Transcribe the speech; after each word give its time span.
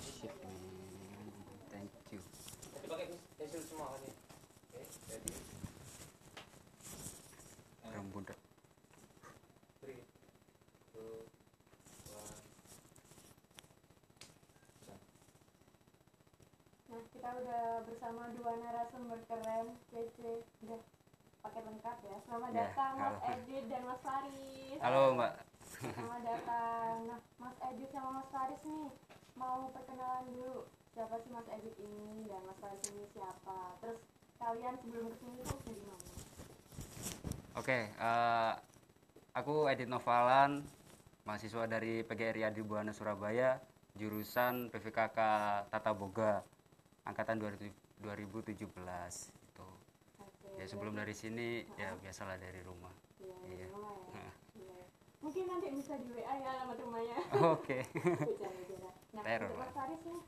oh 0.00 0.08
shit 0.08 0.32
man 0.40 0.56
thank 1.68 1.92
you 2.08 2.20
pakai 2.88 3.06
pensil 3.36 3.60
semua 3.68 3.92
kan 3.92 4.00
ya. 4.02 4.14
Oke, 4.72 4.80
jadi 5.06 5.32
rambut 7.90 8.24
three, 9.82 10.00
two, 10.90 11.28
one. 12.08 12.38
Nah, 16.88 17.02
kita 17.12 17.28
udah 17.30 17.64
bersama 17.84 18.22
dua 18.34 18.52
narasumber 18.56 19.20
keren, 19.28 19.66
kece, 19.92 20.32
udah 20.64 20.80
paket 21.40 21.62
lengkap 21.66 21.96
ya. 22.02 22.16
Selamat 22.24 22.50
Ya, 22.50 22.58
datang 22.64 22.92
Mas 22.96 23.16
halo. 23.20 23.30
Edit 23.36 23.64
dan 23.68 23.82
Mas 23.84 24.00
Faris. 24.00 24.78
halo 24.80 25.00
mbak 25.14 25.32
Selamat 25.80 26.22
datang. 26.24 26.94
Nah, 27.06 27.20
Mas 27.36 27.56
Edit 27.68 27.88
sama 27.92 28.10
Mas 28.18 28.28
Faris 28.30 28.60
nih 28.64 28.88
mau 29.40 29.72
perkenalan 29.72 30.28
dulu. 30.28 30.68
Siapa 30.92 31.16
sih 31.18 31.30
Mas 31.30 31.48
Edit 31.48 31.74
ini 31.78 32.28
dan 32.28 32.44
Mas 32.44 32.58
Faris 32.58 32.82
ini 32.86 33.08
siapa? 33.10 33.80
Terus 33.80 33.98
kalian 34.36 34.74
sebelum 34.76 35.08
ke 35.08 35.16
sini 35.16 35.40
tuh 35.40 35.58
dari 35.64 35.82
mana? 35.82 36.08
oke 37.52 37.78
eh, 37.82 38.52
aku 39.32 39.66
Edit 39.66 39.84
Novalan 39.84 40.62
mahasiswa 41.24 41.66
dari 41.66 42.00
PGRI 42.00 42.46
Adi 42.46 42.62
Buana 42.62 42.94
Surabaya 42.94 43.58
jurusan 43.92 44.70
PVKK 44.70 45.18
Tata 45.66 45.92
Boga 45.92 46.40
angkatan 47.02 47.36
2000 47.36 47.68
2017 48.00 48.64
itu 48.64 49.68
Oke. 50.16 50.48
ya 50.56 50.64
sebelum 50.64 50.94
dari 50.94 51.12
sini 51.12 51.66
ya 51.74 51.92
biasalah 51.98 52.38
dari 52.38 52.62
rumah 52.62 52.94
Iya, 53.18 53.34
dari 53.44 53.54
Iya. 53.58 53.66
rumah 53.68 53.92
ya. 53.92 54.08
Nah. 54.14 54.32
Iya. 54.56 54.78
Mungkin 55.20 55.44
nanti 55.44 55.66
bisa 55.70 55.92
di 55.98 56.08
WA 56.08 56.32
ya 56.32 56.48
alamat 56.54 56.76
rumahnya. 56.80 57.18
oke 57.50 57.78
Bercanda-bercanda. 58.24 58.69
Nah, 59.10 59.22
Teror, 59.22 59.48
untuk 59.48 59.58
Mas. 59.60 59.74
Faris 59.74 60.02
nih, 60.04 60.22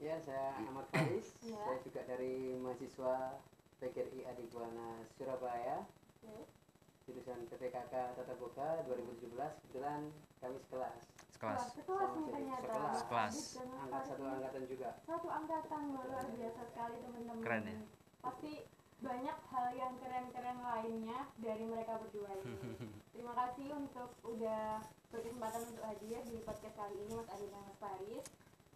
Ya, 0.00 0.16
saya 0.20 0.58
Ahmad 0.58 0.86
Faris. 0.90 1.28
Ya. 1.42 1.58
Saya 1.60 1.78
juga 1.80 2.00
dari 2.04 2.34
mahasiswa 2.58 3.14
PGRI 3.78 4.20
Adi 4.24 4.44
Buana 4.50 4.88
Surabaya, 5.14 5.86
oke. 6.20 6.44
jurusan 7.04 7.46
PPKK 7.46 7.92
Tata 8.14 8.34
Boga 8.36 8.80
2017. 8.86 9.28
Kebetulan 9.60 10.00
kami 10.38 10.56
sekelas, 10.58 10.98
sekelas 11.30 11.60
sekelas 11.74 12.10
nih 12.12 12.26
ternyata. 12.28 12.64
sekelas. 12.96 13.34
Sekelas. 13.34 13.34
Angkat 13.78 14.02
satu 14.04 14.22
angkatan 14.24 14.62
juga. 14.66 14.90
satu 15.02 15.28
angkatan 15.28 15.82
luar 15.92 16.24
biasa 16.26 16.60
sekali 16.64 16.96
teman-teman 17.00 17.38
Keren 17.40 17.62
ya? 17.64 17.76
pasti 18.20 18.52
banyak 19.04 19.38
hal 19.52 19.66
yang 19.76 19.92
keren-keren 20.00 20.58
lainnya 20.64 21.28
dari 21.36 21.64
mereka 21.68 22.00
berdua 22.00 22.32
ini. 22.40 22.56
Terima 23.12 23.36
kasih 23.36 23.68
untuk 23.76 24.16
udah 24.24 24.80
berkesempatan 25.12 25.60
untuk 25.68 25.84
hadir 25.84 26.24
di 26.24 26.40
podcast 26.40 26.72
kali 26.72 26.96
ini 27.04 27.12
Mas 27.12 27.28
Adi 27.28 27.46
dan 27.52 27.62
Mas 27.68 27.78
Faris. 27.78 28.26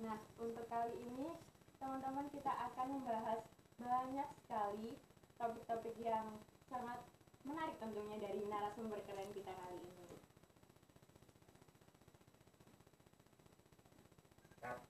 Nah 0.04 0.16
untuk 0.36 0.68
kali 0.68 0.94
ini 1.00 1.32
teman-teman 1.80 2.28
kita 2.28 2.52
akan 2.52 2.86
membahas 3.00 3.40
banyak 3.80 4.28
sekali 4.44 5.00
topik-topik 5.40 5.96
yang 5.96 6.36
sangat 6.68 7.00
menarik 7.48 7.80
tentunya 7.80 8.20
dari 8.20 8.44
narasumber 8.44 9.00
keren 9.08 9.32
kita 9.32 9.54
kali 9.54 9.80
ini 9.80 10.18
Cut. 14.60 14.82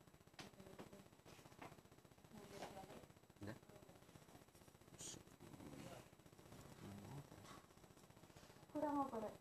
kurang 8.79 9.05
apa 9.05 9.17
Rek? 9.27 9.35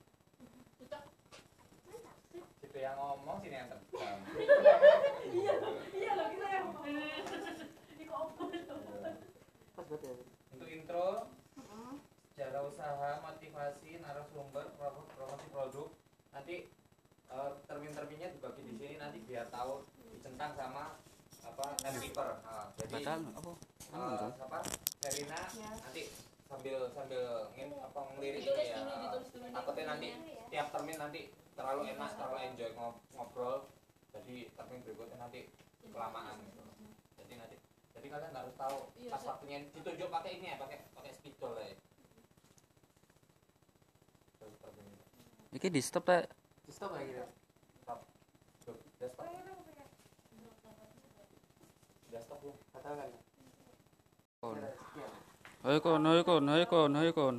Situ 2.57 2.77
yang 2.81 2.97
ngomong 3.17 3.37
sini 3.39 3.55
yang 3.55 3.67
tegang. 3.67 4.19
iya 5.93 6.11
loh 6.13 6.27
kita 6.29 6.47
yang 6.47 6.67
Pas 9.73 9.85
banget 9.85 10.01
ya. 10.01 10.13
Untuk 10.53 10.67
intro, 10.67 11.07
sejarah 12.31 12.61
usaha, 12.65 13.09
motivasi, 13.19 13.91
narasumber, 13.99 14.65
pro- 14.73 15.09
promosi 15.11 15.47
produk. 15.47 15.87
Nanti 16.31 16.55
eh, 17.27 17.51
termin-terminnya 17.63 18.33
dibagi 18.33 18.61
di 18.63 18.73
sini 18.75 18.95
nanti 18.95 19.21
biar 19.21 19.49
tahu 19.49 19.81
dicentang 20.07 20.53
sama 20.53 20.97
apa 21.43 21.65
timekeeper. 21.77 22.41
Nah, 22.41 22.65
jadi 22.75 23.03
apa 23.05 23.51
eh, 23.93 24.27
apa 24.35 24.57
Serina 24.99 25.39
Ya. 25.53 25.69
nanti 25.73 26.01
sambil 26.47 26.89
sambil 26.91 27.23
ngin, 27.53 27.69
apa 27.75 27.99
ngelirik 28.11 28.41
ini 28.41 28.63
ya. 28.67 28.79
Takutnya 29.51 29.83
nanti 29.87 30.07
tiap 30.47 30.67
termin 30.71 30.97
nanti 30.97 31.21
terlalu 31.57 31.81
enak, 31.89 32.09
terlalu 32.13 32.37
enjoy 32.45 32.69
ngob- 32.71 33.01
ngobrol. 33.11 33.57
Jadi 34.13 34.49
termin 34.53 34.79
berikutnya 34.81 35.17
nanti 35.17 35.49
kelamaan 35.83 36.37
gitu. 36.39 36.61
Jadi 37.17 37.33
nanti 37.35 37.55
jadi 37.91 38.07
kalian 38.07 38.33
harus 38.33 38.53
tahu 38.55 38.77
pas 39.09 39.23
waktunya 39.25 39.65
ditunjuk 39.73 40.07
pakai 40.07 40.37
ini 40.37 40.53
ya, 40.53 40.57
pakai 40.57 40.85
pakai 40.93 41.11
spidol 41.11 41.57
ya. 41.57 41.73
Ini 45.49 45.67
di 45.67 45.81
stop 45.81 46.05
tak 46.05 46.29
Di 46.63 46.71
stop 46.71 46.93
lagi 46.93 47.09
deh. 47.09 47.25
Stop. 47.81 47.99
Stop. 48.61 48.77
Udah 52.07 52.21
stop. 52.21 52.39
Ya. 52.39 52.53
Kata 52.71 52.89
kan? 52.93 53.09
kon 54.37 54.61
ayo 55.65 55.79
kon 55.81 56.05
ayo 56.05 56.21
kon 56.23 56.45
ayo 56.47 56.65
kon 56.69 56.93
ayo 56.93 57.11
kon 57.11 57.37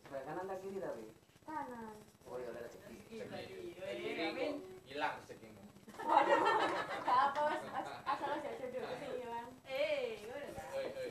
Sebelah 0.00 0.22
kanan 0.24 0.48
tak 0.48 0.58
kiri 0.58 0.78
tapi. 0.80 1.06
kanan 1.44 1.94
Oh 2.24 2.34
iya, 2.40 2.48
ada 2.50 2.60
rezeki. 2.64 2.96
Segi. 3.20 3.76
Segi 3.76 4.48
hilang 4.88 5.14
segimu. 5.22 5.62
Gak 6.00 7.18
apa, 7.30 7.40
as- 7.52 7.70
as- 7.78 8.02
asal 8.08 8.28
aja 8.32 8.50
jodoh 8.58 8.80
ke 8.82 8.96
sini 8.98 9.22
kan. 9.22 9.46
Oi 9.68 10.24
oi 10.24 10.42
oi. 10.50 10.80
oi. 10.98 11.10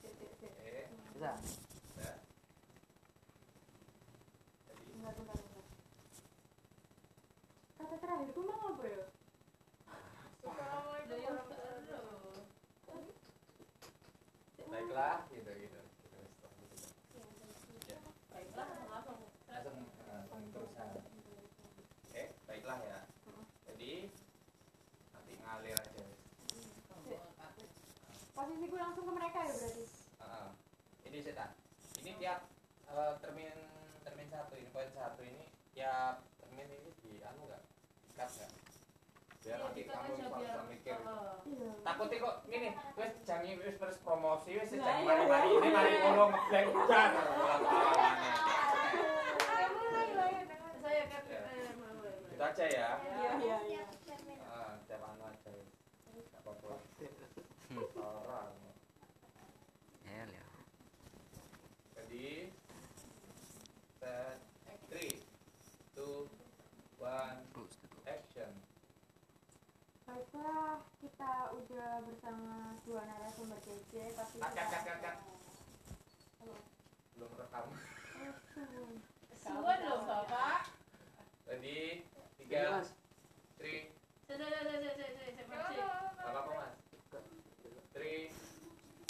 Sip, 0.00 0.12
sip, 0.16 0.32
sip. 0.40 0.52
Eh, 0.58 0.86
Bisa? 1.14 1.30
ya. 1.98 2.12
Jadi 4.66 4.82
Bentar, 4.88 5.12
bentar, 5.14 5.36
bentar. 5.36 5.64
Kata 8.08 8.24
terakhirku 8.24 8.40
mau 8.48 8.72
apa 8.72 8.84
ya? 8.88 9.04
baiklah 14.68 15.28
gitu 15.28 15.50
gitu. 15.52 15.80
Gitu. 16.08 16.18
Ya. 17.92 17.98
Langsung 18.88 19.76
langsung 20.08 20.42
terusan. 20.56 20.88
Oke, 22.08 22.22
baiklah 22.48 22.78
ya. 22.80 22.98
Jadi 23.68 24.08
nanti 25.12 25.32
ngalir 25.44 25.76
aja. 25.76 26.04
Posisiku 28.32 28.76
langsung 28.80 29.04
ke 29.04 29.12
mereka 29.12 29.38
ya 29.44 29.52
berarti. 29.52 29.84
Ah, 30.24 30.48
ini 31.04 31.18
setan. 31.20 31.52
Ini 32.00 32.10
tiap 32.16 32.48
eh, 32.88 33.12
termin 33.20 33.52
termin 34.00 34.28
satu 34.32 34.56
ini 34.56 34.72
poin 34.72 34.88
satu 34.96 35.20
ini 35.20 35.52
tiap 35.76 36.24
termin 36.40 36.72
ini 36.72 36.88
di 37.04 37.20
anu 37.20 37.44
nggak 37.44 37.68
dikat 38.18 38.30
nggak? 38.34 38.52
Biar 39.48 39.64
nanti 39.64 39.80
kamu 39.88 40.28
bisa 40.28 40.60
mikir. 40.68 41.00
Iya. 41.48 41.70
Takutnya 41.80 42.16
kok 42.20 42.36
gini, 42.52 42.68
wes 43.00 43.16
jangan 43.24 43.56
wes 43.64 43.80
terus 43.80 43.96
promosi 44.04 44.60
wes 44.60 44.68
jangan 44.68 45.00
iya. 45.00 45.08
mari-mari 45.08 45.48
ini 45.56 45.68
mari 45.72 45.92
ngono 46.04 46.24
ngeblank 46.28 46.68
udah. 46.68 47.06
Itu 52.28 52.42
aja 52.44 52.64
ya. 52.68 52.90
Iya, 53.00 53.30
iya, 53.40 53.56
iya. 53.72 53.82
Ah, 54.52 54.76
tiap 54.84 55.00
anu 55.00 55.24
aja. 55.32 55.48
Nggak 55.48 56.40
apa-apa. 56.44 56.72
Orang. 58.04 58.52
ya 60.04 60.24
ya 60.28 60.44
Jadi 61.96 62.52
set 63.96 64.38
three, 64.92 65.24
two, 65.96 66.28
one, 67.00 67.40
terus 67.56 67.72
tutup 67.80 68.04
action. 68.04 68.52
Baiklah, 70.38 70.78
kita 71.02 71.50
udah 71.50 71.98
bersama 72.06 72.70
dua 72.86 73.02
narasumber 73.10 73.58
kece, 73.58 74.14
tapi 74.14 74.38
Kat, 74.38 74.54
kat, 74.54 74.66
kat, 74.70 74.82
kat, 74.86 74.98
kat. 75.02 75.16
Halo. 76.38 76.54
Belum 77.18 77.30
rekam. 77.42 77.66
Suwun 79.34 79.78
loh, 79.82 79.98
Bapak. 80.06 80.70
Iya, 81.50 82.06
tiga, 82.38 82.86
three, 83.58 83.90
sini, 84.30 84.46
sini, 84.46 84.74
sini, 84.78 85.10
sini, 85.10 85.42
sini. 85.42 85.82
apa 86.22 86.38
apa 86.38 86.50
mas? 86.54 86.74
Three, 87.90 88.30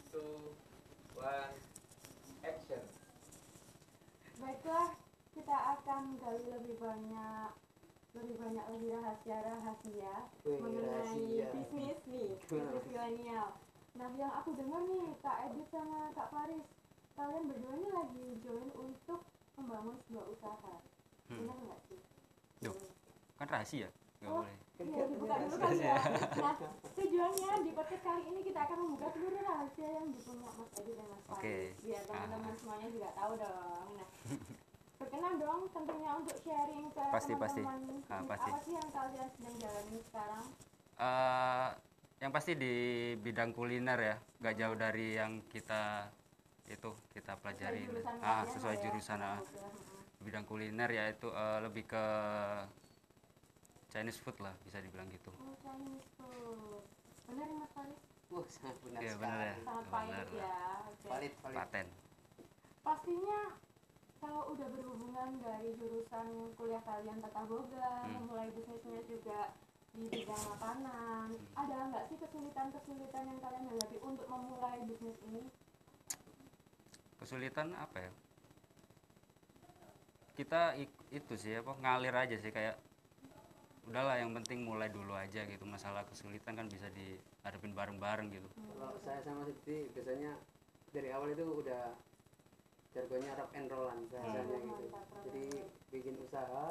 two, 0.09 0.57
one, 1.13 1.55
action. 2.41 2.83
Baiklah, 4.41 4.97
kita 5.37 5.57
akan 5.77 6.03
gali 6.25 6.45
lebih 6.57 6.81
banyak 6.81 7.53
lebih 8.13 8.37
banyak 8.37 8.65
lebih 8.71 8.91
rahasia-rahasia 8.95 10.15
mengenai 10.45 11.25
bisnis 11.49 11.99
nih, 12.07 12.31
bisnis 12.49 12.85
milenial. 12.85 13.49
Nah, 13.95 14.09
yang 14.15 14.33
aku 14.33 14.55
dengar 14.55 14.83
nih, 14.85 15.11
Kak 15.19 15.37
Edit 15.45 15.67
sama 15.69 16.13
Kak 16.13 16.31
Faris, 16.31 16.65
kalian 17.15 17.45
berdua 17.47 17.73
ini 17.75 17.89
lagi 17.91 18.27
join 18.41 18.69
untuk 18.75 19.21
membangun 19.55 19.97
sebuah 20.07 20.25
usaha. 20.29 20.75
Hmm. 21.27 21.39
Benar 21.43 21.57
nggak 21.59 21.81
sih? 21.87 22.01
Duh. 22.61 22.75
kan 23.37 23.47
rahasia 23.49 23.87
Oh. 24.19 24.43
boleh 24.43 24.57
Iya, 24.79 25.05
dibuka 25.07 25.35
dulu 25.39 25.57
kali 25.59 25.79
ya. 25.79 25.95
Nah, 26.39 26.55
tujuannya 26.91 27.51
di 27.63 27.71
podcast 27.71 28.03
kali 28.03 28.23
ini 28.27 28.41
kita 28.43 28.61
akan 28.63 28.79
membuka 28.83 29.11
seluruh 29.11 29.43
rahasia 29.43 29.89
yang 29.91 30.07
dipunya 30.11 30.49
Mas 30.49 30.71
Edi 30.75 30.93
dan 30.95 31.07
Mas 31.07 31.23
Oke. 31.29 31.39
Faris. 31.39 31.75
Biar 31.83 32.03
teman-teman 32.03 32.51
Ah. 32.51 32.59
semuanya 32.59 32.89
juga 32.89 33.09
tahu 33.15 33.33
dong. 33.37 33.89
Nah, 33.95 34.09
berkenan 35.19 35.43
dong 35.43 35.63
tentunya 35.75 36.11
untuk 36.15 36.37
sharing 36.39 36.87
ke 36.95 37.03
Pasti, 37.11 37.33
pasti. 37.35 37.59
teman-teman. 37.61 38.07
Ah, 38.07 38.23
bisnis 38.23 38.31
pasti. 38.31 38.51
Apa 38.51 38.61
sih 38.63 38.75
yang 38.79 38.89
kalian 38.95 39.29
sedang 39.35 39.57
jalani 39.59 39.99
sekarang? 40.07 40.45
Eh, 40.99 41.69
yang 42.19 42.31
pasti 42.31 42.53
di 42.55 42.75
bidang 43.19 43.51
kuliner 43.51 43.99
ya 43.99 44.15
nggak 44.39 44.55
jauh 44.55 44.77
dari 44.79 45.07
yang 45.15 45.43
kita 45.47 46.07
itu 46.67 46.91
kita 47.11 47.35
pelajari 47.35 47.83
Sesuai 47.83 47.99
jurusan 47.99 48.23
ah 48.23 48.43
sesuai 48.45 48.71
lah 48.71 48.79
ya. 48.79 48.83
jurusan 48.87 49.21
ah. 49.21 49.39
Bidang 50.19 50.45
kuliner 50.45 50.91
yaitu 50.93 51.29
eh, 51.31 51.59
lebih 51.63 51.85
ke 51.85 52.05
Chinese 53.89 54.19
food 54.19 54.39
lah 54.39 54.55
bisa 54.63 54.79
dibilang 54.79 55.11
gitu 55.11 55.35
Oh, 55.35 55.55
Chinese 55.59 56.07
food. 56.15 56.83
Benar 57.27 57.43
ya 57.45 57.57
Mas 57.59 57.71
Faris? 57.75 58.01
Wah, 58.29 58.47
sangat 58.47 58.77
benar 58.85 59.01
Iya, 59.01 59.11
sekali. 59.11 59.23
benar 59.25 59.41
ya. 59.41 59.55
Sangat 59.59 59.85
lah. 60.31 60.31
ya. 60.31 60.59
Oke. 60.87 61.07
Valid, 61.11 61.33
valid. 61.43 61.59
paten 61.59 61.87
pastinya 62.79 63.41
kalau 64.19 64.51
udah 64.51 64.69
berhubungan 64.75 65.39
dari 65.39 65.75
jurusan 65.79 66.55
kuliah 66.59 66.83
kalian 66.83 67.23
tata 67.23 67.43
boga 67.47 67.91
Hmm. 68.05 68.13
memulai 68.19 68.51
bisnisnya 68.51 69.01
juga 69.07 69.55
di 69.95 70.05
bidang 70.11 70.43
makanan 70.55 71.29
ada 71.57 71.77
nggak 71.91 72.05
sih 72.13 72.17
kesulitan-kesulitan 72.23 73.25
yang 73.25 73.39
kalian 73.41 73.65
hadapi 73.73 73.97
untuk 74.03 74.27
memulai 74.31 74.79
bisnis 74.87 75.19
ini? 75.27 75.43
Kesulitan 77.19 77.75
apa 77.75 77.97
ya? 77.99 78.13
Kita 80.39 80.79
itu 81.11 81.35
sih 81.35 81.59
apa 81.59 81.75
ngalir 81.83 82.15
aja 82.15 82.37
sih 82.39 82.55
kayak 82.55 82.79
udahlah 83.91 84.23
yang 84.23 84.31
penting 84.39 84.63
mulai 84.63 84.87
dulu 84.87 85.19
aja 85.19 85.43
gitu. 85.43 85.67
Masalah 85.67 86.07
kesulitan 86.07 86.55
kan 86.55 86.71
bisa 86.71 86.87
dihadapin 86.95 87.75
bareng-bareng 87.75 88.31
gitu. 88.31 88.47
Kalau 88.55 88.95
saya 89.03 89.19
sama 89.27 89.43
Siti 89.51 89.91
biasanya 89.91 90.39
dari 90.95 91.11
awal 91.11 91.35
itu 91.35 91.43
udah 91.43 91.99
jargonnya 92.91 93.33
rock 93.35 93.53
and 93.53 93.69
rollan 93.69 93.99
bahasanya 94.09 94.43
Hmm. 94.43 94.65
gitu. 94.65 94.87
Rock 94.89 95.07
Jadi 95.25 95.45
roll. 95.53 95.69
bikin 95.89 96.15
usaha, 96.19 96.67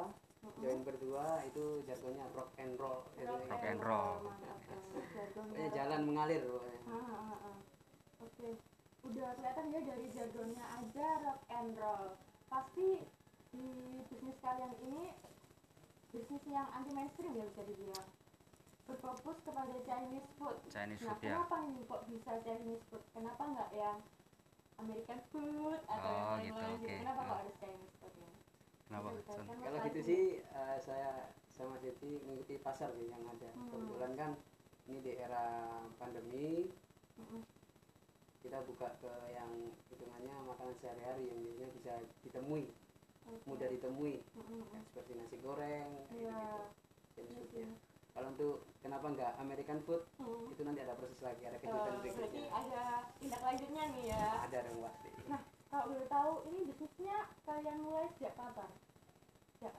join 0.58 0.80
berdua 0.82 1.26
itu 1.44 1.64
jargonnya 1.84 2.26
rock 2.32 2.50
and 2.56 2.74
roll. 2.74 3.00
Gitu. 3.14 3.26
Rock 3.46 3.64
and 3.64 3.80
roll. 3.80 4.14
rock 4.22 5.72
jalan 5.72 6.00
mengalir 6.04 6.42
pokoknya. 6.42 6.80
Ah, 6.86 6.94
ah, 6.94 7.36
ah. 7.44 7.56
Oke, 8.18 8.48
udah 9.04 9.28
kelihatan 9.34 9.64
ya 9.70 9.80
dari 9.84 10.06
jargonnya 10.10 10.64
aja 10.68 11.06
rock 11.22 11.40
and 11.48 11.72
roll. 11.74 12.06
Pasti 12.48 13.06
di 13.48 13.66
bisnis 14.08 14.36
kalian 14.40 14.74
ini 14.82 15.14
bisnis 16.08 16.42
yang 16.46 16.68
anti 16.72 16.90
mainstream 16.92 17.32
ya 17.32 17.44
bisa 17.46 17.62
dibilang. 17.62 18.08
Berfokus 18.84 19.36
kepada 19.44 19.76
Chinese 19.84 20.28
food. 20.36 20.56
Chinese 20.66 21.04
Nah, 21.04 21.12
food 21.12 21.20
ya 21.20 21.36
kenapa 21.36 21.56
nih 21.62 21.84
kok 21.84 22.02
bisa 22.08 22.32
Chinese 22.40 22.84
food? 22.88 23.04
Kenapa 23.12 23.42
nggak 23.44 23.70
yang 23.72 23.98
American 24.78 25.20
food 25.30 25.80
atau 25.84 26.12
Oh, 26.14 26.36
yang 26.38 26.46
gitu, 26.46 26.54
lain-lain? 26.54 26.78
oke. 26.78 26.94
Kenapa 27.02 27.20
kok 27.20 27.28
Ah. 27.28 27.38
harus 27.42 27.54
Chinese 27.58 27.94
food 27.98 28.14
ya? 28.14 28.28
kenapa 28.88 29.08
dikatakan 29.12 29.44
Mas 29.52 29.66
Kalau 29.68 29.78
gitu 29.84 30.00
sih 30.00 30.22
eh, 30.40 30.76
saya 30.80 31.10
sama 31.46 31.76
Siti 31.76 32.10
mengikuti 32.24 32.56
pasar 32.58 32.88
sih 32.94 33.06
yang 33.06 33.20
ada. 33.22 33.50
Hmm. 33.52 33.68
Kebetulan 33.68 34.12
kan 34.14 34.30
ini 34.86 34.98
di 34.98 35.12
era 35.14 35.44
pandemi 35.98 36.72
Mm-mm. 37.18 37.42
kita 38.40 38.62
buka 38.64 38.88
ke 38.96 39.12
yang 39.28 39.50
hitungannya 39.90 40.34
makanan 40.46 40.72
sehari-hari 40.72 41.26
yang 41.26 41.38
biasanya 41.42 41.68
bisa 41.74 41.92
ditemui, 42.22 42.64
Oke. 43.26 43.42
mudah 43.44 43.68
ditemui. 43.68 44.14
Mm-mm. 44.32 44.62
Kayak 44.64 44.84
seperti 44.86 45.12
nasi 45.18 45.36
goreng, 45.38 45.90
kayak 46.08 46.16
Iya. 46.16 46.38
gitu. 46.38 46.62
Iya 47.18 47.24
foodnya. 47.34 47.68
Kalau 48.18 48.34
untuk 48.34 48.66
kenapa 48.82 49.14
nggak 49.14 49.32
American 49.38 49.78
food 49.86 50.02
Hmm. 50.18 50.50
itu 50.50 50.66
nanti 50.66 50.82
ada 50.82 50.98
proses 50.98 51.22
lagi, 51.22 51.38
ada 51.46 51.54
kejutan 51.54 52.02
berarti 52.02 52.10
berikutnya. 52.18 52.50
ada 52.50 52.82
tindak 53.14 53.42
lanjutnya 53.46 53.82
nih 53.94 54.04
ya. 54.10 54.26
Ada 54.42 54.58
dong 54.66 54.78
pasti. 54.82 55.08
Nah, 55.30 55.40
kalau 55.70 55.84
boleh 55.86 56.08
tahu 56.10 56.32
ini 56.50 56.58
bisnisnya 56.66 57.16
kalian 57.46 57.78
mulai 57.78 58.10
sejak 58.10 58.34
kapan? 58.34 58.70
Sejak 59.54 59.74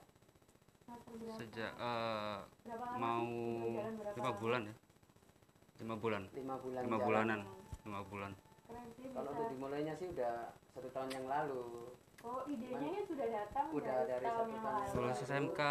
sejak 1.36 1.72
eh, 1.76 2.38
berapa 2.64 2.86
lama 2.88 2.98
mau 2.98 3.28
berapa 3.76 4.16
lima 4.16 4.32
bulan 4.40 4.62
ya 4.64 4.76
lima 5.80 5.96
bulan 6.00 6.22
Lima 6.32 6.56
bulan. 6.58 6.82
lima 6.82 6.96
jalan. 6.96 7.08
bulanan 7.12 7.40
lima 7.84 8.02
bulan 8.08 8.32
Kalau 9.12 9.30
untuk 9.36 9.48
dimulainya 9.52 9.94
sih 10.00 10.08
udah 10.10 10.56
satu 10.72 10.88
tahun 10.90 11.12
yang 11.12 11.26
lalu. 11.28 11.92
Oh, 12.20 12.44
idenya 12.46 12.78
ini 12.86 13.02
sudah 13.06 13.28
datang 13.28 13.66
Udah 13.72 13.98
dari, 14.04 14.12
dari 14.12 14.26
tahun 14.26 14.48
yang 14.50 14.64
lalu. 14.66 14.92
lulus 14.94 15.20
SMK 15.22 15.62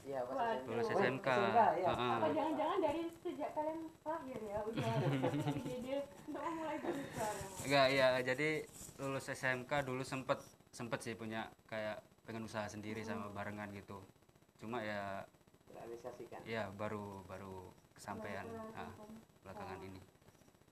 Iya, 0.00 0.20
pas 0.24 0.58
lulus 0.64 0.86
Oh, 0.86 0.96
SMK 0.96 1.28
ya. 1.28 1.64
Heeh. 1.84 2.14
Apa 2.14 2.28
jangan-jangan 2.30 2.78
dari 2.80 3.02
sejak 3.20 3.50
kalian 3.52 3.78
lahir 4.00 4.38
ya 4.40 4.58
udah 4.62 4.92
ide 5.60 5.96
untuk 6.24 6.40
bisnis 6.40 7.08
bareng? 7.10 7.48
enggak 7.60 7.86
ya 7.90 8.06
jadi 8.24 8.48
lulus 8.96 9.26
SMK 9.28 9.72
dulu 9.82 10.02
sempet 10.02 10.38
sempet 10.70 10.98
sih 11.00 11.14
punya 11.14 11.40
kayak 11.66 11.98
pengen 12.22 12.44
usaha 12.44 12.64
sendiri 12.64 13.02
sama 13.02 13.26
barengan 13.28 13.68
gitu 13.72 13.98
cuma 14.56 14.78
ya 14.80 15.26
Realisasikan. 15.68 16.40
ya 16.44 16.70
baru 16.72 17.22
baru 17.24 17.66
kesampaian 17.92 18.46
ah, 18.72 18.86
kesampaian. 18.88 19.10
belakangan 19.42 19.78
Oh. 19.78 19.88
ini 19.88 20.00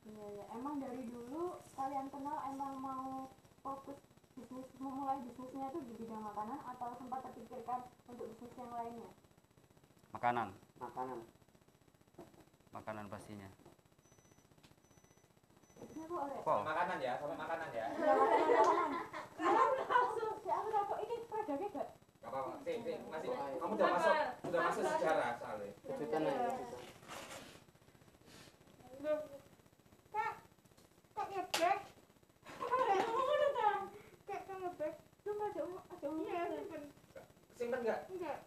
Iya 0.08 0.26
ya, 0.32 0.44
emang 0.52 0.78
dari 0.78 1.04
dulu 1.04 1.44
kalian 1.74 2.06
kenal 2.08 2.38
emang 2.48 2.72
mau 2.78 3.28
fokus 3.60 3.98
bisnis 4.38 4.66
memulai 4.78 5.18
bisnisnya 5.20 5.66
itu 5.68 5.78
di 5.82 5.92
bidang 5.98 6.22
makanan 6.22 6.58
atau 6.64 6.88
sempat 6.94 7.20
terpikirkan 7.24 7.80
untuk 8.06 8.26
bisnis 8.28 8.52
yang 8.54 8.70
lainnya? 8.70 9.10
makanan 10.08 10.48
Makanan. 10.78 11.18
makanan 12.70 13.04
pastinya 13.08 13.48
kok 15.98 16.24
kok 16.40 16.60
makanan 16.62 16.98
ya 16.98 17.12
sampai 17.18 17.36
makanan 17.36 17.68
ya 17.70 17.86
Ya 17.90 18.12
makanan 18.14 18.50
makanan. 18.54 18.92
Aku 19.38 19.74
langsung, 19.84 20.34
ya 20.42 20.54
aku 20.56 20.68
takut 20.68 20.98
ini 21.00 21.16
produknya 21.26 21.68
gak? 21.70 21.88
Gak 22.18 22.28
apa-apa 22.28 22.52
sih 22.60 22.74
sih 22.80 22.96
masih 23.04 23.30
Ayo. 23.30 23.56
kamu 23.58 23.72
udah 23.74 23.88
masuk 23.92 24.14
udah 24.44 24.60
masuk 24.60 24.82
sejarah 24.88 25.30
soalnya 25.36 25.70
Kejutan 25.80 26.20
Iya. 26.20 26.30
aja 26.30 26.48
kejutan. 26.48 26.82
Kak, 30.08 30.32
kak 31.14 31.26
ngebek? 31.30 31.78
Kak 32.58 32.68
nggak 32.68 33.06
ngomong 33.06 33.38
dong 33.38 33.52
kak? 33.54 33.78
Kak 34.26 34.40
kak 34.44 34.94
Cuma. 35.38 36.18
Iya, 36.26 36.42
simpen. 36.50 36.82
nggak? 37.82 37.98
Enggak. 38.10 38.38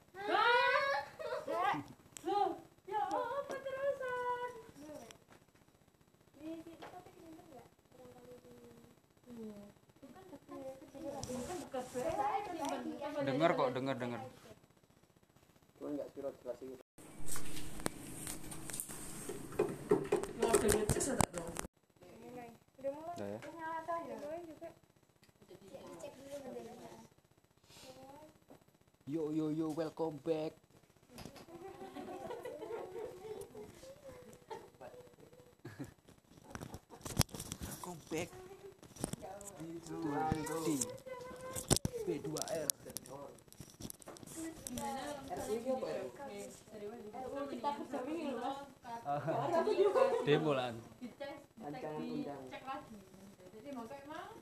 Ya 2.91 2.99
apa 3.07 3.55
terusan? 3.55 4.51
Iya. 9.31 9.59
Bukan 11.31 11.57
bekas. 11.63 11.85
Dengar 13.23 13.49
kok 13.55 13.71
dengar 13.71 13.95
dengar. 13.95 14.19
Cuman 15.79 15.91
nggak 15.95 16.07
spirot 16.11 16.35
jelas 16.43 16.57
sih. 16.59 16.75
Udah 20.61 20.83
mulai. 22.19 22.49
Udah 23.15 23.27
ya? 23.31 23.39
Udah 23.39 23.71
tuh 23.87 23.99
ya? 24.03 24.17
Mulai 24.19 24.41
juga. 24.43 24.69
Yo 29.07 29.31
yo 29.31 29.45
yo 29.51 29.67
welcome 29.75 30.17
back 30.23 30.53
welcome 37.67 38.01
back 38.09 38.29
di 40.65 40.77
B2R 42.07 42.47
RT 42.65 42.85
ini 45.51 45.67
apa 45.67 45.87
ya? 45.91 46.03
RUU 47.21 47.43
Cipta 47.51 47.69
Kerja 47.75 47.99
ini 48.07 48.31
loh 48.31 48.57
mas. 49.03 50.23
demo 50.23 50.51
lah 50.55 50.71
dicek 50.97 51.35
lagi 51.59 52.23
jadi 53.51 53.69
makanya 53.75 54.03
emang 54.07 54.40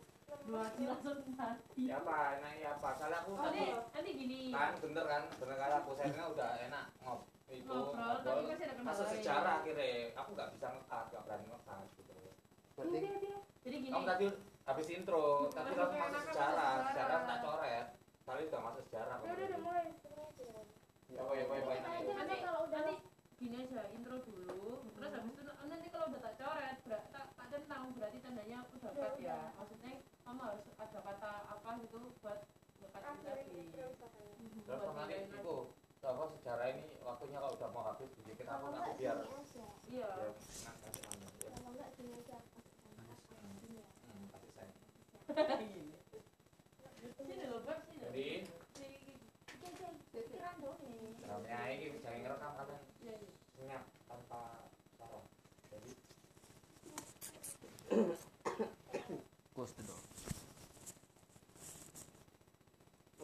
dua 0.50 0.60
hati. 0.66 0.84
Langsung 0.90 1.18
mati 1.38 1.84
ya 1.86 1.96
apa 2.02 2.16
enak 2.42 2.54
ya 2.58 2.70
apa 2.74 2.90
soalnya 2.98 3.18
aku 3.22 3.30
oh 3.38 3.46
tadi 3.46 3.60
nih 3.62 3.70
nanti 3.94 4.12
gini. 4.18 4.40
kan 4.50 4.72
bener 4.82 5.06
kan? 5.06 5.24
Bener 5.38 5.58
kan? 5.62 5.70
Aku 5.86 5.90
saya 5.94 6.26
udah 6.26 6.50
enak 6.66 6.86
ngob 7.06 7.22
itu 7.50 7.66
Ngobrol, 7.66 8.22
tapi 8.22 8.42
masih 8.46 8.66
ada 8.70 8.76
kendala 8.78 8.94
lain. 8.94 9.10
sejarah 9.10 9.54
akhirnya. 9.62 9.90
Aku 10.22 10.30
nggak 10.38 10.50
bisa 10.54 10.66
ngekat 10.70 11.04
nggak 11.10 11.24
berani 11.26 11.46
ngekat 11.50 11.80
gitu. 11.98 12.14
Berarti 12.78 12.98
jadi 13.66 13.78
gini. 13.82 13.94
Kamu 13.94 14.06
tadi 14.06 14.28
habis 14.70 14.88
intro 14.94 15.26
tapi 15.50 15.74
Aku 15.74 15.82
kamu 15.82 15.98
masuk 15.98 16.22
sejarah. 16.30 16.74
Sejarah. 16.74 16.90
Sejarah. 16.94 17.20
tak 17.26 17.38
coret. 17.46 17.88
Kali 18.30 18.42
udah 18.46 18.62
masuk 18.62 18.84
sejarah 18.86 19.16
Ya 19.26 19.32
udah 19.34 19.46
udah 19.50 19.60
mulai. 19.66 19.88
ya 21.10 21.26
apa 21.26 21.34
ya 21.34 21.44
apa 21.50 21.54
ya 21.58 21.62
apa 21.66 21.72
ya. 21.74 22.14
Nanti 22.14 22.36
kalau 22.46 22.62
udah 22.70 22.80
nanti 22.86 22.96
gini 23.42 23.56
aja 23.66 23.82
intro 23.90 24.16
dulu. 24.22 24.86
Terus 24.94 25.12
habis 25.18 25.34
itu 25.34 25.42
nanti 25.50 25.88
kalau 25.90 26.06
udah 26.14 26.22
tak 26.22 26.34
coret 26.38 26.78
tak 26.86 27.04
tak 27.34 27.48
centang 27.50 27.84
berarti 27.98 28.18
tandanya 28.22 28.58
udah 28.78 28.92
cut 28.94 29.16
ya. 29.18 29.40
Maksudnya 29.58 29.94
kamu 30.30 30.46
harus 30.46 30.62
ada 30.78 31.00
kata 31.02 31.32
apa 31.50 31.70
gitu 31.82 31.98
buat 32.22 32.46
mhm, 32.46 32.86
buat 32.86 33.02
lagi? 33.02 33.66
Terus 33.74 33.98
kemarin 34.86 35.26
itu 35.26 35.56
apa 36.06 36.24
sejarah 36.38 36.68
ini 36.70 36.86
waktunya 37.02 37.42
kalau 37.42 37.58
udah 37.58 37.70
mau 37.74 37.82
habis 37.90 38.14
dibikin 38.14 38.46
aku 38.46 38.70
nanti 38.70 38.94
biar 39.02 39.26
iya. 39.90 40.06
Kasih 40.30 41.02
mana 41.02 41.28
ya 41.42 41.50
kalau 41.50 41.70
enggak 41.74 41.90
gini 41.98 42.14
aja 42.14 42.38
kasih 42.46 42.78
saya 44.54 44.70
hmm, 45.34 45.74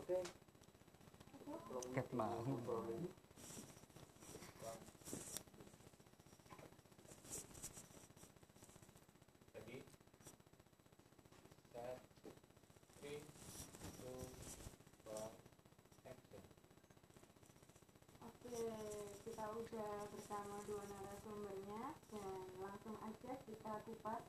action 0.05 0.21
Oke, 18.25 18.61
kita 19.25 19.45
udah 19.57 19.93
bersama 20.13 20.61
dua 20.69 20.85
narasumbernya 20.85 21.97
dan 22.13 22.45
langsung 22.61 22.93
aja 23.01 23.33
kita 23.41 23.73
kupas 23.89 24.21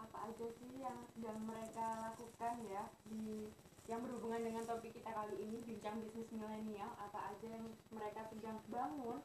apa 0.00 0.18
aja 0.32 0.46
sih 0.48 0.72
yang 0.80 0.96
sedang 1.12 1.44
mereka 1.44 1.86
lakukan 2.08 2.56
ya 2.72 2.88
di 3.04 3.52
yang 3.84 4.00
berhubungan 4.00 4.40
dengan 4.40 4.64
topik 4.64 4.96
kita 4.96 5.10
kali 5.10 5.36
ini 5.38 5.60
bincang 5.62 6.00
bisnis 6.00 6.28
milenial 6.32 6.88
apa 6.96 7.30
aja 7.30 7.46
yang 7.46 7.64
mereka 7.92 8.24
sedang 8.32 8.56
bangun 8.66 9.20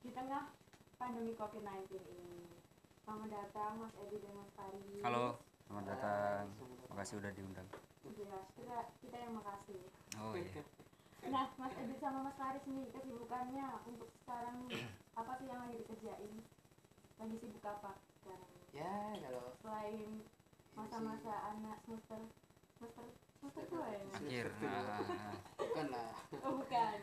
di 0.00 0.10
tengah 0.10 0.48
pandemi 0.96 1.36
COVID-19 1.36 1.92
ini. 1.92 2.48
Selamat 3.04 3.28
datang 3.30 3.72
Mas 3.78 3.92
Edi 4.00 4.16
dan 4.18 4.32
Mas 4.34 4.50
Fari. 4.56 4.82
halo 5.04 5.36
selamat 5.62 5.84
datang 5.88 6.42
makasih 6.88 7.16
udah 7.20 7.32
diundang 7.32 7.68
Ya, 8.06 8.38
kita, 8.54 8.78
kita 9.02 9.16
yang 9.18 9.34
makasih. 9.34 9.82
oh 10.16 10.32
iya 10.32 10.62
Nah, 11.26 11.50
Mas 11.58 11.74
Edi 11.74 11.94
sama 11.98 12.22
Mas 12.22 12.38
Faris 12.38 12.62
nih 12.64 12.86
kesibukannya 12.94 13.66
untuk 13.84 14.08
sekarang 14.22 14.70
apa 15.12 15.32
sih 15.36 15.46
yang 15.46 15.58
lagi 15.60 15.82
dikerjain? 15.82 16.34
Lagi 17.18 17.36
sibuk 17.36 17.64
apa 17.66 17.92
sekarang? 18.22 18.50
ya 18.70 18.94
kalau 19.20 19.52
Selain 19.58 20.22
masa-masa 20.72 21.34
anak 21.50 21.76
semester 21.82 22.20
semester 22.78 23.06
ya? 23.46 24.44
nah, 24.60 24.98
bukan 25.56 25.86
lah 25.88 26.10
Oh 26.42 26.52
bukan. 26.58 26.98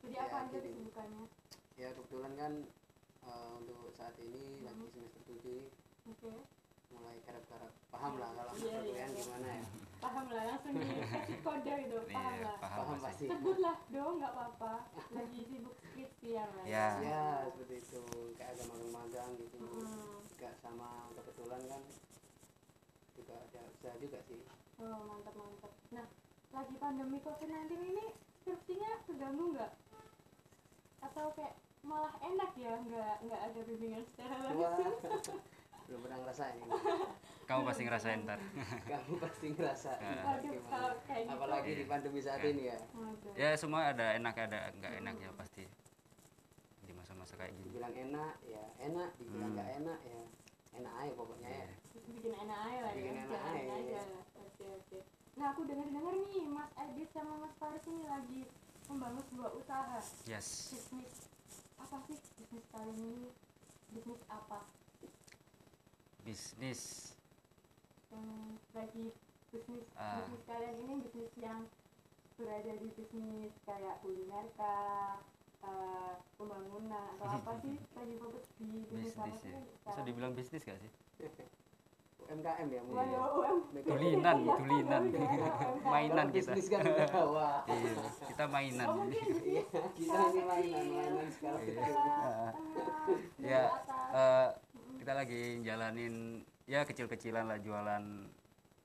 Jadi 0.00 0.12
Ya, 0.12 0.20
apa 0.22 0.36
aja 0.42 0.58
kesibukannya? 0.58 1.24
ya 1.74 1.88
kebetulan 1.90 2.32
kan 2.34 2.52
eh, 3.24 3.50
untuk 3.56 3.88
saat 3.90 4.14
ini 4.16 4.62
lagi 4.62 4.84
semester 4.86 5.22
7 5.26 5.66
Oke, 6.06 6.32
mulai 6.92 7.16
garap-garap 7.24 7.72
paham 7.88 8.12
lah 8.16 8.30
kalau 8.30 8.52
Iya, 8.54 8.68
perkuliahan 8.78 9.10
iya. 9.10 9.18
gimana 9.18 9.48
ya 9.50 9.66
paham 9.96 10.26
lah 10.28 10.44
langsung 10.46 10.72
dikasih 10.76 11.38
kode 11.40 11.74
gitu, 11.80 11.96
paham 12.06 12.12
iya 12.30 12.44
lah. 12.44 12.56
paham 12.60 12.76
paham 12.84 12.98
pasti 13.00 13.24
pasti 13.24 13.24
Sebutlah 13.26 13.76
dong, 13.88 14.14
nggak 14.20 14.32
apa-apa. 14.36 14.74
Lagi 15.10 15.40
sibuk 15.42 15.74
skripsian 15.82 16.48
lah. 16.52 16.64
Ya. 16.68 16.88
ya 17.00 17.22
seperti 17.48 17.74
itu 17.80 18.02
kayak 18.36 18.50
ada 18.52 18.62
magang-magang 18.68 19.30
gitu 19.34 19.56
Hmm. 19.56 20.20
juga 20.28 20.50
sama 20.60 20.88
kebetulan 21.10 21.62
kan 21.64 21.82
juga 23.16 23.34
ada 23.40 23.60
usaha 23.72 23.94
juga 23.96 24.18
sih 24.22 24.38
Oh 24.78 24.98
mantap 25.04 25.34
mantap. 25.34 25.72
Nah, 25.90 26.06
lagi 26.50 26.74
pandemi 26.76 27.18
COVID-19 27.20 27.70
ini 27.84 28.06
skripsinya 28.36 28.90
terganggu 29.06 29.44
nggak? 29.54 29.72
Atau 31.00 31.30
kayak 31.32 31.54
malah 31.82 32.14
enak 32.18 32.50
ya 32.56 32.72
nggak 32.80 33.14
nggak 33.22 33.40
ada 33.44 33.60
bimbingan 33.62 34.02
secara 34.08 34.34
langsung? 34.40 35.40
belum 35.84 36.00
pernah 36.00 36.16
ngerasain 36.16 36.56
ini 36.56 36.70
kamu 37.48 37.60
pasti 37.68 37.82
ngerasain 37.84 38.20
ntar 38.24 38.40
kamu 38.88 39.12
pasti 39.20 39.46
ngerasain 39.52 40.16
kalau 40.64 40.96
kayak 41.04 41.22
gitu. 41.28 41.34
apalagi 41.36 41.70
di 41.76 41.84
pandemi 41.84 42.20
saat 42.24 42.40
Iya. 42.40 42.48
ini 42.56 42.62
ya 42.64 42.78
ya 43.36 43.48
semua 43.52 43.92
ada 43.92 44.16
enak 44.16 44.32
ada 44.32 44.72
nggak 44.80 44.92
enak 45.04 45.14
ya 45.20 45.30
pasti 45.36 45.68
di 46.80 46.92
masa-masa 46.96 47.36
kayak 47.36 47.52
gini 47.52 47.68
dibilang 47.68 47.92
enak 47.92 48.34
ya 48.48 48.64
enak 48.80 49.12
dibilang 49.20 49.52
Hmm. 49.52 49.56
nggak 49.60 49.70
enak 49.76 49.98
ya 50.08 50.20
enak 50.72 50.92
aja 50.96 51.12
pokoknya 51.12 51.48
ya 51.52 51.66
Iya. 51.68 51.68
Bikin 52.08 52.32
enak 52.32 52.58
aja 52.64 52.78
lah 52.80 52.92
Bikin 52.96 53.04
ya, 53.04 53.20
enak 53.20 53.28
jalanin 53.28 53.68
aja, 53.68 53.76
aja. 54.00 54.20
Oke 54.54 54.66
oke. 54.70 54.98
Nah 55.34 55.50
aku 55.50 55.66
dengar 55.66 55.90
dengar 55.90 56.14
nih 56.14 56.46
Mas 56.46 56.70
Edit 56.78 57.10
sama 57.10 57.34
Mas 57.42 57.54
Faris 57.58 57.82
ini 57.90 58.06
lagi 58.06 58.40
membangun 58.86 59.24
sebuah 59.26 59.50
usaha. 59.58 59.98
Yes. 60.30 60.70
Bisnis 60.70 61.12
apa 61.74 61.96
sih? 62.06 62.18
Bisnis 62.38 62.64
kalian 62.70 62.94
ini? 62.94 63.28
Bisnis 63.90 64.20
apa? 64.30 64.58
Bisnis. 66.22 66.82
Yang 68.14 68.30
lagi 68.72 69.06
bisnis 69.50 69.84
Ah. 69.98 70.22
bisnis 70.22 70.42
kalian 70.46 70.76
ini 70.86 70.94
bisnis 71.02 71.32
yang 71.36 71.66
berada 72.34 72.72
di 72.74 72.88
bisnis 72.94 73.52
kayak 73.66 73.98
kuliner 74.00 74.46
kah? 74.54 75.18
Eh, 75.64 76.14
pembangunan 76.36 77.16
atau 77.16 77.40
apa 77.40 77.52
sih? 77.58 77.74
Lagi 77.96 78.14
fokus 78.20 78.44
di 78.60 78.84
bisnis, 78.84 79.16
apa 79.16 79.32
bisnis 79.32 79.40
sih 79.40 79.50
ya 79.50 79.60
bisa 79.64 80.00
dibilang 80.04 80.32
bisnis 80.36 80.60
gak 80.60 80.76
sih 80.76 80.92
UMKM 82.24 82.68
ya 82.68 82.80
mungkin 82.82 83.06
ya. 83.06 83.20
Tulinan 83.84 84.36
Iya, 84.38 84.52
tulinan 84.56 85.02
mainan 85.92 86.26
kita 86.28 86.50
bisnis 86.50 86.66
kan 86.68 86.82
udah 86.82 87.24
wah 87.26 87.58
iya 87.66 87.92
kita 88.26 88.44
mainan 88.46 88.86
Oh 88.86 89.04
iya 89.06 89.62
kita 89.92 90.18
ini 90.24 90.40
mainan 90.42 90.84
mainan 90.88 91.28
skala 91.28 91.58
Iya. 91.60 91.84
Ya, 93.44 93.62
eh, 94.10 94.48
kita 94.96 95.12
lagi 95.12 95.40
jalanin 95.60 96.14
ya 96.64 96.80
kecil-kecilan 96.82 97.44
lah 97.44 97.58
jualan 97.58 98.04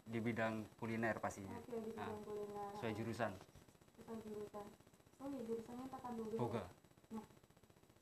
di 0.04 0.20
bidang 0.20 0.68
kuliner 0.76 1.16
pastinya 1.16 1.56
Oke, 1.56 1.80
di 1.80 1.90
bidang 1.90 2.12
Ah. 2.12 2.20
kuliner. 2.22 2.70
sesuai 2.76 2.94
jurusan 2.94 3.32
Sesuai 3.96 4.18
jurusan. 4.22 4.66
Oh 5.18 5.28
iya, 5.28 5.42
jurusannya 5.44 5.86
tata 5.88 6.10
boga. 6.12 6.28
ya? 6.28 6.40
boga 6.40 6.64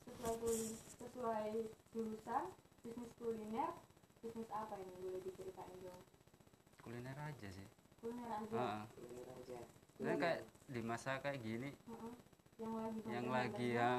Sesuai 0.02 0.34
kulin, 0.40 0.66
sesuai 0.96 1.50
jurusan 1.92 2.42
bisnis 2.80 3.10
kuliner, 3.14 3.70
bisnis 4.18 4.50
apa 4.50 4.74
ini 4.76 4.92
boleh 5.00 5.20
diceritain 5.22 5.76
dong? 5.78 6.02
kuliner 6.80 7.16
aja 7.16 7.48
sih 7.48 7.66
Kuliner 7.98 8.30
aja. 8.32 8.54
Heeh. 8.54 8.82
kuliner 8.92 9.26
aja 9.28 9.58
Dan 9.98 10.14
kayak 10.16 10.38
di 10.66 10.80
masa 10.80 11.18
kayak 11.18 11.38
gini 11.38 11.70
Heeh. 11.74 12.12
Yang 12.56 12.72
lagi 12.74 12.98
yang 13.08 13.26
lagi 13.28 13.68
ya 13.72 13.92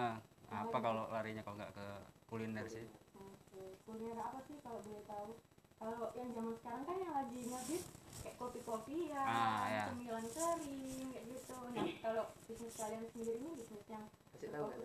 Yang 0.45 0.57
apa 0.57 0.67
lagi- 0.69 0.83
kalau 0.83 1.03
larinya 1.09 1.41
kalau 1.41 1.57
nggak 1.57 1.73
ke 1.73 1.87
kuliner 2.25 2.65
sih 2.65 2.85
Oke, 3.13 3.61
kuliner 3.83 4.17
apa 4.17 4.39
sih 4.41 4.55
kalau 4.59 4.79
boleh 4.79 5.03
tahu? 5.05 5.31
Kalau 5.75 6.11
yang 6.13 6.29
zaman 6.31 6.53
sekarang 6.55 6.83
kan 6.83 6.95
yang 6.97 7.13
lagi 7.13 7.39
ngehit 7.41 7.83
kayak 8.19 8.35
kopi-kopi 8.35 8.97
ya, 9.09 9.23
Ah, 9.23 9.63
ya. 9.65 9.83
cemilan 9.87 10.25
kering 10.27 11.07
kayak 11.09 11.23
gitu. 11.25 11.55
Nah, 11.69 11.87
kalau 12.03 12.23
bisnis 12.43 12.75
kalian 12.75 13.03
sendiri 13.09 13.31
ini 13.37 13.49
bisnis 13.55 13.85
yang 13.87 14.03
kasih 14.33 14.49
tahu 14.49 14.65
ke 14.67 14.75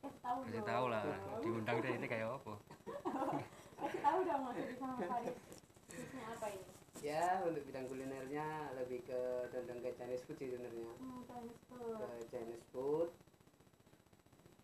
kasih 0.00 0.18
tahu 0.18 0.38
kasih 0.42 0.62
tahu 0.62 0.84
lah 0.88 1.02
diundang 1.40 1.76
deh 1.78 1.92
ini 1.94 2.06
kayak 2.06 2.28
apa 2.30 2.52
Kasih 3.76 4.00
tahu 4.00 4.18
dong 4.22 4.42
Edi 4.52 4.74
sama 4.74 4.96
Faris. 5.00 5.36
Apa 6.28 6.46
ini? 6.48 6.66
ya 7.02 7.44
untuk 7.44 7.60
bidang 7.64 7.84
kulinernya 7.84 8.46
lebih 8.74 9.04
ke 9.04 9.20
condong 9.46 9.76
ke 9.78 9.92
Chinese 9.92 10.24
food 10.24 10.40
sih 10.40 10.48
sebenarnya 10.48 10.88
Hmm, 10.96 11.20
Chinese 11.22 11.60
food. 11.68 12.00
ke 12.00 12.08
Chinese 12.30 12.66
food 12.70 13.08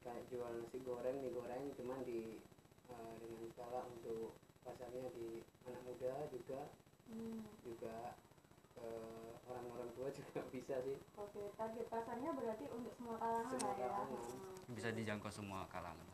kayak 0.01 0.25
jual 0.27 0.49
nasi 0.49 0.81
goreng 0.81 1.21
mie 1.21 1.29
goreng 1.31 1.69
cuman 1.75 2.01
di 2.01 2.41
eh, 2.89 3.13
dengan 3.21 3.45
skala 3.47 3.85
untuk 3.87 4.33
pasarnya 4.63 5.13
di 5.13 5.29
anak 5.63 5.83
muda 5.85 6.13
juga 6.29 6.61
Hmm, 7.07 7.45
juga 7.61 8.17
ke 8.73 8.89
orang-orang 9.45 9.91
tua 9.93 10.09
juga 10.17 10.41
bisa 10.49 10.81
sih 10.81 10.97
Oke, 11.19 11.43
target 11.53 11.87
pasarnya 11.89 12.31
berarti 12.33 12.65
untuk 12.71 12.95
semua 12.95 13.19
kalangan 13.19 13.53
Semua 13.53 13.69
ya. 13.71 13.85
kalangan. 13.85 14.09
Hmm. 14.09 14.73
bisa 14.73 14.89
dijangkau 14.91 15.29
semua 15.29 15.69
kalangan 15.69 16.07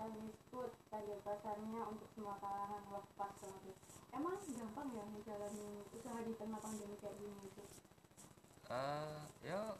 Chinese 0.00 0.40
food, 0.48 0.72
target 0.88 1.20
pasarnya 1.20 1.80
untuk 1.84 2.08
semua 2.16 2.40
kalangan. 2.40 2.80
Wah, 2.88 3.04
pas 3.20 3.36
banget. 3.36 3.76
Emang 4.16 4.40
gampang 4.40 4.88
ya 4.96 5.04
menjalani 5.04 5.84
usaha 5.92 6.18
di 6.24 6.32
tengah 6.40 6.56
pandemi 6.56 6.96
kayak 7.04 7.20
gini 7.20 7.44
itu? 7.44 7.64
eh 8.70 9.18
ya 9.42 9.74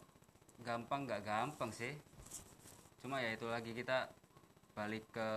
gampang 0.67 1.07
nggak 1.07 1.23
gampang 1.23 1.71
sih 1.71 1.95
cuma 2.99 3.23
ya 3.23 3.39
itu 3.39 3.47
lagi 3.47 3.71
kita 3.71 4.11
balik 4.75 5.07
ke 5.15 5.29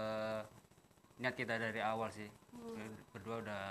niat 1.21 1.37
kita 1.37 1.61
dari 1.61 1.77
awal 1.77 2.09
sih 2.09 2.25
Hmm, 2.53 2.97
berdua 3.13 3.45
udah 3.45 3.65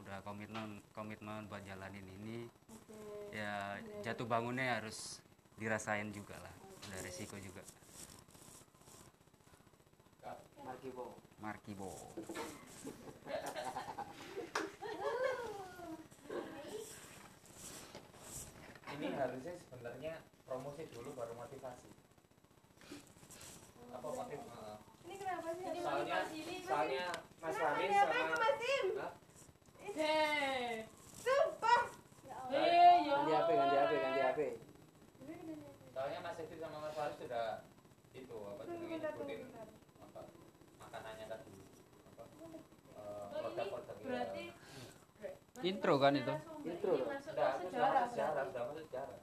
udah 0.00 0.16
komitmen 0.24 0.80
komitmen 0.92 1.44
buat 1.48 1.60
jalanin 1.64 2.04
ini 2.20 2.48
Oke. 2.72 3.36
ya 3.36 3.76
jatuh 4.00 4.24
bangunnya 4.24 4.80
harus 4.80 5.20
dirasain 5.60 6.08
juga 6.08 6.36
lah 6.40 6.54
udah 6.88 7.00
resiko 7.04 7.36
juga 7.36 7.60
Markibo. 10.64 11.04
Markibo. 11.40 11.90
Ini 18.92 19.06
harusnya 19.18 19.54
sebenarnya 19.66 20.12
promosi 20.46 20.82
dulu 20.92 21.10
baru 21.16 21.32
motivasi. 21.34 21.90
Apa 23.92 24.08
motif 24.08 24.38
Heeh. 24.38 24.76
Ini 25.02 25.14
kenapa 25.18 25.48
sih? 25.56 25.64
Jadi 25.66 25.78
soalnya 25.82 26.16
motivasi 26.22 26.36
ini 26.38 26.56
soalnya 26.62 27.04
Mas 27.42 27.56
Faris 27.58 27.90
sama? 27.90 29.08
Hei, 29.82 30.86
Ya 32.22 32.34
Allah. 32.38 32.54
hei, 32.54 33.04
ya 33.04 33.16
ganti 33.18 33.32
HP 33.34 33.50
ganti 33.52 33.76
HP 33.76 33.92
ganti 33.98 34.20
HP 34.22 34.40
soalnya 35.92 36.18
Mas 36.24 36.38
Evi 36.40 36.56
sama 36.56 36.76
Mas 36.80 36.94
Faris 36.96 37.16
sudah 37.20 37.46
itu 38.16 38.36
apa 38.48 38.62
jenenge 38.64 38.96
nyebutin 39.02 39.38
apa 39.52 39.74
makanannya 40.92 41.24
tadi 41.24 41.52
apa 42.04 42.22
eh, 42.28 43.00
Oh, 43.00 43.24
produk-produk 43.32 43.96
berarti 44.04 44.44
Intro 45.62 45.94
kan 45.96 46.12
itu? 46.12 46.34
Intro 46.66 46.92
loh. 46.98 47.06
Masuk 47.08 47.32
Sudah, 47.32 47.48
ke 47.54 47.64
sudah 47.64 47.70
sejarah. 47.70 47.94
masuk 47.94 48.10
sejarah, 48.12 48.42
sudah 48.44 48.62
masuk 48.68 48.84
sejarah. 48.90 49.18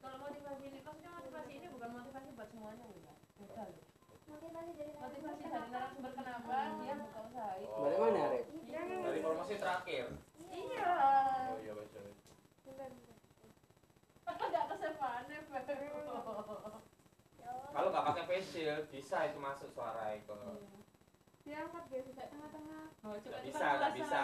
Kalau 0.00 0.16
motivasi 0.20 0.62
ini, 0.64 0.78
maksudnya 0.80 1.10
motivasi 1.12 1.50
ini 1.56 1.66
bukan 1.72 1.90
motivasi 1.92 2.28
buat 2.32 2.48
semuanya. 2.52 2.84
Beda 3.40 3.62
loh. 3.66 3.84
motivasi 4.30 4.70
dari 4.78 4.92
Motivasi 4.94 5.42
dari 5.42 5.68
narasumber 5.72 6.12
kenapa 6.14 6.54
dia 6.78 6.94
buka 6.94 7.20
usaha 7.26 7.52
itu. 7.58 7.80
Dari 7.80 7.96
mana, 7.98 8.20
Rek? 8.30 8.44
Dari 8.70 9.18
informasi 9.18 9.54
terakhir. 9.58 10.04
Iya. 10.38 10.92
Oh 11.50 11.58
iya. 11.58 11.72
Enggak 14.30 14.64
kesepannya, 14.70 15.38
Mbak. 15.50 16.69
Kalau 17.70 17.88
nggak 17.88 18.04
pakai 18.04 18.24
face 18.26 18.48
shield, 18.50 18.84
bisa 18.90 19.16
itu 19.24 19.38
masuk 19.38 19.70
suara 19.70 20.12
itu. 20.12 20.34
diangkat 21.40 21.82
biar 21.88 22.04
bisa 22.04 22.22
tengah-tengah 22.28 22.82
Oh, 23.00 23.16
coba 23.16 23.32
Nggak 23.32 23.40
coba 23.40 23.48
bisa, 23.48 23.66
nggak 23.80 23.92
bisa. 23.96 24.20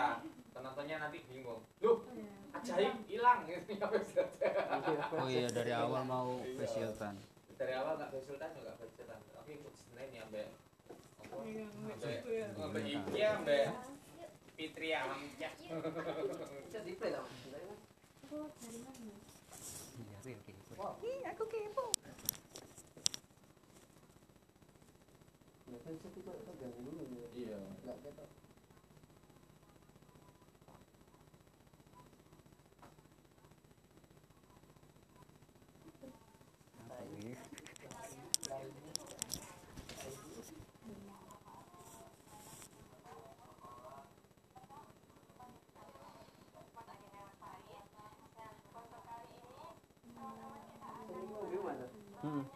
Penontonnya 0.53 0.97
nanti 1.01 1.19
bingung. 1.27 1.65
Loh, 1.81 1.99
ajaib 2.53 2.95
hilang 3.09 3.39
gitu 3.49 3.71
ya 3.73 3.87
face 3.89 4.09
shield. 4.13 4.31
Oh 5.11 5.27
iya 5.27 5.49
dari 5.49 5.73
awal 5.73 6.03
mau 6.05 6.39
Iya. 6.45 6.61
facialkan. 6.61 7.15
Dari 7.57 7.73
awal 7.73 7.93
nggak 7.97 8.11
face 8.13 8.25
shield 8.29 8.39
kan 8.39 8.51
juga 8.53 8.73
face 8.77 8.95
shield. 8.95 9.11
Tapi 9.11 9.51
ikut 9.57 9.73
Senin 9.75 10.11
ya, 10.13 10.23
Mbak. 10.29 10.49
Mbak, 11.27 12.19
Mbak 12.53 12.83
Iki 12.85 13.15
ya, 13.17 13.31
Mbak. 13.41 13.67
Fitri 14.57 14.89
Alamsyah. 14.91 15.53
Bisa 16.63 16.79
di 16.85 16.93
play 16.95 17.11
dong. 17.13 17.27
Dari 17.29 17.65
mana? 17.65 17.77
aku 18.23 18.37
dari 18.61 18.79
mana 18.83 19.15
Iya, 19.97 20.17
real 21.31 21.45
kayak 21.47 21.71
saya 25.87 25.95
juga 26.03 26.35
pegang 26.43 26.75
dulu 26.83 26.99
ya. 26.99 27.27
Iya. 27.31 27.59
Enggak 27.79 27.97
ketok. 28.03 28.31
Hmm. 52.27 52.56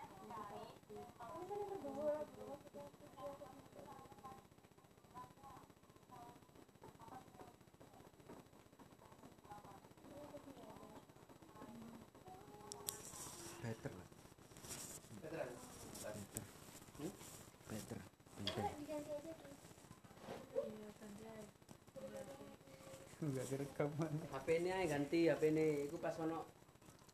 Enggak 23.20 23.44
direkaman. 23.52 24.12
HP 24.32 24.48
ini 24.64 24.70
aja 24.72 24.96
ganti 24.96 25.28
HP 25.28 25.42
ini. 25.52 25.66
Iku 25.92 26.00
pas 26.00 26.16
ono 26.16 26.48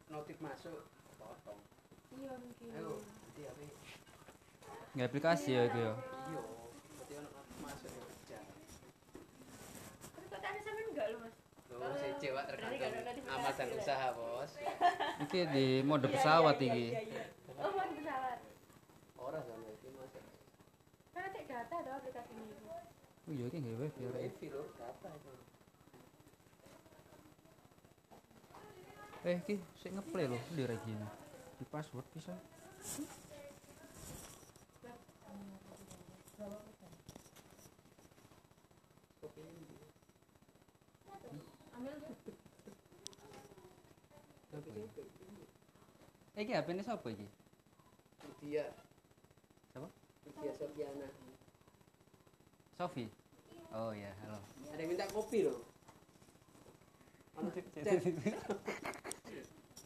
notif 0.06 0.38
masuk 0.38 0.86
potong. 1.18 1.58
iya 2.14 2.32
mungkin 2.38 2.66
Ayo, 2.78 2.94
ganti 3.02 3.42
HP. 3.42 3.60
Nggak 4.94 5.06
aplikasi 5.10 5.50
ya 5.58 5.62
itu 5.66 5.78
ya. 5.82 5.92
Iya, 6.30 6.42
berarti 6.94 7.12
ono 7.18 7.28
notif 7.34 7.56
masuk 7.58 7.90
ya 7.90 8.04
kerja. 8.06 8.38
Tapi 10.14 10.26
kok 10.30 10.40
tadi 10.46 10.58
sampean 10.62 10.86
enggak 10.94 11.06
loh, 11.10 11.18
Mas? 11.26 11.34
Loh, 11.74 11.92
si 11.98 12.08
cewek 12.22 12.44
tergantung 12.54 12.78
nggak 12.78 13.66
lah. 13.66 13.78
usaha, 13.82 14.06
Bos. 14.14 14.52
Iki 15.26 15.40
di 15.50 15.66
mode 15.82 16.06
pesawat 16.06 16.56
iki. 16.62 16.86
Iya, 16.94 17.02
iya. 17.02 17.24
oh 17.58 17.70
mau 17.74 17.82
di 17.82 17.94
pesawat 17.98 18.38
Ora 19.18 19.42
sama 19.42 19.66
itu 19.74 19.88
masuk. 19.90 20.22
kan 21.10 21.34
cek 21.34 21.44
data 21.50 21.74
ada 21.82 21.90
aplikasi 21.98 22.30
ini 22.30 22.54
Oh 23.26 23.32
iya 23.34 23.44
iki 23.50 23.58
nggak 23.58 23.90
ya. 23.98 24.10
Wifi 24.14 24.46
loh, 24.54 24.70
data 24.78 25.10
itu. 25.10 25.55
Eh 29.26 29.42
iki 29.42 29.58
sik 29.82 29.90
ngeplay 29.90 30.30
loh 30.30 30.38
di 30.54 30.62
Regina. 30.62 31.10
Di 31.58 31.66
password 31.66 32.06
bisa. 32.14 32.30
Ini. 45.26 45.44
Eh 46.38 46.46
HP 46.46 46.68
ini 46.70 46.82
siapa 46.86 47.06
iki? 47.10 47.26
Dia. 48.46 48.70
Siapa? 49.74 49.90
Dia 50.38 50.52
Sofiana. 50.54 51.10
Sofi. 52.78 53.10
Oh 53.74 53.90
iya, 53.90 54.14
halo. 54.22 54.38
Ada 54.70 54.86
yang 54.86 54.94
minta 54.94 55.10
kopi 55.10 55.50
loh. 55.50 55.75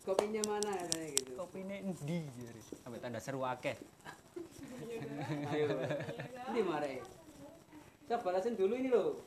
Kopinya 0.00 0.42
mana 0.48 0.70
katanya 0.72 1.08
gitu. 1.12 1.32
Kopi 1.36 1.58
ini 1.60 1.76
endi 1.84 2.18
jare. 2.40 2.60
Sampai 2.80 2.98
tanda 2.98 3.20
seru 3.20 3.44
akeh. 3.44 3.76
Ayo. 5.50 5.66
Ini 6.50 6.60
mare. 6.64 7.04
Saya 8.08 8.18
balasin 8.22 8.56
dulu 8.56 8.74
ini 8.74 8.88
loh. 8.88 9.20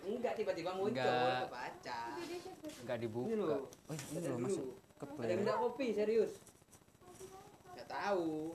Enggak 0.00 0.34
tiba-tiba 0.38 0.70
muncul 0.72 0.94
Enggak. 0.94 1.50
kebaca. 1.50 2.00
Enggak 2.80 2.96
Ini 2.96 3.02
dibuka. 3.04 3.34
loh. 3.36 3.66
Oh 3.86 3.94
ini 3.94 4.06
Baca 4.16 4.28
loh 4.30 4.38
masuk 4.40 4.66
ke 4.96 5.04
Ada 5.04 5.14
play. 5.14 5.36
minta 5.36 5.54
kopi 5.58 5.86
serius. 5.92 6.32
Enggak 7.74 7.86
tahu. 7.86 8.54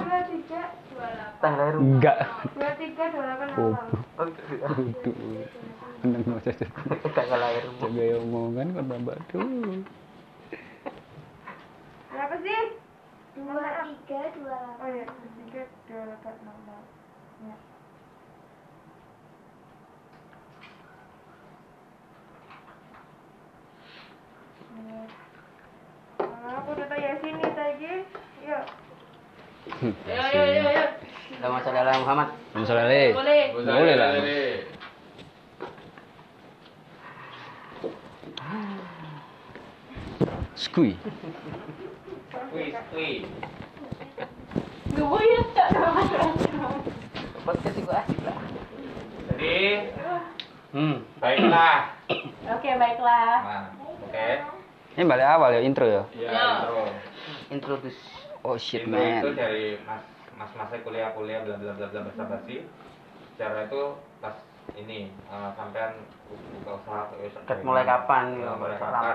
Tah 1.40 1.52
lahir. 1.56 1.76
Enggak. 1.78 2.18
dua 2.58 2.72
tiga 2.80 3.04
dua 3.14 3.24
delapan 3.24 3.48
Oh, 3.56 3.74
delapan 4.50 4.82
itu. 4.90 5.12
Tenang 6.02 6.24
mau 6.26 6.40
saja. 6.42 6.66
Enggak 7.06 7.26
lahir. 7.38 7.64
Jaga 7.80 8.04
omongan 8.24 8.68
kan 8.76 8.86
tambah 8.90 9.16
tuh. 9.30 9.46
Berapa 12.16 12.36
sih 12.40 12.80
dua 13.36 13.68
tiga 14.08 14.22
dua 14.40 14.60
Oh 14.80 14.88
iya, 14.88 15.04
tiga 15.44 15.64
dua 15.92 16.02
delapan 16.08 16.34
enam 16.40 16.56
enam. 16.64 16.84
Ya. 17.44 17.56
Ya. 24.80 25.02
Ah, 26.24 26.52
aku 26.64 26.70
udah 26.80 26.88
tanya 26.88 27.20
sini 27.20 27.48
tadi. 27.52 27.94
Yuk. 28.48 28.64
Ayo, 30.08 30.22
ayo, 30.32 30.40
ayo, 30.40 30.62
ayo. 30.72 30.86
Sama 31.44 31.60
saudara 31.68 32.00
Muhammad. 32.00 32.32
Boleh. 32.56 33.12
Boleh 33.60 33.96
lah. 34.00 34.10
Skui. 40.56 40.96
Wih, 42.56 42.72
wih. 42.96 43.18
Gak 44.96 45.04
boleh 45.04 45.44
tak 45.52 45.68
Podcast 47.44 47.76
juga 47.76 47.94
asik 48.00 48.20
lah. 48.24 48.40
Jadi, 49.30 49.56
Hmm. 50.72 51.04
baiklah. 51.20 51.92
Oke, 52.50 52.70
baiklah. 52.74 53.36
Nah, 53.44 53.64
oke. 54.02 54.28
Ini 54.96 55.04
balik 55.04 55.28
awal 55.30 55.50
ya 55.52 55.62
intro 55.62 55.84
ya. 55.84 56.04
Ya, 56.16 56.32
Ya. 56.32 56.44
intro. 56.56 56.80
Introduce. 57.52 58.00
Oh 58.42 58.56
shit 58.56 58.86
Intro 58.86 58.96
itu 58.96 59.30
man. 59.30 59.36
dari 59.36 59.66
mas 59.84 60.04
mas 60.36 60.52
masnya 60.54 60.80
kuliah-kuliah 60.80 61.42
bla 61.42 61.56
bla 61.58 61.72
bla 61.74 61.88
bla 61.88 62.00
basa 62.04 62.24
basi. 62.26 62.64
Secara 63.34 63.68
itu 63.68 63.82
pas 64.20 64.36
ini 64.74 65.00
eh, 65.14 65.50
sampean 65.54 65.94
buka 66.28 66.72
usaha 66.76 67.02
eh, 67.16 67.30
Ket 67.30 67.60
mulai 67.62 67.86
kapan 67.86 68.26
Ya, 68.36 68.50
ya? 68.50 68.52
mulai 68.56 68.78
kapan. 68.78 69.14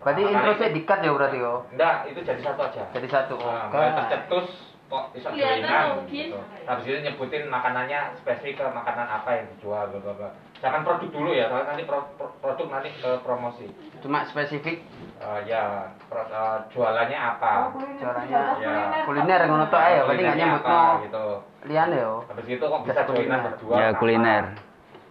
Berarti 0.00 0.20
Pertama 0.20 0.30
intro 0.30 0.44
kali- 0.46 0.58
saya 0.58 0.70
dikat 0.70 0.98
ya 0.98 1.10
berarti 1.10 1.38
yo. 1.38 1.54
Enggak, 1.70 1.94
itu 2.06 2.20
jadi 2.22 2.40
satu 2.42 2.60
aja. 2.62 2.82
Jadi 2.90 3.08
satu. 3.08 3.34
Nah, 3.36 3.48
Oke. 3.62 3.74
mulai 3.74 3.90
tercetus 3.94 4.46
kok 4.90 5.04
bisa 5.12 5.28
logis. 5.30 6.08
gitu. 6.08 6.38
Habis 6.66 6.84
itu 6.84 6.98
nyebutin 7.00 7.44
makanannya 7.46 8.00
spesifik 8.16 8.58
ke 8.58 8.64
makanan 8.66 9.06
apa 9.06 9.30
yang 9.32 9.46
dijual 9.50 9.84
bla 9.86 10.00
bla 10.00 10.12
bla. 10.14 10.30
Jangan 10.60 10.80
produk 10.82 11.08
dulu 11.08 11.30
ya, 11.32 11.48
soalnya 11.48 11.72
nanti 11.72 11.84
pro- 11.84 12.10
pro- 12.16 12.36
produk 12.38 12.66
nanti 12.70 12.92
ke 12.94 13.10
promosi. 13.20 13.64
cuma 14.00 14.24
spesifik 14.24 14.80
Eh, 15.18 15.40
ya, 15.44 15.84
pro- 16.02 16.24
eh, 16.26 16.58
jualannya 16.70 17.12
apa? 17.14 17.52
Oh, 17.62 17.76
kuliner 17.76 18.00
Caranya, 18.02 18.24
sebatas 18.24 18.56
ya. 18.56 18.72
kuliner. 18.72 19.04
kuliner 19.04 19.40
ngono 19.46 19.64
tok 19.66 19.76
ae 19.78 19.84
ya 19.84 20.00
berarti 20.00 20.00
nggak 20.00 20.08
Kulinernya 20.08 20.46
nyebut 20.46 20.62
apa, 20.62 20.72
no 20.72 21.00
gitu. 21.02 21.24
liane 21.62 21.96
yo 21.98 22.14
Habis 22.24 22.46
itu 22.46 22.64
kok 22.64 22.80
bisa 22.80 23.00
kuliner 23.04 23.04
kuliner. 23.04 23.40
berjual? 23.46 23.76
Ya, 23.76 23.86
apa? 23.86 24.68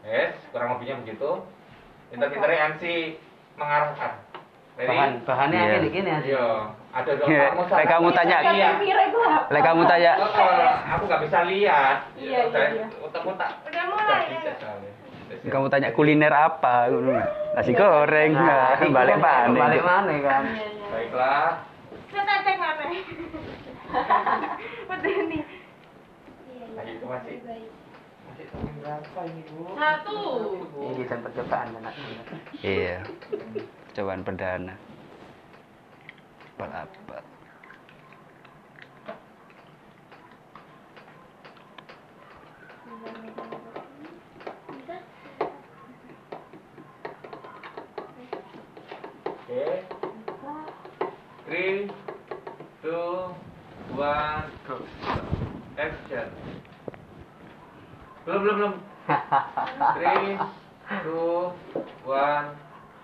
Yes, 0.09 0.33
kurang 0.49 0.73
lebihnya 0.73 1.05
begitu. 1.05 1.45
Pinter-pinter 2.09 2.49
MC 2.73 2.83
mengarahkan. 3.53 4.25
Jadi, 4.79 4.89
bahan 4.89 5.11
bahannya 5.27 5.59
Iya. 5.59 5.73
gini 5.75 5.87
gini 5.91 6.09
aja 6.09 6.23
Iya, 6.23 6.47
ada 6.95 7.11
dong 7.13 7.27
Iya, 7.29 7.45
kamu 7.51 7.61
kayak 7.67 7.89
kamu 7.91 8.07
tanya. 8.15 8.37
Iya. 8.41 8.69
Lek 9.51 9.61
kamu 9.61 9.81
tanya, 9.85 10.11
aku 10.89 11.03
nggak 11.05 11.21
bisa 11.27 11.39
lihat. 11.45 11.97
Iya, 12.17 12.39
iya, 12.49 12.65
iya. 12.73 12.85
Otak-otak. 13.05 13.49
Udah 13.69 13.83
mulai, 13.85 14.33
ya. 14.33 15.51
kamu 15.51 15.67
tanya 15.69 15.89
kuliner 15.93 16.33
apa? 16.33 16.89
Nasi 17.53 17.71
goreng, 17.77 18.31
nah, 18.33 18.81
balik 18.81 19.17
mana? 19.21 19.53
balik 19.53 19.83
mana 19.85 20.13
kan 20.25 20.43
Iya, 20.49 20.65
iya. 20.73 20.87
Baiklah. 20.89 21.49
Kita 22.09 22.33
cek 22.41 22.57
mana? 22.57 22.83
Udah 24.89 25.17
nih. 25.29 25.43
Lagi 26.73 26.91
itu 26.97 27.05
masih 27.05 27.35
berapa 28.47 29.19
ini 29.27 29.41
bu? 29.51 29.75
Satu. 29.75 30.19
ini 30.79 31.03
dan 31.07 31.19
percobaan 31.23 31.75
anak 31.75 31.93
Iya, 32.63 33.03
cobaan 33.95 34.23
perdana. 34.23 34.75
Balapan. 36.55 37.23
Oke. 49.49 49.65
Three, 51.47 51.89
two, 52.83 53.33
one, 53.97 54.51
action. 55.73 56.29
Belum 58.39 58.55
belum 58.55 58.55
belum. 58.55 58.73
Three, 59.99 60.31
two, 61.03 61.51
one, 62.07 62.47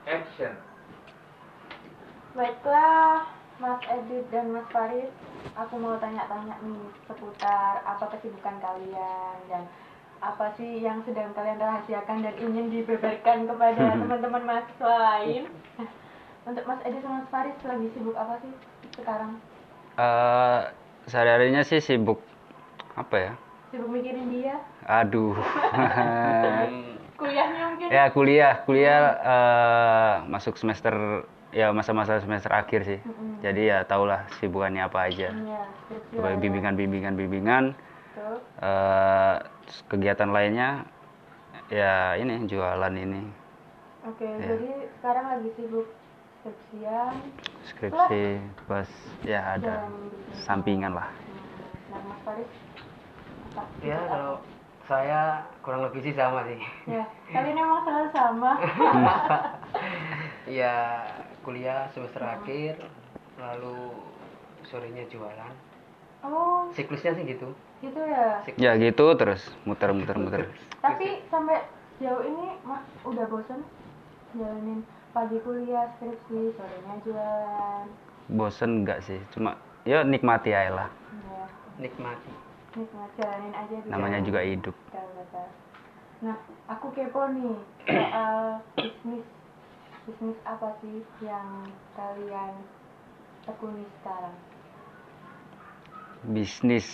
action. 0.07 0.55
Baiklah, 2.39 3.27
Mas 3.59 3.83
Edit 3.91 4.31
dan 4.31 4.55
Mas 4.55 4.63
Faris, 4.71 5.11
aku 5.59 5.75
mau 5.75 5.99
tanya-tanya 5.99 6.55
nih 6.63 6.87
seputar 7.03 7.83
apa 7.83 8.15
kesibukan 8.15 8.63
kalian 8.63 9.35
dan 9.51 9.67
apa 10.23 10.55
sih 10.55 10.79
yang 10.79 11.03
sedang 11.03 11.35
kalian 11.35 11.59
rahasiakan 11.59 12.23
dan 12.23 12.35
ingin 12.39 12.71
dibeberkan 12.71 13.43
kepada 13.43 13.91
teman-teman 13.99 14.43
mahasiswa 14.47 14.93
lain. 14.95 15.51
Untuk 16.47 16.63
Mas 16.63 16.79
Edit 16.87 17.03
dan 17.03 17.11
Mas 17.11 17.27
Faris 17.27 17.59
lagi 17.67 17.91
sibuk 17.91 18.15
apa 18.15 18.39
sih 18.39 18.53
sekarang? 19.03 19.35
Eh, 19.99 20.61
sehari-harinya 21.11 21.67
sih 21.67 21.83
sibuk 21.83 22.23
apa 22.95 23.15
ya? 23.19 23.33
Sibuk 23.75 23.91
mikirin 23.91 24.31
dia? 24.31 24.55
Aduh. 24.87 25.35
Kuliahnya 27.19 27.63
mungkin? 27.75 27.87
ya 27.91 28.03
kuliah, 28.15 28.53
kuliah 28.63 28.99
eh, 29.19 30.13
masuk 30.31 30.55
semester 30.55 30.95
ya 31.51 31.75
masa-masa 31.75 32.23
semester 32.23 32.47
akhir 32.51 32.87
sih. 32.87 32.99
Mm-mm. 33.03 33.43
Jadi 33.43 33.67
ya 33.67 33.83
tahulah 33.83 34.31
sibukannya 34.39 34.79
apa 34.79 35.11
aja. 35.11 35.27
Iya, 35.27 35.63
Sebagai 36.07 36.23
lah 36.23 36.31
ya. 36.31 36.39
bimbingan-bimbingan 36.39 37.13
bimbingan 37.15 37.63
Tuh. 38.15 38.39
eh, 38.63 39.35
terus 39.67 39.79
kegiatan 39.91 40.31
lainnya 40.31 40.87
ya 41.67 42.15
ini 42.15 42.47
jualan 42.47 42.95
ini 42.95 43.27
Oke, 44.07 44.23
Ya. 44.23 44.55
jadi 44.55 44.71
sekarang 44.95 45.25
lagi 45.35 45.49
sibuk 45.59 45.87
skripsian 46.39 47.11
skripsi 47.67 48.23
plus 48.63 48.91
ya 49.25 49.59
ada 49.59 49.83
dan 49.83 49.91
bisnis. 50.07 50.45
sampingan 50.47 50.95
lah. 50.95 51.11
Nah, 51.91 51.99
Mas 52.05 52.19
Faris 52.23 52.47
apa? 53.55 53.63
ya 53.79 53.99
kalau 54.11 54.35
saya 54.85 55.41
kurang 55.65 55.81
lebih 55.87 56.03
sih 56.05 56.13
sama 56.13 56.45
sih. 56.45 56.59
Ya 56.85 57.03
kalian 57.31 57.57
emang 57.57 57.81
selalu 57.87 58.09
sama. 58.11 58.51
Ya 60.45 61.01
kuliah 61.41 61.89
semester 61.89 62.21
akhir 62.21 62.77
lalu 63.41 63.97
sorenya 64.61 65.01
jualan. 65.09 65.53
Oh. 66.21 66.69
Siklusnya 66.69 67.17
sih 67.17 67.25
gitu. 67.25 67.49
Gitu 67.81 67.97
ya? 67.97 68.45
Ya 68.53 68.71
gitu 68.77 69.09
terus 69.17 69.49
muter-muter 69.65 70.13
muter. 70.21 70.41
tapi 70.85 71.25
sampai 71.33 71.65
jauh 71.97 72.21
ini 72.21 72.61
mak 72.61 72.85
udah 73.01 73.25
bosan 73.25 73.65
jalanin 74.37 74.85
pagi 75.17 75.41
kuliah 75.41 75.89
skripsi 75.97 76.53
sorenya 76.53 76.95
jualan. 77.01 77.85
Bosen 78.29 78.85
enggak 78.85 79.01
sih? 79.01 79.17
Cuma 79.33 79.57
ya 79.81 80.05
nikmati 80.05 80.53
aja 80.53 80.85
lah. 80.85 80.89
ya 81.09 81.45
nikmati 81.81 82.44
nikmat 82.75 83.09
jalanin 83.15 83.53
aja 83.55 83.75
di 83.79 83.87
Namanya 83.87 84.19
juga 84.21 84.39
hidup. 84.43 84.75
Betul, 84.87 85.07
betul. 85.15 85.47
nah 86.23 86.35
aku 86.67 86.87
kepo 86.91 87.27
nih 87.31 87.55
soal 87.85 88.63
bisnis 88.75 89.23
bisnis 90.05 90.37
apa 90.43 90.69
sih 90.79 91.03
yang 91.19 91.47
kalian 91.93 92.53
tekuni 93.43 93.83
sekarang 93.99 94.35
Bisnis. 96.25 96.87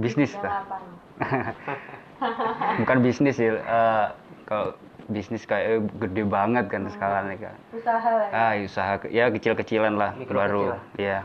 Bisnis 0.00 0.32
lah. 0.40 0.64
apa 0.64 0.76
nih? 0.80 0.96
Bukan 2.80 2.98
bisnis 3.04 3.36
sih. 3.36 3.52
eh, 3.52 4.06
kalau 4.48 4.72
bisnis 5.12 5.44
kayak 5.44 5.66
eh, 5.68 5.80
gede 6.00 6.24
banget 6.24 6.64
kan 6.72 6.88
skalanya 6.88 7.36
kan. 7.36 7.54
usaha 7.76 8.08
lah 8.08 8.26
ya? 8.32 8.34
Ah, 8.34 8.52
usaha 8.56 8.92
ya 9.12 9.24
kecil-kecilan 9.28 9.94
lah 10.00 10.16
Mikro 10.16 10.40
baru 10.40 10.64
kecilan. 10.72 10.80
ya. 10.96 11.18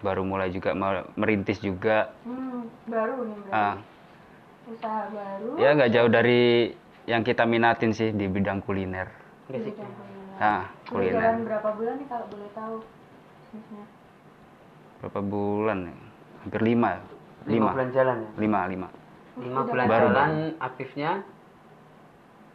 Baru 0.00 0.22
mulai 0.22 0.48
juga 0.48 0.72
merintis 1.14 1.58
juga. 1.58 2.08
Hmm, 2.24 2.66
baru 2.84 3.20
nih 3.22 3.36
berarti. 3.42 3.52
Ah, 3.54 3.76
Usaha 4.66 5.02
baru. 5.08 5.50
ya 5.56 5.68
nggak 5.72 5.90
jauh 5.90 6.08
dari 6.08 6.72
yang 7.04 7.20
kita 7.20 7.42
minatin 7.44 7.90
sih 7.90 8.10
di 8.10 8.24
bidang 8.24 8.60
kuliner. 8.60 9.08
di 9.44 9.58
basic 9.58 9.74
bidang 9.74 9.92
kuliner. 9.92 10.36
Ah, 10.38 10.62
Udah 10.64 10.88
kuliner. 10.88 11.14
jalan 11.16 11.36
berapa 11.42 11.68
bulan 11.74 11.94
nih 11.96 12.06
kalau 12.06 12.26
boleh 12.28 12.50
tahu 12.50 12.74
bisnisnya? 13.44 13.84
Berapa 15.00 15.20
bulan 15.20 15.78
ya? 15.82 15.94
Hampir 16.40 16.60
lima. 16.62 16.90
lima 17.42 17.50
Lima. 17.50 17.70
bulan 17.72 17.90
jalan 17.90 18.16
ya 18.16 18.30
Lima, 18.36 18.60
lima. 18.64 18.88
lima 19.36 19.60
bulan 19.64 19.84
Baru. 19.86 20.06
jalan 20.06 20.30
aktifnya 20.58 21.10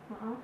Heeh. 0.07 0.35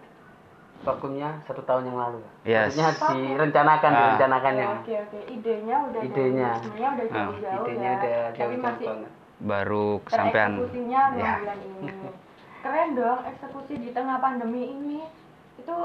Vakumnya 0.82 1.30
satu 1.44 1.62
tahun 1.62 1.88
yang 1.88 1.98
lalu 1.98 2.20
Yes. 2.44 2.74
Maksudnya 2.74 2.91
direncanakan 3.32 3.91
Ah. 3.91 4.00
direncanakannya 4.04 4.65
Oke 4.76 4.94
oke, 5.00 5.20
idenya 5.28 5.78
udah 5.84 6.02
Idenya. 6.02 6.50
dari- 6.50 6.62
sebenarnya 6.62 6.89
udah 6.89 7.06
Ah, 7.06 7.13
jauh-jauh 7.15 7.63
idenya 7.63 7.86
ya. 7.86 7.96
udah 7.96 8.12
Tapi 8.12 8.36
jauh-jauh 8.36 8.62
masih 8.62 8.88
banget 8.88 9.12
Baru 9.41 9.86
kesampaian. 10.04 10.50
tereksekusinya 10.52 11.02
dua 11.10 11.22
Ya. 11.22 11.34
bulan 11.39 11.60
ini. 11.60 11.80
Keren 12.62 12.89
dong 12.94 13.20
eksekusi 13.26 13.74
di 13.76 13.89
tengah 13.89 14.17
pandemi 14.17 14.63
ini. 14.67 15.00
Itu 15.58 15.76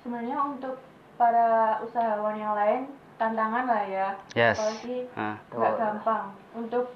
sebenarnya 0.00 0.36
untuk 0.44 0.74
para 1.14 1.48
usahawan 1.80 2.34
yang 2.34 2.52
lain 2.52 2.82
tantangan 3.16 3.64
lah 3.64 3.82
ya. 3.84 4.08
Yes. 4.32 4.58
Apalagi 4.58 5.06
Ah, 5.14 5.38
nggak 5.48 5.72
gampang 5.76 6.24
untuk 6.52 6.90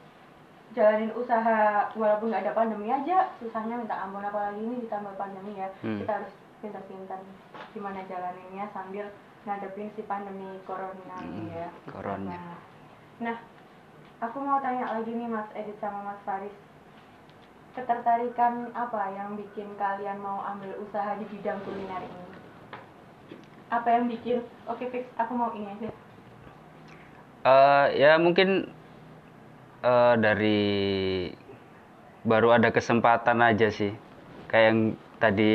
jalanin 0.71 1.11
usaha 1.13 1.59
walaupun 1.93 2.31
nggak 2.31 2.43
ada 2.43 2.55
pandemi 2.55 2.87
aja 2.89 3.27
susahnya 3.37 3.75
minta 3.77 3.97
ampun 3.97 4.23
apalagi 4.23 4.61
ini 4.61 4.79
ditambah 4.81 5.15
pandemi 5.15 5.59
ya 5.59 5.67
Hmm. 5.81 5.99
kita 5.99 6.13
harus 6.13 6.31
pintar-pintar 6.61 7.20
gimana 7.73 8.05
jalaninnya 8.07 8.68
sambil 8.70 9.09
ngadepin 9.42 9.88
si 9.96 10.05
pandemi 10.05 10.61
corona 10.68 11.16
ini 11.25 11.49
Hmm, 11.49 11.57
ya. 11.57 11.68
corona. 11.88 12.29
Nah, 12.29 12.57
nah 13.18 13.37
aku 14.20 14.37
mau 14.38 14.61
tanya 14.61 14.85
lagi 14.92 15.11
nih 15.11 15.27
Mas 15.27 15.49
Edit 15.57 15.81
sama 15.81 16.05
Mas 16.05 16.20
Faris. 16.23 16.53
Ketertarikan 17.73 18.75
apa 18.75 19.14
yang 19.14 19.38
bikin 19.38 19.73
kalian 19.79 20.18
mau 20.18 20.42
ambil 20.42 20.75
usaha 20.83 21.14
di 21.16 21.25
bidang 21.31 21.62
kuliner 21.62 22.03
ini? 22.03 22.25
Apa 23.70 23.88
yang 23.94 24.11
bikin 24.11 24.42
oke 24.66 24.85
fix 24.90 25.07
aku 25.16 25.33
mau 25.33 25.55
ini 25.55 25.70
aja. 25.70 25.88
Eh, 27.40 27.87
ya 27.96 28.18
mungkin 28.20 28.68
eh, 29.81 30.14
dari 30.20 30.61
baru 32.20 32.59
ada 32.59 32.68
kesempatan 32.68 33.40
aja 33.40 33.73
sih. 33.73 33.94
Kayak 34.51 34.66
yang 34.75 34.81
tadi 35.20 35.52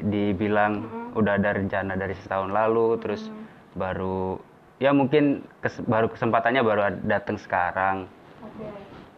dibilang 0.00 0.86
udah 1.18 1.34
ada 1.34 1.58
rencana 1.58 1.98
dari 1.98 2.14
setahun 2.14 2.54
lalu 2.54 2.96
terus 3.02 3.26
baru 3.74 4.38
ya 4.78 4.94
mungkin 4.94 5.42
kes- 5.58 5.82
baru 5.82 6.06
kesempatannya 6.08 6.62
baru 6.62 6.80
datang 7.02 7.36
sekarang. 7.36 8.06
Oke. 8.46 8.66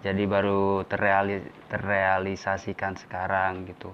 Jadi 0.00 0.24
baru 0.24 0.80
terreali- 0.88 1.52
terrealisasikan 1.68 2.96
sekarang 2.96 3.68
gitu. 3.68 3.92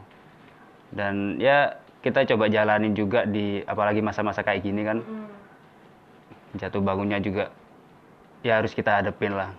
Dan 0.94 1.42
ya 1.42 1.74
kita 2.06 2.22
coba 2.30 2.46
jalanin 2.46 2.94
juga 2.94 3.26
di 3.26 3.58
apalagi 3.66 3.98
masa-masa 3.98 4.46
kayak 4.46 4.62
gini 4.62 4.86
kan. 4.86 5.02
Hmm, 5.02 5.26
jatuh 6.54 6.78
bangunnya 6.78 7.18
juga 7.18 7.50
ya 8.46 8.62
harus 8.62 8.70
kita 8.70 9.02
hadepin 9.02 9.34
lah 9.34 9.50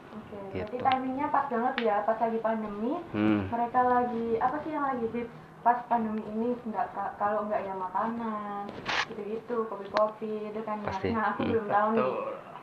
berarti 0.47 0.79
gitu. 0.79 0.85
timingnya 0.87 1.27
pas 1.27 1.45
banget 1.51 1.75
ya 1.83 1.95
pas 2.07 2.17
lagi 2.17 2.39
pandemi. 2.39 2.93
Hmm. 3.11 3.51
mereka 3.51 3.79
lagi 3.83 4.25
apa 4.39 4.55
sih 4.63 4.71
yang 4.71 4.85
lagi 4.87 5.05
hits 5.11 5.33
pas 5.59 5.77
pandemi 5.85 6.21
ini 6.27 6.55
nggak 6.63 6.87
ka- 6.91 7.15
kalau 7.17 7.43
nggak 7.43 7.61
ya 7.61 7.73
makanan 7.73 8.63
gitu-gitu 9.07 9.65
kopi-kopi 9.65 10.47
itu 10.47 10.61
kan 10.61 10.79
ya. 10.79 10.87
Pasti. 10.87 11.09
nah 11.11 11.23
aku 11.29 11.41
Hmm. 11.41 11.51
belum 11.51 11.67
tahu 11.67 11.89
nih 11.91 12.09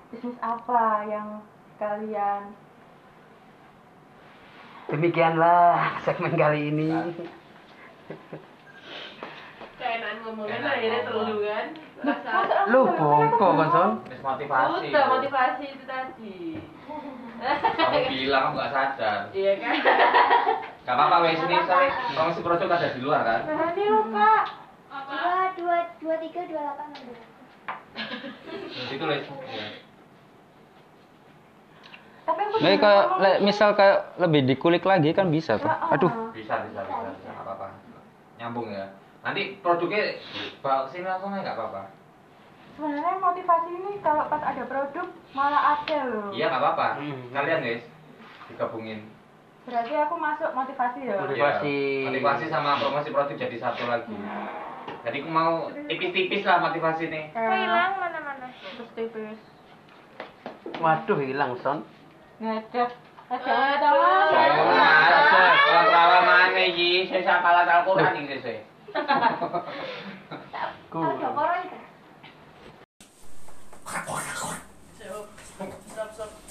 bisnis 0.09 0.37
apa 0.41 0.83
yang 1.05 1.29
kalian 1.77 2.43
Demikianlah 4.85 5.97
segmen 5.99 6.37
kali 6.37 6.69
ini. 6.69 6.93
Keenan 9.75 10.21
ngomongin 10.21 10.61
akhirnya 10.61 11.01
telu 11.03 11.41
kan. 11.41 11.67
Lu 12.69 12.81
bongko 12.93 13.49
kan 13.55 13.69
Son? 13.71 13.91
Terus 14.05 14.21
motivasi. 14.21 14.93
udah 14.93 15.05
motivasi 15.09 15.65
itu 15.73 15.85
tadi. 15.85 16.61
Kamu 17.41 17.99
bilang 18.07 18.43
kamu 18.45 18.55
nggak 18.55 18.71
sadar. 18.71 19.21
Iya 19.33 19.53
kan? 19.57 19.75
Gak 20.85 20.95
apa-apa 20.95 21.17
wes 21.23 21.41
ini 21.41 21.57
saya 21.65 21.89
promosi 22.13 22.41
produk 22.41 22.69
ada 22.71 22.89
di 22.91 23.01
luar 23.01 23.21
kan. 23.23 23.41
nah 23.47 23.73
ini 23.73 23.85
lupa 23.87 24.31
Apa? 24.87 25.17
dua 25.17 25.37
dua 25.57 25.77
dua 25.99 26.15
tiga 26.21 26.41
dua 26.45 26.61
delapan 26.63 26.87
ada 26.91 27.15
Itu 28.91 29.05
les. 29.07 29.25
Iya. 29.25 29.67
tapi 32.25 32.41
aku 32.43 32.57
Nah, 32.57 32.73
kayak 32.75 33.05
le- 33.19 33.41
misal 33.43 33.69
kayak 33.73 33.99
lebih 34.19 34.41
dikulik 34.45 34.81
lagi 34.83 35.13
kan 35.13 35.29
bisa 35.29 35.57
tuh. 35.57 35.67
Ah, 35.67 35.89
ah. 35.89 35.95
Aduh. 35.95 36.13
Bisa 36.31 36.65
bisa 36.65 36.81
bisa 36.81 37.11
bisa 37.11 37.29
nggak 37.31 37.45
apa-apa. 37.45 37.67
Nyambung 38.37 38.69
ya. 38.69 38.87
Nanti 39.21 39.57
produknya 39.59 40.21
bawa 40.61 40.85
sini 40.87 41.05
langsung 41.05 41.33
aja 41.33 41.41
nggak 41.43 41.57
apa-apa. 41.57 41.83
sebenarnya 42.75 43.23
motivasi 43.23 43.71
ini 43.73 44.03
kalau 44.03 44.27
pas 44.27 44.43
ada 44.43 44.67
produk 44.67 45.07
malah 45.31 45.79
ada 45.79 45.99
loh 46.05 46.29
Iya 46.29 46.51
nggak 46.51 46.61
apa-apa. 46.61 46.87
Hmm. 46.99 47.21
Kalian 47.31 47.61
guys 47.63 47.85
digabungin. 48.47 49.01
Berarti 49.65 49.93
aku 49.97 50.15
masuk 50.21 50.51
motivasi 50.53 51.09
ya 51.09 51.17
Motivasi. 51.25 51.77
Iya, 52.05 52.09
motivasi 52.13 52.45
sama 52.53 52.77
promosi 52.77 53.09
produk 53.09 53.37
jadi 53.37 53.57
satu 53.57 53.89
lagi. 53.89 54.13
Jadi 55.05 55.17
aku 55.25 55.31
mau 55.33 55.73
tipis-tipis 55.89 56.45
lah 56.45 56.61
motivasi 56.61 57.09
nih. 57.09 57.33
kayak 57.33 57.97
mana 57.97 58.19
mana 58.21 58.47
terus 58.53 58.91
tipis 58.93 59.41
Waduh 60.81 61.19
hilang 61.21 61.57
Son. 61.61 61.85
ngecek 62.41 62.93
Oh, 63.25 63.41
mas, 63.41 63.81
kalau 65.65 65.85
salah 65.89 66.23
mana 66.29 66.61
iki? 66.61 67.09
Saya 67.09 67.25
sapalan 67.25 67.65
Al-Qur'an 67.65 68.13
iki 68.21 68.37
saya. 68.45 68.61
Ku. 70.93 71.01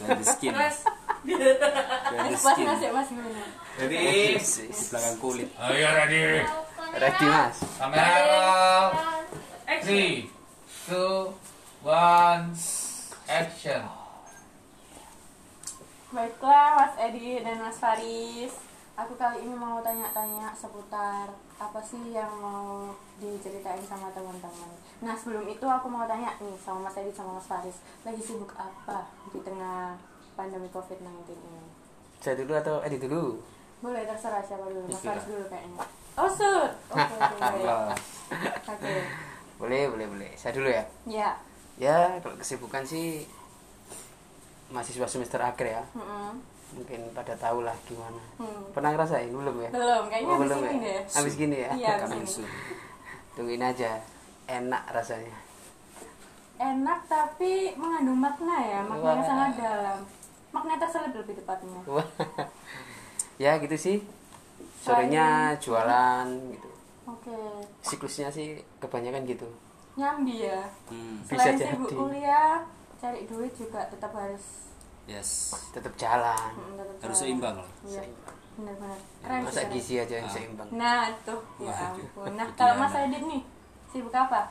Jadi 0.01 0.23
skin. 0.25 0.53
Mas 1.23 2.43
ngasih 2.43 2.89
mas 2.91 3.09
Jadi, 3.79 3.97
Di 4.35 4.83
belakang 4.91 5.17
kulit. 5.23 5.49
ayo 5.55 5.87
ready. 5.95 6.43
Ready 6.93 7.25
Mas. 7.25 7.57
Kamera. 7.79 8.91
Three, 9.81 10.27
two, 10.85 11.31
one, 11.81 12.51
action. 13.25 13.83
Baiklah 16.13 16.77
Mas 16.77 16.95
Edi 17.01 17.41
dan 17.41 17.57
Mas 17.57 17.81
Faris 17.81 18.53
Aku 18.93 19.17
kali 19.17 19.41
ini 19.41 19.57
mau 19.57 19.81
tanya-tanya 19.81 20.53
seputar 20.53 21.25
Apa 21.57 21.81
sih 21.81 22.13
yang 22.13 22.29
mau 22.37 22.93
diceritain 23.17 23.81
sama 23.81 24.13
teman-teman 24.13 24.69
Nah 25.01 25.17
sebelum 25.17 25.49
itu 25.49 25.65
aku 25.65 25.89
mau 25.89 26.05
tanya 26.05 26.37
nih 26.37 26.53
sama 26.61 26.85
Mas 26.85 27.01
Edi 27.01 27.09
sama 27.09 27.41
Mas 27.41 27.49
Faris 27.49 27.81
Lagi 28.05 28.21
sibuk 28.21 28.53
apa 28.53 29.09
di 29.33 29.41
tengah 29.41 29.97
pandemi 30.33 30.67
COVID-19 30.69 31.09
ini 31.29 31.61
Saya 32.17 32.35
dulu 32.35 32.53
atau 32.53 32.81
Edi 32.81 32.97
dulu? 32.97 33.37
Boleh 33.79 34.03
terserah 34.03 34.39
siapa 34.39 34.65
dulu 34.65 34.87
Mas. 34.87 34.99
Faris 34.99 35.25
dulu 35.25 35.45
kayaknya 35.47 35.77
Oh 36.13 36.29
sud 36.29 36.71
Oke 36.93 37.13
oke 37.15 37.35
baik. 37.37 37.97
Oke 38.69 38.93
Boleh, 39.53 39.87
boleh, 39.87 40.07
boleh. 40.07 40.31
Saya 40.33 40.51
dulu 40.51 40.67
ya. 40.67 40.83
Ya 41.03 41.29
Ya, 41.73 42.21
kalau 42.21 42.37
kesibukan 42.37 42.85
sih 42.85 43.25
mahasiswa 44.69 45.09
semester 45.09 45.39
akhir 45.39 45.67
ya. 45.71 45.83
Mm-mm. 45.93 46.37
Mungkin 46.73 47.01
pada 47.13 47.33
tahu 47.33 47.61
lah 47.61 47.73
gimana. 47.83 48.21
Hmm. 48.37 48.61
Pernah 48.69 48.93
ngerasain 48.93 49.29
belum 49.29 49.57
ya? 49.57 49.69
Belum 49.69 50.03
kayaknya 50.05 50.27
Oh, 50.27 50.35
habis 50.35 50.49
belum 50.49 50.59
ini 50.59 50.69
ya? 50.69 50.81
deh 50.85 51.01
Habis 51.09 51.33
gini 51.33 51.57
ya? 51.59 51.71
Iya 51.73 51.93
habis. 52.01 52.33
Tungguin 53.33 53.61
aja. 53.61 53.91
Enak 54.45 54.83
rasanya. 54.89 55.37
enak 56.55 56.99
tapi 57.09 57.73
mengandung 57.75 58.21
makna 58.21 58.55
ya 58.61 58.79
makna 58.85 59.09
yang 59.11 59.25
sangat 59.25 59.51
dalam 59.57 59.97
makna 60.53 60.77
terselip 60.77 61.11
lebih 61.15 61.35
tepatnya 61.35 61.81
Wah. 61.83 62.05
ya 63.43 63.57
gitu 63.57 63.73
sih. 63.73 63.97
Sorenya 64.77 65.55
jualan 65.57 66.27
gitu. 66.49 66.69
oke 67.03 67.39
Siklusnya 67.79 68.27
sih 68.29 68.53
kebanyakan 68.77 69.23
gitu. 69.25 69.47
nyambi 69.93 70.45
ya 70.45 70.61
Hmm. 70.85 71.21
Bisa 71.23 71.49
selain 71.49 71.57
sibuk 71.59 71.89
kuliah 71.89 72.61
cari 72.95 73.25
duit 73.25 73.51
juga 73.51 73.81
tetap 73.85 74.11
harus 74.11 74.69
Yes. 75.03 75.51
Tetap 75.69 75.91
jalan. 75.93 76.51
mm, 76.53 76.77
tetap 76.77 76.95
Harus 77.01 77.17
jalan. 77.17 77.27
seimbang 77.27 77.55
loh. 77.57 77.69
iya 77.83 78.01
benar-benar 78.53 78.99
keren 79.19 79.39
sih, 79.41 79.47
Masa 79.49 79.61
gizi 79.67 79.95
aja 79.97 80.15
yang 80.15 80.29
seimbang. 80.29 80.69
nah 80.71 81.09
tuh 81.23 81.41
ya 81.57 81.67
Waduh. 81.67 81.89
ampun 81.97 82.31
nah 82.33 82.45
Itu 82.45 82.53
kalau 82.55 82.73
mas 82.77 82.93
Adit 82.93 83.23
nih 83.23 83.41
sibuk 83.87 84.13
apa 84.13 84.41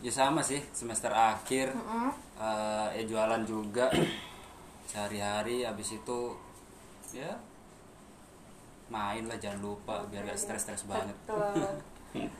Ya 0.00 0.08
sama 0.10 0.40
sih, 0.40 0.60
semester 0.70 1.08
akhir 1.08 1.70
Mm-mm. 1.70 2.08
eh 2.36 2.88
ya 2.94 3.04
jualan 3.06 3.42
juga 3.42 3.84
sehari-hari 4.90 5.62
habis 5.62 5.94
itu 5.94 6.20
ya 7.14 7.30
main 8.90 9.22
lah 9.30 9.38
jangan 9.38 9.62
lupa 9.62 10.02
biar 10.10 10.26
gak 10.26 10.34
stres-stres 10.34 10.82
banget. 10.90 11.14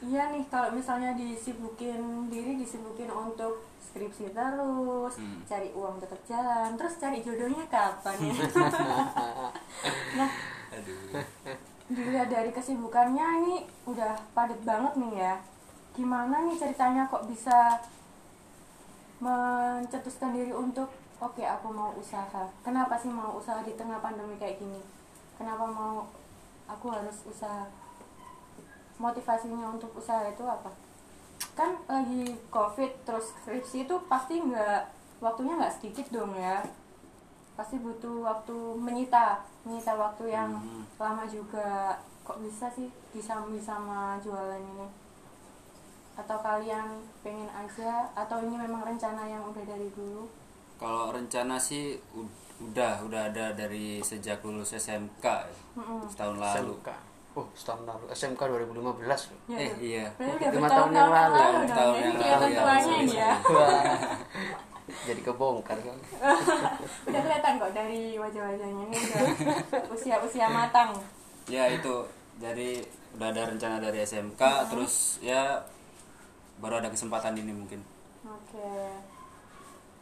Iya 0.02 0.34
nih 0.34 0.42
kalau 0.50 0.74
misalnya 0.74 1.14
disibukin 1.14 2.26
diri 2.26 2.58
disibukin 2.58 3.06
untuk 3.06 3.62
skripsi 3.78 4.34
terus, 4.34 5.14
Hmm. 5.14 5.46
cari 5.46 5.70
uang 5.70 6.02
tetap 6.02 6.18
jalan, 6.26 6.74
terus 6.74 6.98
cari 6.98 7.22
jodohnya 7.22 7.62
kapan 7.70 8.18
ya? 8.18 8.34
nah, 10.18 10.30
Aduh. 10.74 11.22
dilihat 11.86 12.30
dari 12.30 12.50
kesibukannya 12.50 13.26
ini 13.46 13.54
udah 13.86 14.18
padat 14.34 14.58
banget 14.66 14.98
nih 14.98 15.12
ya. 15.22 15.34
Gimana 15.94 16.42
nih 16.50 16.58
ceritanya 16.58 17.06
kok 17.06 17.30
bisa 17.30 17.78
mencetuskan 19.22 20.34
diri 20.34 20.50
untuk 20.50 20.90
oke 21.20 21.42
aku 21.44 21.66
mau 21.68 21.92
usaha. 21.94 22.48
Kenapa 22.64 22.96
sih 22.96 23.12
mau 23.12 23.36
usaha 23.36 23.60
di 23.60 23.76
tengah 23.76 24.00
pandemi 24.00 24.40
kayak 24.40 24.58
gini? 24.58 24.80
Kenapa 25.36 25.64
mau 25.68 26.08
aku 26.66 26.86
harus 26.90 27.24
usaha? 27.28 27.68
Motivasinya 29.00 29.72
untuk 29.72 29.92
usaha 29.96 30.28
itu 30.28 30.44
apa? 30.44 30.72
Kan 31.56 31.76
lagi 31.88 32.36
covid 32.52 32.92
terus 33.04 33.32
skripsi 33.44 33.88
itu 33.88 33.94
pasti 34.08 34.40
nggak 34.40 34.88
waktunya 35.20 35.56
nggak 35.56 35.76
sedikit 35.80 36.08
dong 36.12 36.36
ya. 36.36 36.60
Pasti 37.56 37.76
butuh 37.80 38.24
waktu 38.24 38.56
menyita 38.76 39.44
menyita 39.64 39.92
waktu 39.96 40.32
yang 40.32 40.56
Hmm. 40.56 40.84
lama 40.96 41.24
juga. 41.28 41.96
Kok 42.24 42.40
bisa 42.44 42.68
sih 42.70 42.88
disambi 43.12 43.60
sama 43.60 44.20
jualan 44.20 44.60
ini? 44.60 44.88
Atau 46.16 46.36
kalian 46.40 47.00
pengen 47.24 47.48
aja 47.48 48.08
atau 48.12 48.44
ini 48.44 48.56
memang 48.60 48.84
rencana 48.84 49.24
yang 49.24 49.40
udah 49.44 49.64
dari 49.64 49.88
dulu? 49.96 50.28
Kalau 50.80 51.12
rencana 51.12 51.60
sih 51.60 51.92
udah 52.60 53.04
udah 53.04 53.28
ada 53.28 53.52
dari 53.52 54.00
sejak 54.00 54.40
lulus 54.40 54.72
SMK 54.72 55.24
ya, 55.24 55.56
Mm-mm. 55.76 56.08
setahun 56.08 56.40
lalu. 56.40 56.72
SMK. 56.80 56.88
Oh, 57.36 57.46
setahun 57.52 57.84
lalu. 57.84 58.04
SMK 58.16 58.40
2015 58.40 58.72
loh. 58.80 59.40
Ya, 59.52 59.58
Eh 59.60 59.70
iya. 59.76 60.06
Lima 60.48 60.68
tahun 60.72 60.90
yang 60.96 61.12
bertahun-tahun 61.12 61.52
lalu. 61.52 61.68
Tahun 61.68 61.94
yang 62.00 62.16
lalu, 62.16 63.12
ya. 63.12 63.28
ya. 63.28 63.32
Jadi 65.12 65.20
kebongkar 65.20 65.78
kan. 65.84 65.98
udah 67.12 67.20
kelihatan 67.28 67.52
kok 67.60 67.72
dari 67.76 68.16
wajah-wajahnya 68.16 68.82
ini 68.88 68.96
udah 68.96 69.22
usia-usia 69.92 70.48
matang. 70.48 70.96
Ya 71.44 71.68
itu 71.68 72.08
dari 72.40 72.80
udah 73.20 73.28
ada 73.28 73.52
rencana 73.52 73.76
dari 73.84 74.00
SMK 74.00 74.40
terus 74.72 75.20
ya 75.20 75.60
baru 76.56 76.80
ada 76.80 76.88
kesempatan 76.88 77.36
ini 77.36 77.52
mungkin. 77.52 77.84
Oke. 78.24 78.64
Iya 78.64 79.09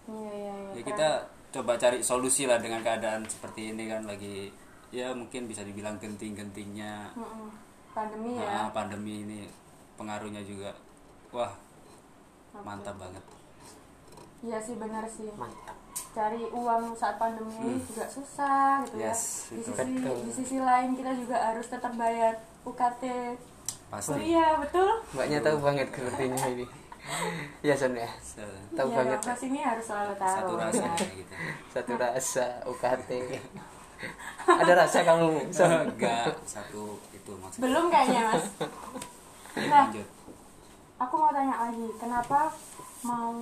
iya 0.09 0.31
iya. 0.33 0.55
Ya 0.73 0.83
kita 0.83 1.09
coba 1.51 1.77
cari 1.77 2.01
solusi 2.01 2.45
lah 2.45 2.57
dengan 2.57 2.81
keadaan 2.81 3.25
seperti 3.25 3.73
ini 3.73 3.87
kan 3.87 4.05
lagi 4.05 4.53
ya 4.89 5.13
mungkin 5.13 5.45
bisa 5.45 5.63
dibilang 5.63 5.97
genting-gentingnya. 5.97 7.13
Pandemi 7.91 8.37
Nah, 8.37 8.69
ya. 8.69 8.71
pandemi 8.71 9.15
ini 9.23 9.39
pengaruhnya 9.95 10.41
juga 10.41 10.71
wah 11.29 11.53
mantap 12.55 12.97
banget. 12.97 13.21
Iya 14.41 14.59
sih 14.59 14.77
benar 14.77 15.05
sih. 15.05 15.29
Mantap. 15.35 15.77
Cari 16.09 16.41
uang 16.49 16.95
saat 16.95 17.19
pandemi 17.19 17.53
ini 17.55 17.77
juga 17.83 18.07
susah 18.07 18.81
gitu 18.85 18.97
Hmm. 18.97 19.03
Yes, 19.03 19.51
ya. 19.51 19.57
Di 19.57 19.63
sisi 19.63 19.83
Betul. 19.99 20.17
di 20.25 20.33
sisi 20.33 20.57
lain 20.59 20.91
kita 20.95 21.13
juga 21.13 21.37
harus 21.43 21.67
tetap 21.67 21.93
bayar 21.95 22.33
UKT 22.63 23.03
Pasti. 23.89 24.13
kuliah, 24.15 24.57
betul? 24.59 24.89
Mbaknya 25.13 25.39
tahu 25.43 25.57
banget 25.59 25.87
sepertinya 25.91 26.39
ini. 26.49 26.65
Iya, 27.61 27.75
Son 27.75 27.93
ya. 27.93 28.11
Tahu 28.73 28.89
Iya, 28.89 28.97
banget. 29.01 29.21
Mas 29.25 29.43
ini 29.43 29.61
harus 29.61 29.85
selalu 29.85 30.13
tahu. 30.15 30.35
Satu 30.37 30.53
rasa 30.57 30.83
ya. 30.83 30.91
kayak 30.95 31.13
gitu. 31.17 31.35
Satu 31.73 31.93
rasa 32.03 32.47
UKT. 32.65 33.11
ada 34.47 34.73
rasa 34.79 34.99
kamu 35.03 35.29
Son? 35.51 35.71
enggak 35.91 36.31
satu 36.47 37.03
itu 37.11 37.33
maksudnya 37.35 37.63
belum 37.67 37.85
kayaknya 37.91 38.23
mas 38.31 38.47
nah 39.69 39.91
lanjut 39.91 40.07
aku 41.03 41.15
mau 41.19 41.35
tanya 41.35 41.67
lagi 41.67 41.87
kenapa 41.99 42.41
mau 43.03 43.35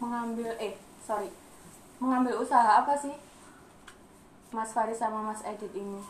mengambil 0.00 0.48
eh 0.56 0.72
sorry 1.04 1.28
mengambil 2.00 2.40
usaha 2.40 2.80
apa 2.80 2.96
sih 2.96 3.12
Mas 4.48 4.72
Faris 4.72 4.96
sama 4.96 5.20
Mas 5.20 5.44
Edit 5.44 5.72
ini 5.72 6.00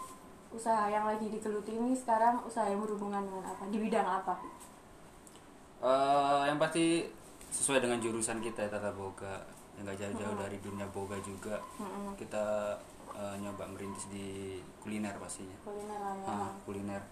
usaha 0.51 0.87
yang 0.87 1.03
lagi 1.03 1.27
digeluti 1.27 1.75
ini 1.75 1.99
sekarang 1.99 2.39
usaha 2.47 2.71
yang 2.71 2.79
berhubungan 2.79 3.27
dengan 3.27 3.51
apa 3.51 3.67
di 3.67 3.83
bidang 3.83 4.07
apa 4.07 4.39
Eh, 5.83 6.43
yang 6.47 6.63
pasti 6.63 7.03
sesuai 7.51 7.83
dengan 7.83 7.99
jurusan 7.99 8.39
kita 8.39 8.65
ya 8.65 8.71
tata 8.71 8.95
boga. 8.95 9.43
Yang 9.75 9.83
nggak 9.83 9.99
jauh-jauh 9.99 10.37
dari 10.39 10.57
dunia 10.63 10.87
boga 10.95 11.19
juga 11.19 11.59
Mm-mm. 11.83 12.15
kita 12.15 12.77
eh, 13.13 13.35
nyoba 13.43 13.67
merintis 13.67 14.07
di 14.15 14.63
kuliner 14.79 15.19
pastinya. 15.19 15.59
Kuliner 15.67 15.99
lah 15.99 16.15
ya. 16.23 16.27
Ah, 16.31 16.51
kuliner. 16.63 17.03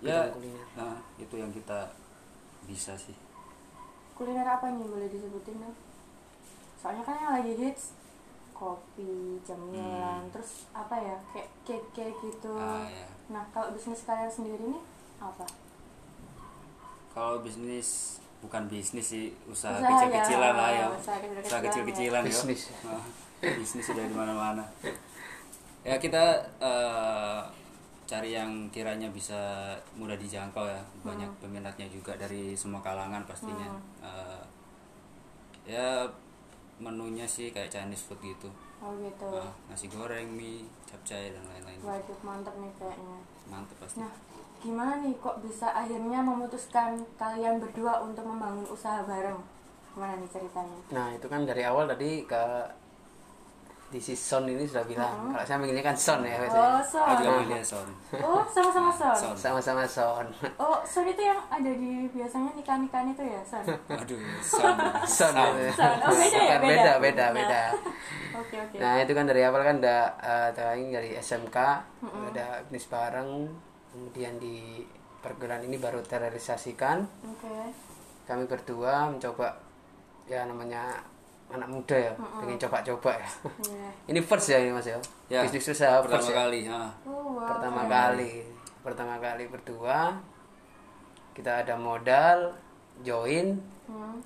Ya 0.00 0.18
kuliner. 0.32 0.66
nah 0.76 0.96
itu 1.20 1.34
yang 1.36 1.52
kita 1.52 1.92
bisa 2.64 2.96
sih. 2.96 3.14
Kuliner 4.16 4.48
apa 4.48 4.72
nih 4.72 4.88
boleh 4.88 5.08
disebutin 5.12 5.60
dong 5.60 5.76
soalnya 6.76 7.02
kan 7.08 7.16
yang 7.18 7.32
lagi 7.40 7.52
hits 7.56 7.96
kopi 8.52 9.40
cemilan 9.42 10.28
terus 10.30 10.68
apa 10.70 10.94
ya 10.94 11.16
kayak 11.34 11.48
cake 11.66 11.88
cake 11.92 12.16
gitu. 12.24 12.54
Ah 12.56 12.86
ya. 12.88 13.08
Nah 13.32 13.44
kalau 13.52 13.72
bisnis 13.74 14.04
kalian 14.06 14.30
sendiri 14.30 14.64
nih 14.70 14.82
apa 15.20 15.44
kalau 17.16 17.40
bisnis 17.40 18.20
bukan 18.44 18.68
bisnis 18.68 19.08
sih 19.08 19.32
usaha, 19.48 19.80
Usaha 19.80 19.88
ya, 19.88 19.88
kecil-kecilan 20.12 20.52
lah 20.52 20.68
ya. 20.68 20.86
usaha 20.92 21.16
kecil-kecilan 21.16 21.62
kecil-kecilan 21.64 22.22
ya. 22.22 22.28
Bisnis. 22.28 22.62
Ah, 22.84 23.04
bisnis 23.40 23.84
sudah 23.88 24.04
di 24.04 24.12
mana-mana. 24.12 24.60
Ya 25.80 25.96
kita 25.96 26.44
eh, 26.60 27.40
cari 28.04 28.36
yang 28.36 28.68
kiranya 28.68 29.08
bisa 29.08 29.72
mudah 29.96 30.20
dijangkau 30.20 30.68
ya. 30.68 30.82
Banyak 31.00 31.30
peminatnya 31.40 31.88
juga 31.88 32.12
dari 32.20 32.52
semua 32.52 32.84
kalangan 32.84 33.24
pastinya. 33.24 33.72
Eh, 34.04 34.42
ya 35.64 36.04
menunya 36.76 37.24
sih 37.24 37.48
kayak 37.48 37.72
Chinese 37.72 38.04
food 38.04 38.20
gitu. 38.20 38.52
Oh 38.84 38.92
gitu. 39.00 39.24
Ah, 39.32 39.48
nasi 39.72 39.88
goreng 39.88 40.28
mie 40.36 40.68
capcay 40.84 41.32
dan 41.32 41.40
lain-lain. 41.48 41.80
Waduh 41.80 42.18
mantep 42.20 42.52
nih 42.60 42.72
kayaknya. 42.76 43.18
Mantep 43.48 43.76
pasti. 43.80 44.04
Nah, 44.04 44.12
gimana 44.66 44.98
nih 44.98 45.14
kok 45.16 45.38
bisa 45.38 45.70
akhirnya 45.72 46.18
memutuskan 46.20 46.90
kalian 47.14 47.56
berdua 47.56 48.02
untuk 48.02 48.26
membangun 48.26 48.66
usaha 48.66 49.00
bareng? 49.02 49.38
Gimana 49.94 50.18
nih 50.18 50.28
ceritanya? 50.28 50.78
nah 50.90 51.08
itu 51.08 51.24
kan 51.24 51.40
dari 51.42 51.62
awal 51.62 51.86
tadi 51.86 52.26
ke 52.26 52.42
di 53.86 54.02
si 54.02 54.12
Son 54.12 54.42
ini 54.44 54.66
sudah 54.66 54.82
bilang 54.82 55.30
kalau 55.30 55.40
saya 55.40 55.56
manggilnya 55.56 55.80
kan 55.80 55.94
Son 55.94 56.18
ya 56.20 56.34
Oh, 56.34 56.42
biasanya 56.42 56.66
aku 56.66 56.82
Son. 56.82 57.16
juga 57.16 57.30
pilih 57.38 57.62
son 57.64 57.88
Oh, 58.18 58.42
sama-sama 58.44 58.90
Son. 58.90 59.14
Son. 59.14 59.34
sama-sama 59.38 59.84
Son 59.86 60.26
Oh, 60.58 60.82
Son 60.82 61.06
itu 61.06 61.22
yang 61.22 61.38
ada 61.46 61.70
di 61.70 62.10
biasanya 62.10 62.50
nikah-nikahan 62.52 63.08
itu 63.08 63.22
ya, 63.22 63.40
Son? 63.46 63.62
aduh 63.88 64.18
son 64.42 64.74
Son. 65.06 65.34
Son. 65.70 65.96
Oh, 66.02 66.12
beda 66.12 66.34
ya? 66.36 66.56
Beda. 66.58 66.66
beda 66.66 66.92
beda 66.98 67.24
Nah. 67.24 67.30
beda 67.32 67.62
Oke, 68.36 68.56
oke. 68.60 68.76
nah 68.76 69.00
itu 69.00 69.12
kan 69.12 69.24
dari 69.24 69.40
awal 69.40 69.62
kan 69.62 69.76
udah 69.78 70.02
tayang 70.52 70.90
dari 70.92 71.10
SMK 71.16 71.56
ada 72.26 72.46
bisnis 72.66 72.90
bareng 72.90 73.48
kemudian 73.96 74.36
di 74.36 74.84
perguruan 75.18 75.64
ini 75.64 75.80
baru 75.80 76.04
terrealisasikan 76.04 77.00
Oke. 77.24 77.48
kami 78.28 78.44
berdua 78.44 79.08
mencoba 79.08 79.56
ya 80.28 80.44
namanya 80.44 81.00
anak 81.48 81.64
muda 81.66 81.96
ya 81.96 82.12
pengen 82.36 82.60
coba-coba 82.60 83.16
ya 83.16 83.28
Iya. 83.64 83.88
ini 84.12 84.20
first 84.20 84.52
ya 84.52 84.60
ini 84.60 84.70
mas 84.70 84.84
ya, 84.84 85.00
ya 85.32 85.40
bisnis 85.42 85.72
usaha 85.72 86.04
pertama 86.04 86.20
first 86.20 86.30
ya? 86.30 86.36
kali 86.36 86.60
ah. 86.68 86.92
Oh, 87.08 87.40
wow. 87.40 87.48
pertama 87.48 87.82
kali 87.88 88.44
pertama 88.84 89.14
kali 89.16 89.44
berdua 89.48 90.12
kita 91.32 91.64
ada 91.64 91.74
modal 91.74 92.52
join 93.00 93.56
Hmm. 93.86 94.18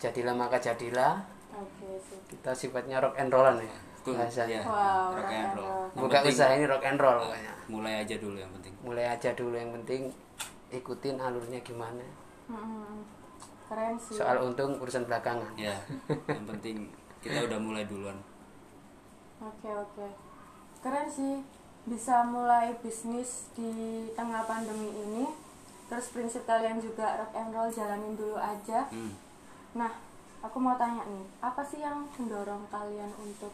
jadilah 0.00 0.32
maka 0.32 0.56
jadilah 0.56 1.20
Oke, 1.52 2.00
sip. 2.00 2.16
kita 2.32 2.48
sifatnya 2.50 2.96
rock 2.96 3.12
and 3.20 3.28
rollan 3.28 3.60
ya 3.60 3.76
Betul, 4.06 4.22
bahasanya 4.22 4.54
ya. 4.54 4.62
Wow, 4.62 4.70
rock 4.70 5.16
rock 5.16 5.32
and 5.32 5.50
roll. 5.52 5.66
roll. 5.66 5.86
Buka 5.98 6.16
penting, 6.16 6.30
usaha 6.30 6.50
ini 6.52 6.64
rock 6.64 6.84
and 6.84 6.98
roll 6.98 7.18
pokoknya 7.20 7.52
mulai 7.66 7.94
aja 7.98 8.14
dulu 8.16 8.36
yang 8.38 8.52
penting 8.54 8.74
mulai 8.78 9.04
aja 9.08 9.30
dulu 9.34 9.54
yang 9.54 9.72
penting 9.74 10.02
ikutin 10.70 11.16
alurnya 11.18 11.58
gimana 11.60 12.06
Hmm. 12.46 13.02
Keren 13.66 13.98
sih. 13.98 14.14
soal 14.14 14.38
untung 14.40 14.78
urusan 14.78 15.02
belakangan 15.02 15.50
ya 15.58 15.74
yang 16.30 16.46
penting 16.46 16.86
kita 17.18 17.42
udah 17.42 17.58
mulai 17.58 17.82
duluan 17.82 18.14
Oke 19.36 19.66
oke, 19.68 20.06
keren 20.80 21.10
sih 21.10 21.42
bisa 21.84 22.24
mulai 22.24 22.72
bisnis 22.78 23.50
di 23.52 23.68
tengah 24.12 24.42
pandemi 24.42 24.88
ini. 24.88 25.26
Terus 25.86 26.08
prinsip 26.08 26.42
kalian 26.42 26.78
juga 26.78 27.14
rock 27.16 27.30
and 27.32 27.50
roll 27.50 27.68
jalanin 27.68 28.14
dulu 28.14 28.34
aja. 28.34 28.88
hmm. 28.88 29.12
Nah, 29.74 29.92
aku 30.40 30.56
mau 30.56 30.74
tanya 30.74 31.04
nih, 31.04 31.26
apa 31.38 31.60
sih 31.62 31.78
yang 31.78 32.08
mendorong 32.16 32.64
kalian 32.66 33.12
untuk? 33.16 33.52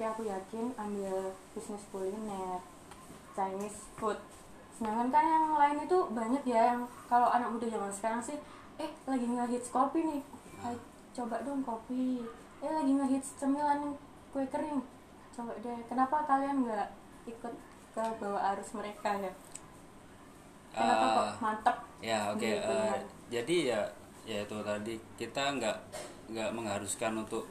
Oke, 0.00 0.08
aku 0.08 0.24
yakin 0.24 0.72
ambil 0.80 1.28
bisnis 1.52 1.84
kuliner, 1.92 2.56
Chinese 3.36 3.84
food. 4.00 4.16
Sedangkan 4.72 5.12
kan 5.12 5.20
yang 5.20 5.52
lain 5.60 5.84
itu 5.84 5.98
banyak 6.16 6.40
ya 6.48 6.72
yang 6.72 6.88
kalau 7.04 7.28
anak 7.28 7.52
muda 7.52 7.68
zaman 7.68 7.92
sekarang 7.92 8.16
sih, 8.24 8.40
eh 8.80 8.88
lagi 9.04 9.28
ngehits 9.28 9.68
kopi 9.68 10.00
nih, 10.00 10.24
Ayo, 10.64 10.80
coba 11.12 11.44
dong 11.44 11.60
kopi. 11.60 12.24
Eh 12.64 12.72
lagi 12.72 12.96
ngehits 12.96 13.36
cemilan 13.36 13.92
kue 14.32 14.40
kering, 14.48 14.80
coba 15.36 15.52
deh. 15.60 15.76
Kenapa 15.84 16.24
kalian 16.24 16.64
nggak 16.64 16.88
ikut 17.28 17.52
ke 17.92 18.00
bawah 18.16 18.56
arus 18.56 18.72
mereka 18.72 19.20
ya? 19.20 19.32
Kenapa 20.72 21.04
kok 21.12 21.24
Ah, 21.28 21.34
mantep? 21.44 21.76
ya 22.00 22.32
oke 22.32 22.40
di 22.40 22.56
eh, 22.56 22.64
kuliner? 22.64 23.02
jadi 23.28 23.56
ya 23.68 23.80
ya 24.24 24.38
itu 24.48 24.56
tadi 24.64 24.96
kita 25.20 25.60
nggak 25.60 25.76
nggak 26.32 26.50
mengharuskan 26.56 27.20
untuk 27.20 27.44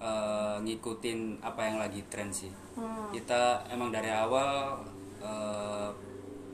eh, 0.00 0.56
ngikutin 0.58 1.38
apa 1.40 1.60
yang 1.62 1.76
lagi 1.78 2.00
tren 2.08 2.28
sih 2.28 2.48
Hmm. 2.70 3.12
kita 3.12 3.60
emang 3.68 3.92
dari 3.92 4.08
awal 4.08 4.80
eh, 5.20 5.88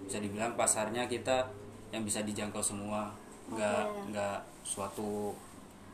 bisa 0.03 0.19
dibilang 0.19 0.55
pasarnya 0.55 1.07
kita 1.07 1.47
yang 1.89 2.03
bisa 2.03 2.21
dijangkau 2.21 2.59
semua 2.59 3.07
nggak 3.47 3.83
Oke. 3.85 4.01
nggak 4.11 4.39
suatu 4.63 5.31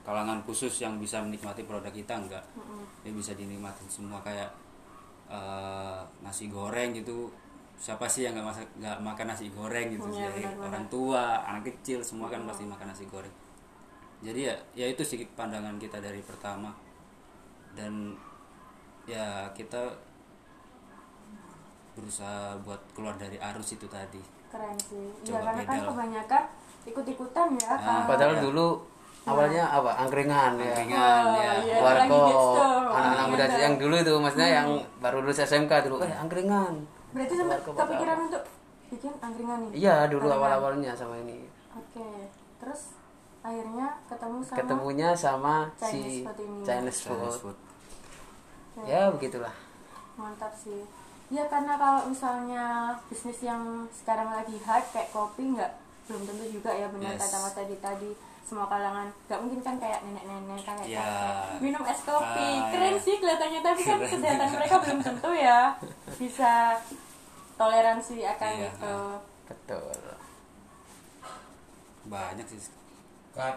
kalangan 0.02 0.40
khusus 0.42 0.80
yang 0.80 0.96
bisa 0.96 1.20
menikmati 1.20 1.62
produk 1.62 1.88
kita 1.88 2.16
nggak 2.18 2.40
Mm-mm. 2.56 2.82
dia 3.04 3.12
bisa 3.12 3.32
dinikmatin 3.32 3.84
semua 3.86 4.18
kayak 4.20 4.48
eh, 5.28 6.00
nasi 6.20 6.48
goreng 6.48 6.92
gitu 6.92 7.28
siapa 7.76 8.06
sih 8.06 8.22
yang 8.22 8.32
nggak 8.32 8.46
masak 8.46 8.68
nggak 8.78 8.98
makan 9.00 9.26
nasi 9.26 9.50
goreng 9.50 9.90
gitu 9.90 10.06
dari 10.08 10.40
benar-benar. 10.40 10.68
orang 10.70 10.84
tua 10.86 11.24
anak 11.42 11.64
kecil 11.66 11.98
semua 12.00 12.28
kan 12.28 12.46
pasti 12.46 12.64
makan 12.64 12.88
nasi 12.88 13.04
goreng 13.04 13.34
jadi 14.22 14.40
ya 14.48 14.54
ya 14.74 14.86
itu 14.88 15.02
sih 15.02 15.26
pandangan 15.34 15.76
kita 15.76 15.98
dari 15.98 16.22
pertama 16.22 16.70
dan 17.72 18.14
ya 19.04 19.26
kita 19.52 19.80
berusaha 21.92 22.56
buat 22.64 22.80
keluar 22.92 23.14
dari 23.16 23.36
arus 23.36 23.76
itu 23.76 23.84
tadi. 23.86 24.20
Keren 24.48 24.76
sih. 24.78 25.08
Ya 25.24 25.36
Coba 25.36 25.52
karena 25.52 25.62
kan 25.64 25.78
kebanyakan 25.86 26.42
ikut-ikutan 26.82 27.48
ya 27.60 27.68
Ah, 27.68 27.78
kan 27.78 28.00
padahal 28.08 28.34
ya. 28.36 28.42
dulu 28.42 28.68
awalnya 29.22 29.64
apa? 29.64 29.90
Angkringan 30.00 30.52
ya. 30.56 30.72
Angkringan, 30.72 31.22
Oh, 31.22 31.36
ya. 31.36 31.52
iya, 31.62 31.76
warkop. 31.78 32.26
hits 32.26 32.46
tuh. 32.52 32.70
anak-anak 32.92 33.26
muda 33.28 33.44
Iya. 33.46 33.58
yang 33.62 33.74
dulu 33.76 33.94
itu 33.96 34.12
maksudnya 34.14 34.50
yang 34.52 34.68
baru 34.98 35.16
lulus 35.20 35.38
SMK 35.40 35.72
dulu 35.86 35.96
eh 36.00 36.12
angkringan. 36.12 36.74
Berarti 37.12 37.34
sempat 37.36 37.58
kepikiran 37.62 38.16
apa? 38.16 38.24
untuk 38.26 38.42
bikin 38.90 39.12
angkringan 39.20 39.58
nih? 39.68 39.70
Iya 39.78 39.96
dulu 40.08 40.26
awal-awalnya 40.28 40.92
sama 40.92 41.16
ini. 41.18 41.44
Oke 41.72 42.28
terus 42.56 42.96
akhirnya 43.42 43.86
ketemu 44.06 44.38
sama 44.40 44.56
ketemunya 44.56 45.08
sama 45.12 45.54
Chinese 45.74 46.06
si 46.08 46.22
food 46.22 46.38
ini. 46.40 46.60
Chinese 46.62 46.98
Chinese 47.02 47.38
food. 47.38 47.58
Oke, 48.72 48.86
ya. 48.86 49.10
Begitulah. 49.10 49.54
Mantap 50.14 50.54
sih. 50.54 50.82
Ya 51.28 51.44
karena 51.46 51.74
kalau 51.74 52.06
misalnya 52.06 52.64
bisnis 53.08 53.40
yang 53.40 53.62
sekarang 53.90 54.28
lagi 54.28 54.54
hype 54.58 54.88
kayak 54.90 55.10
kopi 55.10 55.52
nggak 55.52 55.72
belum 56.04 56.22
tentu 56.22 56.44
juga 56.50 56.70
ya 56.70 56.86
benar 56.88 57.12
Yes. 57.12 57.20
kata 57.24 57.36
mas 57.40 57.54
tadi. 57.54 57.74
Tadi 57.78 58.10
semua 58.42 58.68
kalangan 58.68 59.08
nggak 59.26 59.40
mungkin 59.40 59.60
kan 59.60 59.74
kayak 59.76 60.00
nenek-nenek 60.02 60.60
kayak 60.60 60.84
Ya. 60.84 61.00
kakek 61.00 61.60
minum 61.60 61.82
es 61.82 62.00
kopi. 62.04 62.48
Ah, 62.52 62.68
keren 62.68 62.94
ya. 62.94 63.00
sih 63.00 63.14
kelihatannya 63.16 63.60
tapi 63.60 63.80
kan 63.82 63.98
kesehatan 63.98 64.48
mereka 64.52 64.74
belum 64.78 64.98
tentu 65.00 65.30
ya 65.32 65.60
bisa 66.14 66.52
toleransi 67.56 68.14
akan 68.28 68.50
Iya, 68.52 68.68
itu 68.68 68.96
betul. 69.48 69.88
Banyak 72.04 72.46
sih 72.46 72.60
Cut. 73.32 73.56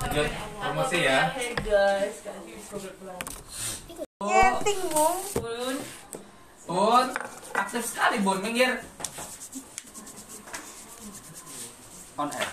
Lanjut 0.00 0.28
promosi 0.56 0.98
ya. 1.04 1.28
Hey 1.36 1.52
guys. 1.60 2.24
Nyeting 4.24 4.80
mung. 4.88 5.20
Bun, 5.36 5.76
Bun, 6.64 7.06
aktif 7.52 7.84
sekali 7.84 8.24
Bun, 8.24 8.40
minggir. 8.40 8.80
on 12.14 12.30
air 12.30 12.48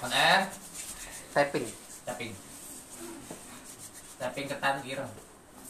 On 0.00 0.10
air, 0.14 0.48
tapping. 1.36 1.68
Tapping 4.16 4.46
ke 4.48 4.56
Tan 4.56 4.80
kira. 4.80 5.04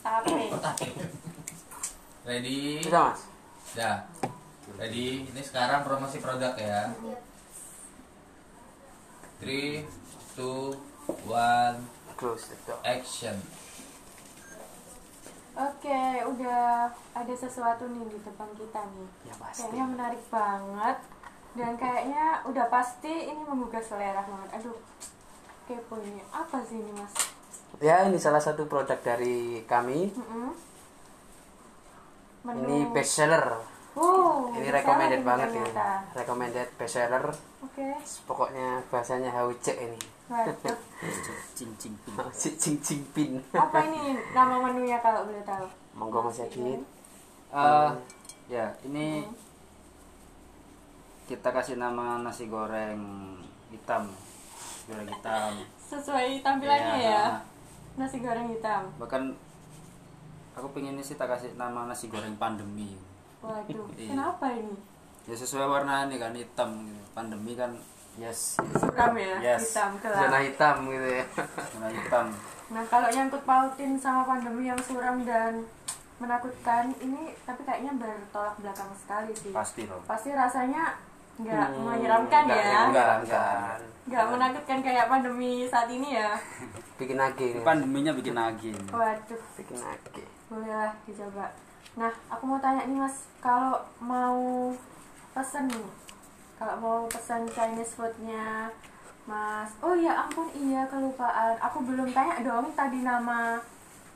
Tape. 0.07 1.03
Ready? 2.22 2.78
Bisa 2.78 3.11
mas? 3.11 3.20
Ya. 3.74 4.07
Ready? 4.78 5.26
Ini 5.26 5.42
sekarang 5.42 5.82
promosi 5.82 6.22
produk 6.22 6.55
ya. 6.55 6.94
3 9.41 9.84
2 10.36 10.76
1 11.26 11.80
Close 12.20 12.53
the 12.53 12.57
door. 12.68 12.76
action. 12.84 13.32
Oke, 15.57 16.01
udah 16.28 16.93
ada 17.16 17.34
sesuatu 17.34 17.88
nih 17.88 18.05
di 18.12 18.18
depan 18.20 18.49
kita 18.53 18.80
nih. 18.93 19.09
Ya 19.24 19.34
pasti. 19.41 19.64
Kayaknya 19.64 19.84
menarik 19.88 20.22
banget 20.28 20.97
dan 21.57 21.72
kayaknya 21.80 22.24
udah 22.45 22.66
pasti 22.68 23.32
ini 23.32 23.43
menggugah 23.49 23.80
selera 23.80 24.20
banget. 24.20 24.61
Aduh, 24.61 24.76
kepo 25.64 25.97
ini. 26.05 26.20
Apa 26.28 26.61
sih 26.68 26.76
ini 26.76 26.93
mas? 26.93 27.12
Ya 27.80 28.05
ini 28.05 28.20
salah 28.20 28.45
satu 28.45 28.68
produk 28.68 29.01
dari 29.01 29.64
kami. 29.64 30.12
Mm-mm. 30.12 30.53
Menu. 32.45 32.61
Ini 32.68 32.78
best 32.93 33.16
seller. 33.16 33.80
Wow, 34.01 34.48
Ini 34.57 34.72
recommended 34.72 35.20
ini 35.20 35.28
banget 35.28 35.48
ya. 35.48 35.61
ternyata. 35.61 35.88
Recommended 36.16 36.68
best 36.74 36.94
seller. 36.96 37.24
Oke, 37.61 37.84
Pokoknya 38.24 38.80
bahasanya 38.88 39.28
hauce 39.30 39.76
ini. 39.76 40.01
waduh. 40.24 40.57
cing 41.57 41.68
cing 41.76 41.92
ping 42.01 42.16
Si 42.32 42.57
cing 42.57 42.80
cing 42.80 43.03
pin. 43.12 43.36
Apa 43.53 43.84
ini 43.84 44.16
nama 44.32 44.57
menunya 44.59 44.96
kalau 44.98 45.28
boleh 45.28 45.44
tahu? 45.44 45.68
Monggo 45.92 46.24
Mas 46.24 46.40
Yadin. 46.40 46.80
Eh, 47.51 47.90
ya 48.48 48.72
ini 48.80 49.26
kita 51.26 51.51
kasih 51.51 51.76
nama 51.76 52.18
nasi 52.18 52.46
goreng 52.46 52.98
hitam 53.68 54.07
goreng 54.86 55.07
hitam 55.07 55.53
Sesuai 55.78 56.40
tampilannya 56.40 56.96
ya. 57.01 57.22
nah, 57.28 57.38
Nasi 57.96 58.18
goreng 58.18 58.48
hitam. 58.48 58.86
bahkan 58.96 59.34
aku 60.53 60.70
pengen 60.70 60.98
sih 60.98 61.14
tak 61.14 61.26
kasih 61.28 61.55
nama 61.55 61.86
nasi 61.86 62.07
goreng 62.07 62.34
pandemi 62.34 62.94
Waduh, 63.41 63.86
Iya. 63.95 64.09
kenapa 64.11 64.47
ini? 64.51 64.74
ya 65.22 65.34
sesuai 65.34 65.64
warna 65.64 66.05
ini 66.05 66.16
kan 66.16 66.32
hitam 66.32 66.70
gitu. 66.82 67.03
pandemi 67.12 67.53
kan 67.55 67.70
yes 68.16 68.57
Suram 68.74 69.12
ya, 69.14 69.36
Yes. 69.38 69.70
hitam 69.70 69.91
Zona 69.97 70.26
gelap. 70.26 70.43
hitam 70.43 70.76
gitu 70.86 71.09
ya. 71.12 71.24
warna 71.72 71.88
hitam 71.91 72.26
Nah, 72.68 72.82
kalau 72.86 73.09
nyangkut 73.09 73.43
pautin 73.43 73.93
sama 73.95 74.22
pandemi 74.24 74.64
yang 74.64 74.78
suram 74.78 75.20
dan 75.20 75.66
menakutkan, 76.16 76.93
ini 76.99 77.32
tapi 77.43 77.64
kayaknya 77.64 77.97
bertolak 77.97 78.55
belakang 78.57 78.91
sekali 78.95 79.32
sih. 79.32 79.51
pasti 79.51 79.82
loh 79.84 79.99
Pasti 80.05 80.30
rasanya 80.30 80.95
nggak 81.36 81.66
Hmm, 81.70 81.82
menyeramkan 81.86 82.43
nggak- 82.45 82.61
ya, 82.61 82.80
Enggak, 82.84 83.12
enggak. 83.18 83.76
nggak 84.05 84.24
menakutkan 84.28 84.78
kayak 84.80 85.07
pandemi 85.07 85.51
saat 85.64 85.88
ini 85.88 86.14
ya. 86.14 86.36
Bikin 86.95 87.16
lagi 87.16 87.47
nih. 87.55 87.62
pandeminya 87.62 88.12
bikin 88.12 88.34
lagi 88.34 88.70
Waduh, 88.86 89.41
Bikin 89.57 89.78
lagi. 89.78 90.22
bolehlah 90.47 90.93
dicoba. 91.03 91.49
Nah, 91.93 92.12
aku 92.28 92.47
mau 92.47 92.59
tanya 92.59 92.86
nih 92.86 92.99
mas, 92.99 93.16
kalau 93.38 93.74
mau 93.99 94.70
pesen 95.32 95.66
nih, 95.66 95.88
kalau 96.55 96.74
mau 96.76 96.99
pesan 97.07 97.43
Chinese 97.47 97.95
foodnya, 97.95 98.70
mas, 99.24 99.70
oh 99.80 99.93
ya 99.93 100.14
ampun 100.16 100.47
iya 100.53 100.86
kelupaan, 100.86 101.59
aku 101.59 101.82
belum 101.82 102.11
tanya 102.11 102.41
dong 102.41 102.70
tadi 102.72 103.03
nama 103.03 103.59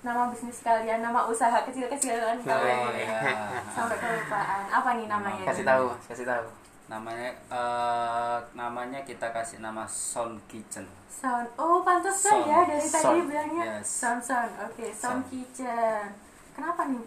nama 0.01 0.29
bisnis 0.29 0.61
kalian, 0.61 1.01
nama 1.01 1.25
usaha 1.25 1.64
kecil-kecilan 1.64 2.37
Oh, 2.37 2.45
kalian, 2.45 2.93
ya. 2.95 3.20
sampai 3.66 3.97
kelupaan. 3.97 4.68
Apa 4.68 4.89
nih 4.95 5.09
namanya? 5.09 5.45
Kasih 5.49 5.64
tahu, 5.64 5.85
Mas, 5.91 6.05
kasih 6.07 6.27
tahu. 6.29 6.47
namanya 6.85 7.33
eh, 7.49 8.39
namanya 8.53 9.01
kita 9.01 9.33
kasih 9.33 9.57
nama 9.59 9.89
Sound 9.89 10.37
Kitchen 10.45 10.85
Sound. 11.09 11.49
Oh, 11.57 11.81
Sound. 11.81 12.45
ya 12.45 12.61
dari 12.68 12.85
tadi 12.85 13.25
bilangnya 13.25 13.81
Yes. 13.81 13.89
sound 14.05 14.20
sound. 14.20 14.53
Oke, 14.61 14.93
sound 14.93 15.25
Sound. 15.25 15.33
kitchen. 15.33 16.12
Kenapa 16.53 16.85
nih? 16.85 17.01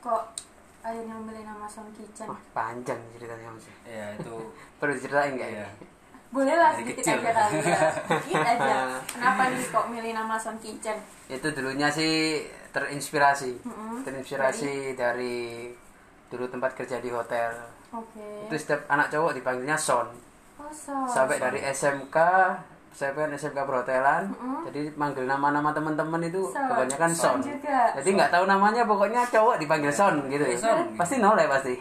Kok 0.00 0.22
akhirnya 0.80 1.14
memilih 1.14 1.44
nama 1.44 1.68
sound 1.68 1.92
kitchen? 1.92 2.24
Wah, 2.24 2.40
panjang 2.50 2.96
ceritanya 3.12 3.52
Mas. 3.52 3.66
ya 3.84 4.06
itu 4.16 4.34
Perlu 4.80 4.92
diceritain 4.96 5.36
nggak 5.36 5.50
ya? 5.54 5.68
Boleh 6.30 6.54
lah 6.54 6.70
Dari 6.72 6.86
sedikit 6.86 7.02
kecil. 7.02 7.18
aja 7.18 7.32
kali 7.34 7.58
ya. 7.58 7.80
Sedikit 8.22 8.42
aja. 8.46 8.74
Kenapa 9.02 9.42
nih 9.50 9.64
kok 9.66 9.86
milih 9.90 10.12
nama 10.14 10.34
sound 10.38 10.60
kitchen? 10.62 10.96
Itu 11.26 11.48
dulunya 11.50 11.90
sih 11.90 12.46
terinspirasi. 12.70 13.50
Mm-mm. 13.60 14.06
Terinspirasi 14.06 14.94
dari 14.94 15.68
dulu 16.30 16.46
tempat 16.46 16.78
kerja 16.78 17.02
di 17.02 17.10
hotel. 17.10 17.50
Oke. 17.90 18.46
Itu 18.46 18.54
setiap 18.54 18.86
anak 18.86 19.10
cowok 19.10 19.34
dipanggilnya 19.34 19.74
Son. 19.74 20.06
Oh, 20.54 20.70
sound. 20.70 21.10
Sampai 21.10 21.42
dari 21.42 21.58
SMK 21.66 22.16
saya 22.90 23.10
kan 23.12 23.30
SMK 23.30 23.58
perhotelan, 23.60 24.28
Mm-mm. 24.28 24.66
jadi 24.66 24.92
manggil 24.94 25.24
nama-nama 25.24 25.70
teman-teman 25.70 26.20
itu 26.22 26.42
Son. 26.44 26.66
kebanyakan 26.66 27.10
Son 27.10 27.26
Son. 27.32 27.38
juga. 27.40 27.94
Jadi 27.94 28.08
nggak 28.12 28.30
tahu 28.30 28.44
namanya, 28.44 28.82
pokoknya 28.82 29.22
cowok 29.24 29.56
dipanggil 29.56 29.88
Son 29.88 30.26
gitu. 30.26 30.42
Iya, 30.42 30.58
Son. 30.58 30.78
Pasti 30.94 31.16
noleh 31.16 31.46
pasti. 31.46 31.74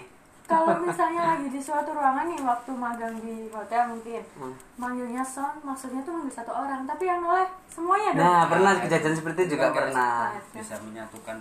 Kalau 0.45 0.78
misalnya 0.82 1.22
lagi 1.30 1.47
di 1.47 1.57
suatu 1.57 1.89
ruangan 1.89 2.26
nih 2.26 2.39
waktu 2.39 2.72
magang 2.72 3.16
di 3.20 3.36
hotel 3.47 3.86
mungkin 3.88 4.22
Hmm. 4.34 4.53
manggilnya 4.76 5.22
son 5.22 5.53
maksudnya 5.62 6.01
tuh 6.01 6.10
manggil 6.12 6.34
satu 6.34 6.49
orang 6.49 6.82
tapi 6.84 7.03
yang 7.03 7.20
noleh 7.20 7.45
semuanya 7.68 8.10
dong. 8.12 8.24
Nah, 8.24 8.41
pernah 8.47 8.74
kejadian 8.80 9.14
seperti 9.14 9.39
itu 9.43 9.53
juga 9.53 9.68
Kita 9.68 9.76
pernah. 9.76 10.14
bisa 10.49 10.76
menyatukan 10.80 11.38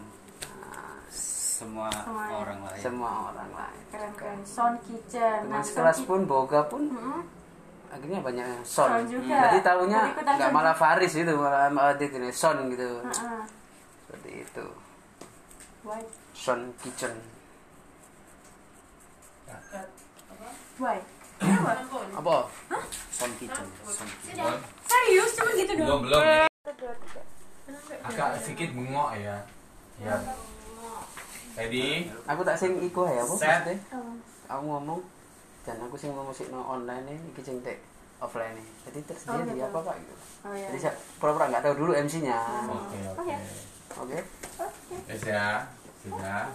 semua 1.08 1.88
Semuanya. 1.90 2.34
orang 2.36 2.60
lain 2.62 2.78
Semua 2.78 3.10
orang 3.26 3.50
lain. 3.50 3.80
keren 3.88 4.12
keren 4.14 4.40
sound 4.44 4.78
kitchen. 4.80 5.42
Teman 5.42 5.56
sound 5.56 5.66
sekelas 5.66 5.98
pun, 6.04 6.20
boga 6.24 6.60
pun 6.64 6.82
Mm-mm. 6.86 7.20
Akhirnya 7.88 8.20
banyak 8.20 8.46
yang 8.46 8.64
Son. 8.64 8.90
Son 8.90 9.04
juga. 9.08 9.38
Jadi 9.48 9.58
tahunya 9.64 10.00
Jadi 10.12 10.22
nggak 10.24 10.50
Son 10.50 10.56
malah 10.56 10.74
Faris 10.76 11.12
itu, 11.16 11.32
malah 11.34 11.68
malah 11.72 11.94
dia 11.96 12.08
gini 12.08 12.30
Son 12.32 12.56
gitu. 12.72 13.02
Heeh. 13.04 13.42
Seperti 14.06 14.30
itu. 14.44 14.66
Why? 15.84 16.02
Son 16.36 16.60
Kitchen. 16.80 17.14
Why? 20.78 20.98
Apa? 22.18 22.36
Sound 23.14 23.34
Kitchen 23.38 23.66
Sound 23.86 24.10
Kitchen 24.22 24.38
Belum, 24.38 24.58
Serius 24.86 25.30
cuma 25.34 25.50
gitu 25.54 25.72
belum, 25.74 25.86
doang? 25.86 26.02
belum. 26.06 26.22
Agak 28.06 28.28
sedikit 28.42 28.68
bengok 28.74 29.10
ya. 29.18 29.36
Ya. 29.98 30.14
Ready? 31.58 32.06
Aku 32.30 32.40
tak 32.46 32.54
sing 32.54 32.78
iku 32.78 33.10
ya, 33.10 33.22
maksudnya? 33.26 33.74
Aku 34.46 34.62
ngomong 34.62 35.02
dan 35.68 35.76
aku 35.84 36.00
sing 36.00 36.16
ngomong 36.16 36.32
no 36.48 36.60
online 36.64 37.04
nih, 37.04 37.18
iki 37.28 37.40
sing 37.44 37.60
tek 37.60 37.84
offline 38.16 38.56
nih. 38.56 38.66
Jadi 38.88 38.98
tersedia 39.04 39.36
Oh, 39.36 39.44
di 39.44 39.52
gitu. 39.52 39.68
apa 39.68 39.78
kak? 39.84 39.96
Gitu. 40.00 40.14
Oh 40.48 40.54
ya. 40.56 40.68
Jadi 40.72 40.78
saya 40.80 40.92
pura-pura 41.20 41.44
nggak 41.52 41.62
tahu 41.68 41.74
dulu 41.76 41.92
MC-nya. 41.92 42.40
Oke, 42.72 42.96
Oh, 43.04 43.20
oke. 43.20 43.28
ya. 43.28 43.38
Oke. 44.00 44.18
Yes 45.04 45.22
ya, 45.28 45.46
sudah. 46.00 46.48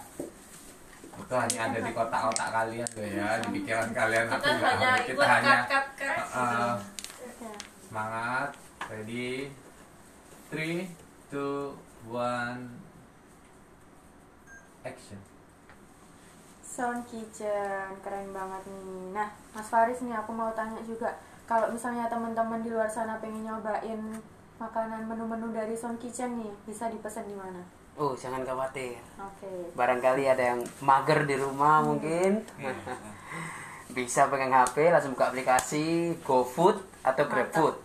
Itu 1.13 1.35
hanya 1.37 1.59
ada 1.69 1.77
di 1.77 1.91
kotak-kotak 1.93 2.49
kalian 2.49 2.87
tuh 2.89 3.05
ya, 3.05 3.37
di 3.37 3.47
pikiran 3.61 3.89
kalian. 3.93 4.25
Aku 4.33 4.41
kita 4.41 4.49
nggak 4.57 4.73
hanya 4.81 4.91
kita 5.05 5.25
hanya 5.29 5.55
cut 5.69 5.85
cut 5.93 6.15
cut 6.17 6.25
uh, 6.33 6.73
Oke. 7.21 7.49
semangat. 7.85 8.49
Ready? 8.89 9.53
Three, 10.49 10.89
two, 11.29 11.77
one, 12.09 12.81
action. 14.81 15.21
Sound 16.73 17.05
kitchen 17.05 17.85
keren 18.01 18.33
banget 18.33 18.65
nih. 18.65 19.13
Nah, 19.13 19.29
Mas 19.53 19.69
Faris 19.69 20.01
nih 20.01 20.17
aku 20.17 20.33
mau 20.33 20.49
tanya 20.57 20.81
juga 20.81 21.13
kalau 21.45 21.69
misalnya 21.69 22.09
teman-teman 22.09 22.65
di 22.65 22.73
luar 22.73 22.89
sana 22.89 23.21
pengen 23.21 23.45
nyobain 23.45 24.01
makanan 24.57 25.05
menu-menu 25.05 25.53
dari 25.53 25.77
Sound 25.77 26.01
Kitchen 26.01 26.39
nih, 26.41 26.49
bisa 26.65 26.89
dipesan 26.89 27.29
di 27.29 27.35
mana? 27.37 27.61
Oh, 27.93 28.17
jangan 28.17 28.41
khawatir. 28.41 28.97
Oke. 29.21 29.69
Barangkali 29.77 30.25
ada 30.25 30.55
yang 30.55 30.61
mager 30.81 31.29
di 31.29 31.37
rumah 31.37 31.85
mungkin. 31.85 32.41
Bisa 33.93 34.25
pegang 34.25 34.49
HP, 34.49 34.89
langsung 34.89 35.13
buka 35.13 35.29
aplikasi 35.29 36.17
GoFood 36.25 36.81
atau 37.05 37.23
GrabFood. 37.29 37.75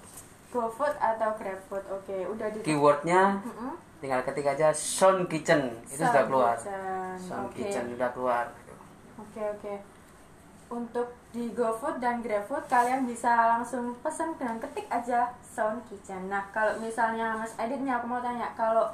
GoFood 0.48 0.94
atau 0.96 1.36
GrabFood? 1.36 1.84
Oke, 1.92 2.24
udah 2.24 2.48
di 2.48 2.64
Keywordnya 2.64 3.36
Mm-mm. 3.44 3.76
tinggal 4.00 4.24
ketik 4.24 4.48
aja 4.48 4.72
Sound 4.72 5.28
Kitchen. 5.28 5.76
Itu 5.84 6.00
sudah 6.00 6.24
Sound 6.24 6.28
keluar. 6.32 6.56
Kitchen. 6.56 7.12
Sound 7.20 7.48
Oke. 7.52 7.56
Kitchen 7.60 7.84
sudah 7.92 8.10
keluar. 8.16 8.44
Oke 9.18 9.42
oke. 9.42 9.74
Untuk 10.68 11.08
di 11.32 11.48
GoFood 11.50 11.96
dan 11.98 12.20
GrabFood 12.20 12.68
kalian 12.68 13.04
bisa 13.04 13.56
langsung 13.56 13.96
pesan 13.98 14.36
dengan 14.36 14.60
ketik 14.60 14.84
aja 14.88 15.32
Sound 15.42 15.80
Kitchen. 15.88 16.28
Nah 16.28 16.44
kalau 16.52 16.76
misalnya 16.78 17.34
Mas 17.34 17.56
Adit 17.56 17.80
nih 17.80 17.90
aku 17.90 18.04
mau 18.04 18.20
tanya 18.20 18.52
kalau 18.52 18.84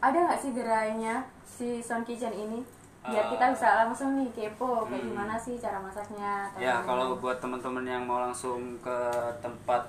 ada 0.00 0.16
nggak 0.16 0.40
sih 0.40 0.52
gerainya 0.52 1.20
si 1.44 1.78
Sound 1.78 2.04
Kitchen 2.04 2.32
ini? 2.32 2.64
Biar 3.04 3.28
kita 3.28 3.52
bisa 3.52 3.68
langsung 3.84 4.16
nih 4.16 4.28
kepo 4.32 4.84
kayak 4.84 5.00
Hmm. 5.00 5.08
gimana 5.12 5.34
sih 5.36 5.56
cara 5.56 5.78
masaknya. 5.78 6.48
ya 6.56 6.80
kalau 6.82 7.16
buat 7.16 7.38
teman-teman 7.38 7.84
yang 7.84 8.04
mau 8.04 8.20
langsung 8.20 8.76
ke 8.80 8.98
tempat 9.38 9.84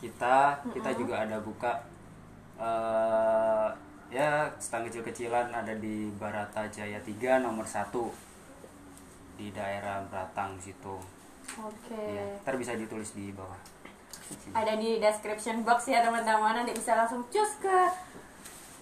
kita 0.00 0.36
kita 0.68 0.90
juga 0.92 1.22
ada 1.22 1.38
buka 1.38 1.78
eh 2.58 3.68
ya 4.10 4.28
stand 4.56 4.84
kecil-kecilan 4.86 5.48
ada 5.48 5.72
di 5.74 6.12
Barata 6.12 6.68
Jaya 6.68 7.00
3 7.00 7.40
nomor 7.40 7.64
1 7.64 7.88
di 9.34 9.50
daerah 9.50 10.04
Beratang 10.04 10.56
situ 10.56 10.96
Oke. 11.58 11.98
ya 11.98 12.24
ntar 12.40 12.54
bisa 12.54 12.72
ditulis 12.72 13.12
di 13.12 13.30
bawah 13.30 13.58
Ada 14.50 14.74
di 14.74 14.96
description 14.96 15.60
box 15.60 15.86
ya 15.86 16.00
teman-teman 16.00 16.56
nanti 16.56 16.72
bisa 16.72 16.94
langsung 16.94 17.20
cus 17.26 17.52
ke 17.58 17.78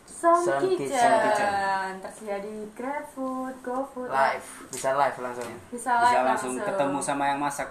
Sound, 0.06 0.44
Sound 0.44 0.62
Kitchen. 0.62 0.86
Kitchen. 0.86 1.10
Kitchen. 1.24 1.92
tersedia 1.98 2.38
di 2.38 2.54
GrabFood, 2.70 3.54
GoFood, 3.58 4.06
live 4.06 4.46
bisa 4.68 4.88
live 4.92 5.16
langsung 5.18 5.50
bisa 5.68 5.90
live 5.96 6.06
bisa 6.06 6.20
langsung 6.22 6.54
ketemu 6.56 6.98
sama 7.00 7.24
yang 7.26 7.40
masak 7.40 7.68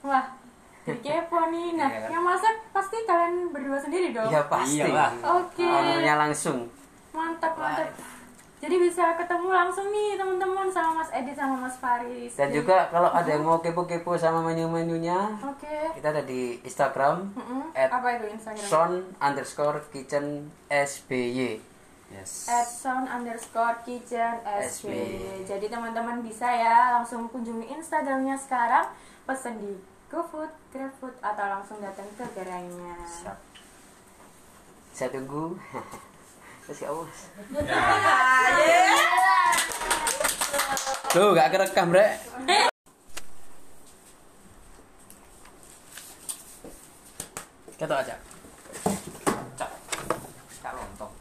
Wah, 0.00 0.24
kepo 0.82 1.38
nih. 1.48 1.78
Nah, 1.78 1.86
Iya 1.86 2.00
kan? 2.00 2.10
yang 2.10 2.24
masak 2.24 2.54
pasti 2.70 2.96
kalian 3.02 3.54
berdua 3.54 3.78
sendiri 3.78 4.10
dong. 4.10 4.26
ya 4.26 4.42
pasti. 4.46 4.82
Oke. 5.22 5.62
ownernya 5.62 6.14
langsung 6.18 6.66
Mantap, 7.12 7.54
mantap. 7.54 7.86
Jadi 8.62 8.78
bisa 8.78 9.18
ketemu 9.18 9.50
langsung 9.50 9.90
nih 9.90 10.14
teman-teman 10.14 10.70
sama 10.70 11.02
Mas 11.02 11.10
Edi 11.10 11.34
sama 11.34 11.58
Mas 11.58 11.74
Faris. 11.76 12.30
dan 12.32 12.48
juga 12.48 12.86
kalau 12.88 13.10
ada 13.10 13.26
yang 13.26 13.42
mau 13.42 13.58
kepo-kepo 13.58 14.14
sama 14.14 14.38
menu-menunya 14.40 15.34
Oke. 15.42 15.98
kita 15.98 16.08
ada 16.08 16.22
di 16.22 16.62
Instagram 16.62 17.26
Mm-mm. 17.32 17.74
at 17.74 17.90
Apa 17.90 18.08
itu 18.14 18.30
Instagram? 18.30 18.62
son 18.62 18.92
underscore 19.18 19.82
kitchen 19.90 20.46
sby 20.70 21.58
yes 22.08 22.46
At 22.46 22.62
sound 22.64 23.10
underscore 23.10 23.82
kitchen 23.82 24.38
SB. 24.46 24.86
SB. 24.86 24.86
Jadi 25.42 25.66
teman-teman 25.66 26.22
bisa 26.22 26.46
ya 26.46 26.94
langsung 26.94 27.26
kunjungi 27.26 27.66
Instagramnya 27.66 28.36
sekarang, 28.36 28.94
pesen 29.24 29.58
di 29.58 29.74
GoFood, 30.06 30.52
GrabFood 30.70 31.18
atau 31.18 31.46
langsung 31.50 31.80
datang 31.80 32.06
ke 32.14 32.24
gerainya. 32.30 32.94
saya 34.92 35.08
tunggu 35.08 35.56
ya 36.70 36.90
bos 36.94 37.18
Tuh, 41.12 41.36
gak 41.36 41.52
kerekam, 41.52 41.92
Rek. 41.92 42.16
Ketok 47.76 48.00
aja. 48.00 48.16
cak 49.58 49.70
cak 50.62 50.72
lontong 50.72 51.12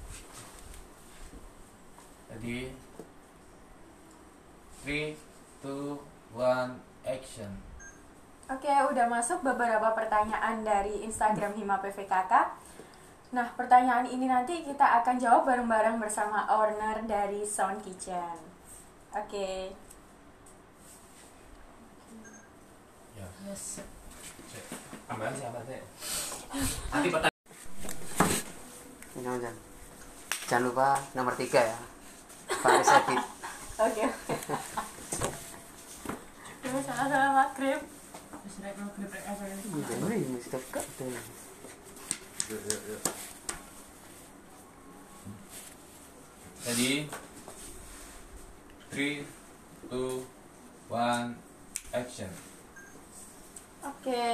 Jadi 2.32 2.72
3 4.88 5.20
2 5.66 6.38
1 6.40 6.80
action. 7.04 7.52
Oke, 8.52 8.68
udah 8.68 9.06
masuk 9.08 9.44
beberapa 9.44 9.92
pertanyaan 9.96 10.64
dari 10.64 11.04
Instagram 11.04 11.56
Hima 11.56 11.80
PVKK. 11.80 12.34
Nah, 13.32 13.48
pertanyaan 13.56 14.04
ini 14.12 14.28
nanti 14.28 14.60
kita 14.60 15.00
akan 15.00 15.16
jawab 15.16 15.48
bareng-bareng 15.48 16.04
bersama 16.04 16.44
owner 16.52 17.00
dari 17.08 17.48
Sound 17.48 17.80
Kitchen. 17.80 18.36
Oke. 19.16 19.72
Ya. 23.16 23.28
Yes. 23.48 23.88
Tambahan 25.08 25.32
siapa 25.32 25.64
teh? 25.64 25.80
Nanti 26.92 27.08
pertanyaan 27.08 27.32
Jangan, 29.16 29.40
jangan. 29.40 29.58
Jangan 30.52 30.64
lupa 30.68 30.88
nomor 31.16 31.32
tiga 31.40 31.62
ya. 31.72 31.80
Faris 32.60 32.92
Edit. 32.92 33.20
Oke. 33.88 34.06
Terus 36.60 36.84
salah-salah 36.84 37.32
makrib. 37.32 37.80
Wih, 40.04 40.20
mesti 42.52 42.68
dekat 42.68 43.00
tuh. 43.00 43.16
Jadi 46.62 46.92
3 48.92 49.24
2 49.90 50.92
1 50.92 51.96
action. 51.96 52.32
Oke. 53.82 54.26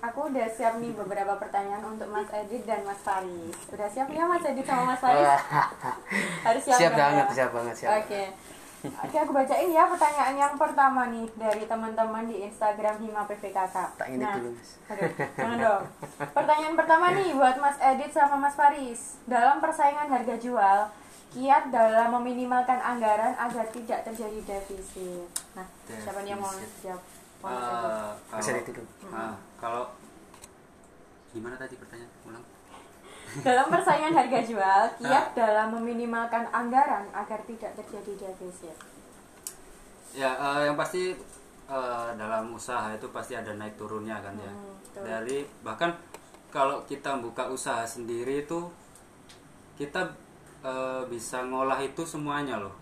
Aku 0.00 0.30
udah 0.30 0.46
siap 0.46 0.78
nih 0.78 0.94
beberapa 0.94 1.34
pertanyaan 1.36 1.82
untuk 1.82 2.08
Mas 2.08 2.30
Edit 2.30 2.62
dan 2.64 2.86
Mas 2.86 3.02
Faris. 3.02 3.58
Udah 3.74 3.88
siap 3.90 4.08
ya 4.08 4.22
Mas 4.24 4.46
Edit 4.46 4.64
sama 4.64 4.94
Mas 4.94 5.02
Faris? 5.02 5.26
Harus 6.46 6.62
siap, 6.62 6.78
siap 6.78 6.92
dong 6.94 7.02
banget, 7.04 7.26
ya? 7.26 7.34
siap 7.34 7.50
banget, 7.52 7.74
siap. 7.74 7.90
Oke. 8.00 8.22
Oke, 8.80 9.12
aku 9.14 9.32
bacain 9.32 9.68
ya 9.68 9.84
pertanyaan 9.84 10.34
yang 10.34 10.54
pertama 10.56 11.04
nih 11.06 11.28
dari 11.36 11.64
teman-teman 11.64 12.24
di 12.24 12.40
Instagram 12.42 12.96
Hima 12.98 13.28
PVKK. 13.28 13.76
Tak 13.92 14.08
ini 14.08 14.24
Nah, 14.24 14.32
dulu, 14.34 14.56
Mas. 14.56 14.70
Aduh, 14.88 15.10
jangan 15.36 15.58
dong. 15.58 15.82
Pertanyaan 16.32 16.74
pertama 16.74 17.06
nih 17.12 17.30
buat 17.32 17.56
Mas 17.56 17.76
Edit 17.76 18.10
sama 18.10 18.40
Mas 18.40 18.56
Faris. 18.56 19.20
Dalam 19.24 19.60
persaingan 19.60 20.08
harga 20.08 20.34
jual, 20.34 20.78
kiat 21.30 21.68
dalam 21.68 22.08
meminimalkan 22.16 22.80
anggaran 22.80 23.36
agar 23.36 23.68
tidak 23.68 24.00
terjadi 24.02 24.38
defisit. 24.40 25.28
Nah, 25.52 25.68
siapa 25.86 26.24
nih 26.24 26.32
yang 26.32 26.40
mau 26.40 26.48
Defisit. 26.48 26.88
jawab? 26.88 27.02
Mau 27.38 27.52
Mas 28.32 28.48
Edit? 28.48 28.64
Eh, 28.64 28.74
dulu. 28.74 28.88
Kalau 29.60 29.92
gimana 31.30 31.54
tadi 31.54 31.76
pertanyaan 31.76 32.10
ulang 32.24 32.44
Dalam 33.40 33.66
persaingan 33.68 34.10
harga 34.12 34.40
jual, 34.42 34.82
kiat 34.98 35.26
dalam 35.32 35.70
meminimalkan 35.72 36.50
anggaran 36.50 37.06
agar 37.12 37.38
tidak 37.44 37.70
terjadi 37.74 38.12
defisit. 38.26 38.74
ya 40.10 40.26
eh, 40.26 40.66
yang 40.66 40.74
pasti 40.74 41.14
eh, 41.66 42.08
dalam 42.14 42.50
usaha 42.50 42.90
itu 42.90 43.06
pasti 43.08 43.32
ada 43.32 43.54
naik 43.54 43.78
turunnya 43.78 44.18
kan 44.18 44.34
ya 44.34 44.50
Hmm, 44.50 44.74
betul. 44.82 45.02
dari 45.06 45.38
bahkan 45.60 45.94
kalau 46.50 46.82
kita 46.82 47.14
buka 47.16 47.46
usaha 47.46 47.86
sendiri 47.86 48.42
itu 48.42 48.66
kita 49.76 50.02
eh, 50.60 51.02
bisa 51.06 51.46
ngolah 51.46 51.78
itu 51.78 52.02
semuanya 52.02 52.58
loh 52.58 52.74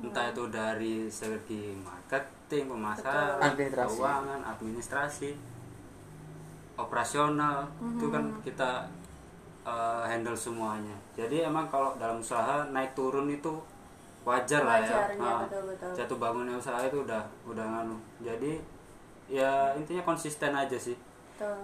entah 0.00 0.24
itu 0.26 0.48
dari 0.48 1.06
segi 1.06 1.76
marketing 1.78 2.64
pemasaran 2.66 3.44
Administrasi. 3.44 3.88
keuangan 3.92 4.40
administrasi 4.42 5.30
operasional 6.74 7.68
itu 7.78 8.06
kan 8.08 8.24
kita 8.40 8.70
eh, 9.64 10.02
handle 10.04 10.36
semuanya 10.36 10.94
jadi 11.12 11.48
emang 11.48 11.66
kalau 11.66 11.96
dalam 11.96 12.18
usaha 12.18 12.68
naik 12.68 12.92
turun 12.92 13.26
itu 13.26 13.52
wajar 14.22 14.62
lah 14.62 14.78
ya 14.78 14.88
ya, 14.88 15.00
Ah, 15.16 15.44
betul-betul. 15.44 15.92
jatuh 15.94 16.16
bangunnya 16.16 16.54
usaha 16.54 16.80
itu 16.80 16.96
udah 16.98 17.20
udah 17.44 17.60
nganu 17.62 17.96
jadi 18.20 18.56
ya 19.26 19.72
intinya 19.74 20.00
konsisten 20.02 20.52
aja 20.52 20.76
sih 20.76 20.96
Betul. 21.34 21.56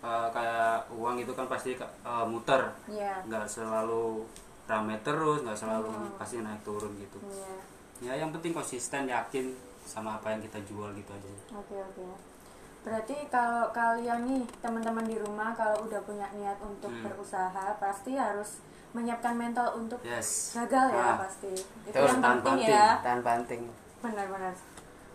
Eh, 0.00 0.28
kayak 0.32 0.88
uang 0.90 1.18
itu 1.18 1.32
kan 1.32 1.44
pasti 1.44 1.74
eh, 1.76 2.24
muter 2.24 2.62
Iya. 2.86 3.20
nggak 3.26 3.44
selalu 3.44 4.22
rame 4.64 4.94
terus 5.02 5.42
nggak 5.42 5.58
selalu 5.58 5.90
pasti 6.14 6.38
naik 6.38 6.62
turun 6.62 6.94
gitu 6.94 7.18
Iya. 7.20 7.54
ya 8.00 8.12
yang 8.16 8.30
penting 8.30 8.50
konsisten 8.50 9.04
yakin 9.04 9.50
sama 9.82 10.14
apa 10.16 10.30
yang 10.30 10.40
kita 10.40 10.62
jual 10.62 10.94
gitu 10.94 11.10
aja 11.10 11.28
Oke 11.52 11.74
oke. 11.74 12.06
Berarti 12.80 13.28
kalau 13.28 13.68
kalian 13.70 14.24
nih 14.24 14.42
teman-teman 14.58 15.04
di 15.04 15.16
rumah 15.16 15.52
kalau 15.52 15.84
udah 15.84 16.00
punya 16.00 16.26
niat 16.32 16.56
untuk 16.58 16.88
Hmm. 16.88 17.04
berusaha 17.04 17.76
pasti 17.76 18.16
harus 18.16 18.64
menyiapkan 18.90 19.34
mental 19.34 19.76
untuk 19.76 20.00
yes 20.02 20.56
gagal 20.56 20.90
ya 20.90 21.04
Ah, 21.06 21.16
pasti. 21.20 21.52
Itu 21.52 21.92
Betul, 21.92 22.08
yang 22.08 22.20
penting 22.20 22.56
banting. 22.56 22.72
ya. 22.72 22.86
Tahan 22.98 23.20
banting. 23.20 23.62
Benar-benar. 24.00 24.54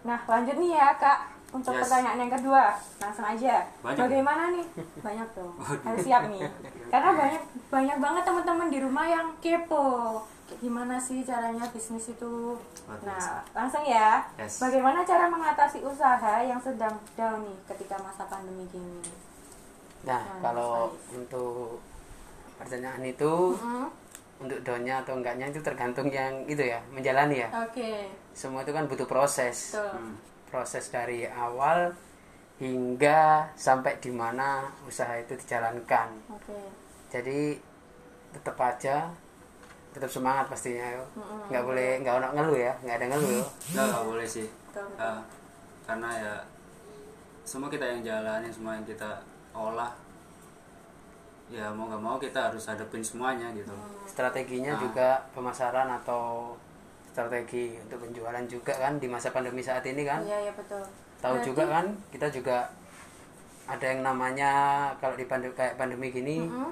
Nah 0.03 0.19
lanjut 0.23 0.55
nih 0.55 0.71
ya 0.71 0.87
kak 0.95 1.19
untuk 1.51 1.73
Yes. 1.73 1.81
pertanyaan 1.81 2.19
yang 2.19 2.31
kedua 2.31 2.63
langsung 3.01 3.25
aja. 3.25 3.55
Banyak. 3.81 3.99
Bagaimana 3.99 4.43
nih? 4.51 4.65
Banyak 5.01 5.27
dong. 5.33 5.53
Harus 5.59 6.01
siap 6.01 6.23
nih. 6.29 6.41
Karena 6.87 7.09
banyak 7.11 7.43
banyak 7.67 7.97
banget 7.99 8.23
teman-teman 8.23 8.67
di 8.69 8.79
rumah 8.79 9.05
yang 9.05 9.27
kepo. 9.39 10.21
Gimana 10.45 10.95
sih 10.95 11.25
caranya 11.25 11.65
bisnis 11.69 12.05
itu? 12.07 12.53
Luar 12.85 12.99
Nah 13.01 13.41
langsung 13.51 13.81
ya. 13.81 14.21
Yes. 14.37 14.61
Bagaimana 14.61 15.01
cara 15.01 15.25
mengatasi 15.25 15.81
usaha 15.81 16.37
yang 16.39 16.61
sedang 16.61 16.93
down 17.17 17.41
nih 17.41 17.57
ketika 17.73 17.97
masa 17.99 18.29
pandemi 18.29 18.65
gini? 18.69 19.01
Nah, 20.05 20.21
Nah, 20.21 20.37
kalau 20.39 20.93
untuk 21.09 21.81
pertanyaan 22.55 23.01
itu 23.01 23.57
Hmm, 23.57 23.89
untuk 24.37 24.61
downnya 24.61 25.01
atau 25.01 25.17
enggaknya 25.17 25.49
itu 25.49 25.59
tergantung 25.59 26.13
yang 26.13 26.45
itu 26.45 26.61
ya 26.61 26.77
menjalani 26.93 27.41
ya. 27.41 27.49
Oke, 27.65 28.13
Semua 28.37 28.61
itu 28.61 28.69
kan 28.69 28.85
butuh 28.85 29.09
proses. 29.09 29.73
betul. 29.73 29.91
Hmm. 29.97 30.13
Proses 30.45 30.85
dari 30.87 31.25
awal 31.25 31.91
hingga 32.55 33.49
sampai 33.57 33.97
di 33.99 34.13
mana 34.13 34.69
usaha 34.85 35.11
itu 35.17 35.35
dijalankan. 35.35 36.15
Oke. 36.31 36.55
Jadi 37.11 37.59
tetap 38.31 38.55
aja 38.61 39.09
tetap 39.95 40.11
semangat 40.11 40.45
pastinya 40.45 40.83
yo. 40.91 41.03
Mm-mm. 41.15 41.47
Nggak 41.47 41.63
boleh 41.63 41.89
nggak 41.97 42.13
ono 42.13 42.27
ngeluh 42.33 42.59
ya, 42.59 42.73
nggak 42.77 42.95
ada 42.97 43.05
ngeluh. 43.09 43.31
yo. 43.33 43.43
nggak 43.71 43.85
nggak 43.87 44.03
boleh 44.05 44.27
sih. 44.27 44.47
Ah, 44.93 45.23
karena 45.81 46.09
ya 46.13 46.35
semua 47.41 47.69
kita 47.69 47.85
yang 47.85 48.01
jalanin 48.01 48.49
semua 48.49 48.73
yang 48.73 48.83
kita 48.83 49.07
olah 49.51 49.93
ya 51.47 51.69
mau 51.69 51.85
nggak 51.85 52.01
mau 52.01 52.17
kita 52.17 52.49
harus 52.49 52.65
hadapin 52.65 52.99
semuanya 52.99 53.53
gitu 53.53 53.69
Strateginya 54.03 54.73
Ah. 54.73 54.81
juga 54.81 55.07
pemasaran 55.31 55.85
atau 55.93 56.57
strategi 57.07 57.77
untuk 57.79 58.01
penjualan 58.01 58.43
juga 58.45 58.73
kan 58.75 58.97
di 58.97 59.05
masa 59.05 59.29
pandemi 59.29 59.61
saat 59.61 59.85
ini 59.85 60.03
kan. 60.03 60.19
Iya, 60.19 60.37
iya 60.41 60.53
betul. 60.53 60.83
tahu 61.15 61.31
Berarti- 61.31 61.47
juga 61.47 61.63
kan 61.65 61.85
kita 62.11 62.27
juga 62.29 62.57
ada 63.65 63.85
yang 63.87 64.01
namanya 64.01 64.51
kalau 64.95 65.15
di 65.15 65.23
pandemi 65.23 65.53
kayak 65.53 65.73
pandemi 65.75 66.11
gini 66.11 66.43
Mm-mm. 66.43 66.69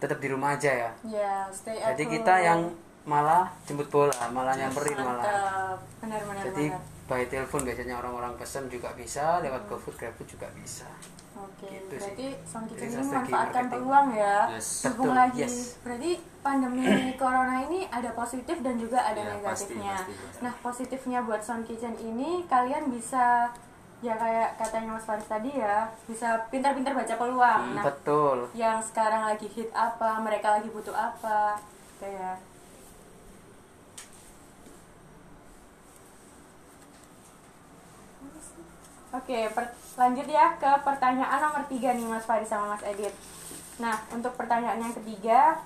Tetap 0.00 0.16
di 0.16 0.26
rumah 0.26 0.50
aja 0.52 0.70
ya 0.72 0.90
Ya, 1.04 1.32
stay 1.50 1.76
at 1.76 1.92
jadi 1.92 2.02
home. 2.02 2.12
kita 2.14 2.34
yang 2.40 2.60
malah 3.02 3.48
jemput 3.62 3.88
bola 3.88 4.12
malah 4.28 4.52
nyamperin 4.52 4.96
malah. 4.98 5.76
Benar 5.98 6.20
benar 6.22 6.42
jadi 6.42 6.64
benar. 6.68 7.06
by 7.06 7.22
telepon 7.26 7.60
biasanya 7.62 7.94
orang-orang 7.96 8.32
pesen 8.34 8.64
juga 8.66 8.92
bisa 8.92 9.38
lewat 9.38 9.66
GoFood 9.66 9.94
GrabFood 9.94 10.28
juga 10.30 10.48
bisa 10.52 10.88
Oke, 11.32 11.72
Gitu 11.72 11.96
sih. 11.96 11.96
berarti 11.96 12.26
Kitchen 12.68 12.88
ini 12.90 13.00
memanfaatkan 13.02 13.64
peluang 13.72 14.08
ya. 14.12 14.36
Yes. 14.52 14.84
Betul, 14.84 15.08
lagi. 15.10 15.40
yes. 15.40 15.80
Berarti 15.80 16.10
pandemi 16.38 16.84
corona 17.22 17.64
ini 17.64 17.88
ada 17.88 18.12
positif 18.12 18.60
dan 18.60 18.76
juga 18.76 19.00
ada 19.00 19.16
Ya, 19.16 19.32
negatifnya. 19.32 19.96
pasti, 19.96 20.12
pasti. 20.12 20.40
Nah, 20.44 20.52
positifnya 20.60 21.18
buat 21.24 21.40
Sound 21.40 21.64
Kitchen 21.64 21.96
ini 21.96 22.44
kalian 22.44 22.92
bisa 22.92 23.56
ya 24.00 24.16
kayak 24.16 24.56
katanya 24.56 24.96
Mas 24.96 25.04
Faris 25.04 25.28
tadi 25.28 25.50
ya, 25.54 25.84
bisa 26.08 26.48
pintar-pintar 26.48 26.96
baca 26.96 27.14
peluang. 27.14 27.62
Hmm, 27.68 27.76
Nah, 27.76 27.84
betul 27.84 28.38
yang 28.56 28.80
sekarang 28.80 29.22
lagi 29.28 29.44
hit 29.46 29.68
apa, 29.76 30.16
mereka 30.20 30.56
lagi 30.56 30.68
butuh 30.72 30.96
apa, 30.96 31.60
kayak 32.00 32.40
Oke, 39.10 39.50
per- 39.50 39.74
lanjut 39.98 40.26
ya 40.30 40.54
ke 40.54 40.70
pertanyaan 40.86 41.40
nomor 41.42 41.66
tiga 41.66 41.90
nih 41.90 42.06
Mas 42.06 42.22
Faris 42.22 42.46
sama 42.46 42.78
Mas 42.78 42.84
Edit. 42.86 43.10
Nah, 43.82 43.98
untuk 44.14 44.38
pertanyaan 44.38 44.78
yang 44.78 44.94
ketiga, 44.94 45.58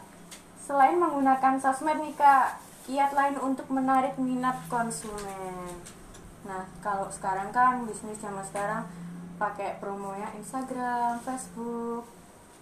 selain 0.57 0.97
menggunakan 0.97 1.61
sosmed 1.61 2.01
nih 2.01 2.16
Kak, 2.16 2.57
kiat 2.89 3.12
lain 3.12 3.37
untuk 3.39 3.68
menarik 3.68 4.16
minat 4.16 4.57
konsumen. 4.72 5.76
Nah, 6.45 6.62
kalau 6.84 7.09
sekarang 7.09 7.49
kan 7.51 7.88
bisnis 7.88 8.20
zaman 8.20 8.45
sekarang 8.45 8.84
pakai 9.40 9.80
promonya 9.80 10.28
Instagram, 10.36 11.18
Facebook, 11.24 12.05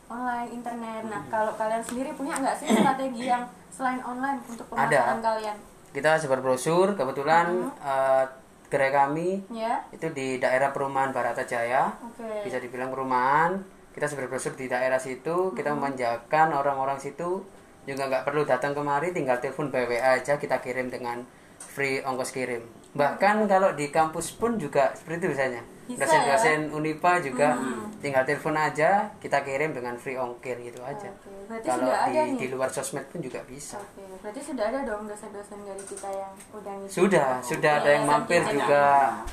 online, 0.07 0.49
internet. 0.55 1.03
Nah, 1.11 1.23
kalau 1.29 1.53
kalian 1.59 1.83
sendiri 1.83 2.15
punya 2.15 2.39
nggak 2.39 2.57
sih 2.57 2.71
strategi 2.71 3.29
yang 3.33 3.45
selain 3.75 4.01
online 4.07 4.39
untuk 4.47 4.67
pemasaran 4.71 5.21
kalian? 5.21 5.59
kita 5.93 6.17
sebar 6.17 6.41
brosur 6.41 6.97
kebetulan 6.97 7.69
eh, 7.85 8.25
gerai 8.73 8.89
kami 8.89 9.45
Ya, 9.53 9.85
itu 9.93 10.09
di 10.17 10.41
daerah 10.41 10.73
perumahan 10.73 11.13
Barata 11.13 11.45
Jaya. 11.45 11.93
Oke. 12.01 12.49
bisa 12.49 12.57
dibilang 12.57 12.89
perumahan. 12.89 13.61
Kita 13.93 14.09
sebar 14.09 14.33
brosur 14.33 14.57
di 14.57 14.73
daerah 14.73 14.97
situ 14.97 15.53
kita 15.53 15.77
memanjakan 15.77 16.57
orang-orang 16.57 16.97
situ. 16.97 17.45
Juga 17.85 18.09
nggak 18.09 18.25
perlu 18.25 18.49
datang 18.49 18.73
kemari 18.73 19.13
tinggal 19.13 19.37
telepon 19.45 19.69
by 19.69 19.85
WA 19.85 20.17
aja 20.17 20.41
kita 20.41 20.65
kirim 20.65 20.89
dengan 20.89 21.21
free 21.61 22.01
ongkos 22.01 22.33
kirim 22.33 22.65
bahkan 22.93 23.45
kalau 23.47 23.73
di 23.73 23.89
kampus 23.89 24.37
pun 24.37 24.57
juga 24.57 24.93
seperti 24.93 25.25
itu 25.25 25.29
biasanya 25.33 25.63
Bisa 25.83 26.05
dosen-dosen 26.05 26.61
Unipa 26.71 27.19
juga 27.19 27.57
tinggal 27.99 28.23
telepon 28.23 28.55
aja 28.55 29.09
kita 29.19 29.41
kirim 29.43 29.73
dengan 29.73 29.97
free 29.97 30.15
ongkir 30.15 30.61
gitu 30.61 30.79
aja 30.81 31.09
Oke, 31.09 31.33
berarti 31.49 31.67
kalau 31.67 31.89
sudah 31.89 31.97
di, 31.99 32.13
ada 32.13 32.21
nih. 32.29 32.39
di 32.39 32.47
luar 32.49 32.69
sosmed 32.69 33.07
pun 33.09 33.19
juga 33.19 33.41
bisa 33.43 33.81
Oke, 33.81 34.05
berarti 34.21 34.41
sudah 34.45 34.65
ada 34.69 34.79
dong 34.85 35.09
dosen-dosen 35.09 35.59
dari 35.63 35.85
kita 35.85 36.09
yang 36.09 36.33
udah 36.53 36.73
ngisi. 36.79 36.95
sudah 36.95 37.29
sudah 37.41 37.73
ada 37.81 37.91
yang 37.91 38.05
mampir 38.05 38.41
juga 38.45 38.85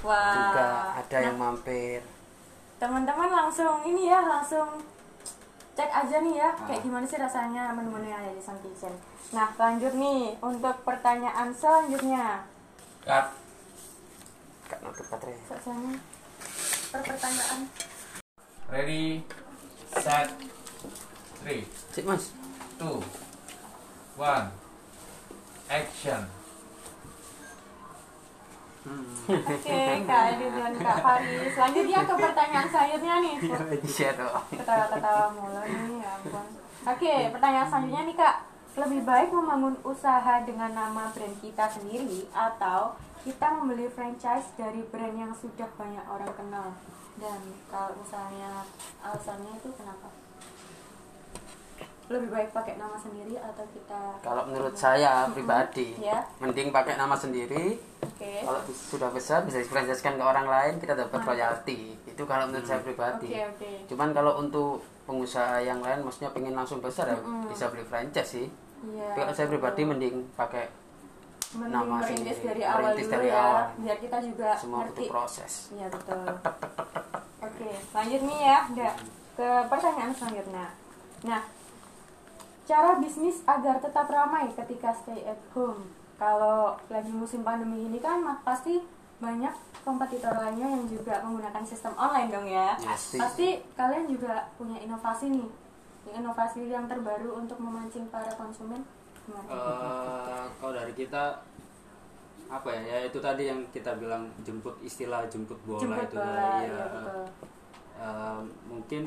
Wah. 0.01 0.33
juga 0.33 0.67
ada 0.95 1.17
yang 1.19 1.35
mampir 1.35 1.99
Teman-teman 2.79 3.27
langsung 3.27 3.83
ini 3.83 4.07
ya, 4.07 4.23
langsung 4.23 4.79
cek 5.75 5.91
aja 5.91 6.23
nih 6.23 6.39
ya, 6.39 6.49
kayak 6.63 6.79
gimana 6.79 7.03
sih 7.03 7.19
rasanya 7.19 7.75
menu-menu 7.75 8.07
yang 8.07 8.23
ada 8.23 8.31
di 8.31 8.39
Sun 8.39 8.55
Kitchen. 8.59 8.95
Nah, 9.31 9.51
lanjut 9.55 9.91
nih 9.95 10.39
untuk 10.39 10.75
pertanyaan 10.83 11.51
selanjutnya. 11.51 12.47
Cut. 13.03 13.35
Kak 14.69 14.85
nutup 14.85 15.05
baterai 15.09 15.33
Soalnya 15.49 15.97
per 16.93 17.01
pertanyaan. 17.01 17.59
Ready, 18.69 19.25
set, 19.97 20.29
three, 21.41 21.65
Cik 21.89 22.05
mas 22.05 22.29
two, 22.77 23.01
one, 24.13 24.53
action. 25.65 26.21
Oke, 29.29 29.81
Kak 30.05 30.23
Edith 30.37 30.53
dan 30.53 30.73
Kak 30.77 30.97
Faris. 31.01 31.51
Selanjutnya 31.53 31.99
ke 32.05 32.13
pertanyaan 32.13 32.67
selanjutnya 32.69 33.15
nih. 33.25 33.35
iya 33.89 34.09
Ketawa-ketawa 34.53 35.25
mulu 35.33 35.61
nih, 35.65 35.97
ya 36.01 36.09
ampun. 36.17 36.45
Oke, 36.87 37.13
pertanyaan 37.33 37.67
selanjutnya 37.69 38.01
nih 38.05 38.15
Kak. 38.17 38.35
Lebih 38.79 39.01
baik 39.01 39.29
membangun 39.33 39.75
usaha 39.81 40.45
dengan 40.45 40.71
nama 40.77 41.09
brand 41.09 41.37
kita 41.41 41.65
sendiri 41.67 42.29
atau 42.31 42.95
kita 43.19 43.47
membeli 43.53 43.87
franchise 43.87 44.55
dari 44.55 44.81
brand 44.85 45.13
yang 45.13 45.33
sudah 45.33 45.67
banyak 45.73 46.05
orang 46.05 46.31
kenal? 46.33 46.67
Dan 47.15 47.39
kalau 47.67 47.91
usahanya 47.97 48.63
alasannya 48.99 49.51
itu 49.53 49.69
kenapa? 49.73 50.07
Lebih 52.09 52.25
baik 52.27 52.49
pakai 52.49 52.73
nama 52.75 52.97
sendiri 52.97 53.37
atau 53.37 53.61
kita 53.69 54.17
kalau 54.19 54.41
menurut 54.43 54.73
saya 54.73 55.29
pribadi 55.29 55.93
Ya. 55.95 56.25
mending 56.39 56.71
pakai 56.71 56.97
nama 56.97 57.13
sendiri 57.13 57.77
Oke. 58.01 58.41
kalau 58.41 58.57
sudah 58.65 59.09
besar 59.09 59.45
bisa 59.45 59.61
difranchise-kan 59.61 60.17
ke 60.17 60.23
orang 60.23 60.49
lain 60.49 60.81
kita 60.81 60.97
dapat 60.97 61.21
royalti 61.21 61.93
itu 62.01 62.23
kalau 62.23 62.49
menurut 62.49 62.65
saya 62.65 62.81
pribadi 62.81 63.29
Oke, 63.29 63.45
oke. 63.53 63.71
cuman 63.85 64.09
kalau 64.09 64.41
untuk 64.41 64.81
pengusaha 65.05 65.61
yang 65.61 65.79
lain 65.79 66.01
maksudnya 66.01 66.33
pengen 66.33 66.57
langsung 66.57 66.81
besar 66.81 67.05
ya 67.05 67.17
bisa 67.45 67.69
beli 67.69 67.85
franchise 67.85 68.31
sih 68.33 68.47
Iya. 68.81 69.05
tapi 69.05 69.19
kalau 69.19 69.33
saya 69.35 69.47
pribadi 69.47 69.81
mending 69.83 70.15
pakai 70.33 70.65
nama 71.57 72.05
merintis 72.05 72.39
dari 72.45 72.61
awal 72.61 72.93
dulu 72.93 73.09
dari 73.09 73.29
ya, 73.33 73.41
awal. 73.41 73.63
biar 73.81 73.97
kita 73.97 74.17
juga 74.21 74.49
semua 74.53 74.85
ngerti 74.85 75.09
butuh 75.09 75.13
proses 75.13 75.53
Iya 75.73 75.87
betul. 75.89 76.25
Oke, 77.49 77.71
lanjut 77.95 78.21
nih 78.27 78.39
ya, 78.45 78.57
udah 78.69 78.93
ke 79.39 79.47
pertanyaan 79.71 80.11
selanjutnya. 80.11 80.65
Nah, 81.23 81.41
cara 82.67 82.99
bisnis 82.99 83.41
agar 83.47 83.79
tetap 83.79 84.05
ramai 84.11 84.51
ketika 84.53 84.91
stay 84.93 85.23
at 85.23 85.39
home. 85.55 85.87
Kalau 86.19 86.75
lagi 86.91 87.09
musim 87.09 87.41
pandemi 87.47 87.87
ini 87.87 87.97
kan 88.03 88.19
pasti 88.43 88.83
banyak 89.23 89.55
kompetitor 89.87 90.35
lainnya 90.35 90.67
yang 90.67 90.83
juga 90.85 91.23
menggunakan 91.23 91.63
sistem 91.63 91.95
online 91.95 92.29
dong 92.29 92.45
ya. 92.45 92.75
Pasti. 92.75 93.17
Pasti 93.17 93.47
kalian 93.73 94.11
juga 94.11 94.51
punya 94.59 94.77
inovasi 94.83 95.31
nih, 95.31 95.47
inovasi 96.13 96.67
yang 96.67 96.85
terbaru 96.91 97.39
untuk 97.39 97.57
memancing 97.63 98.11
para 98.11 98.35
konsumen. 98.35 98.83
Eh, 99.29 100.43
kalau 100.59 100.73
dari 100.73 100.93
kita 100.93 101.23
apa 102.49 102.65
ya 102.73 102.81
ya 102.81 102.97
itu 103.05 103.21
tadi 103.21 103.45
yang 103.45 103.61
kita 103.69 103.93
bilang 103.95 104.25
jemput 104.41 104.73
istilah 104.81 105.21
jemput 105.29 105.57
bola 105.69 105.77
Jemput 105.85 106.09
itu 106.09 106.17
bola, 106.17 106.45
iya 106.57 106.65
ya. 106.65 106.85
betul. 106.89 107.25
Eh, 107.99 108.39
mungkin 108.65 109.01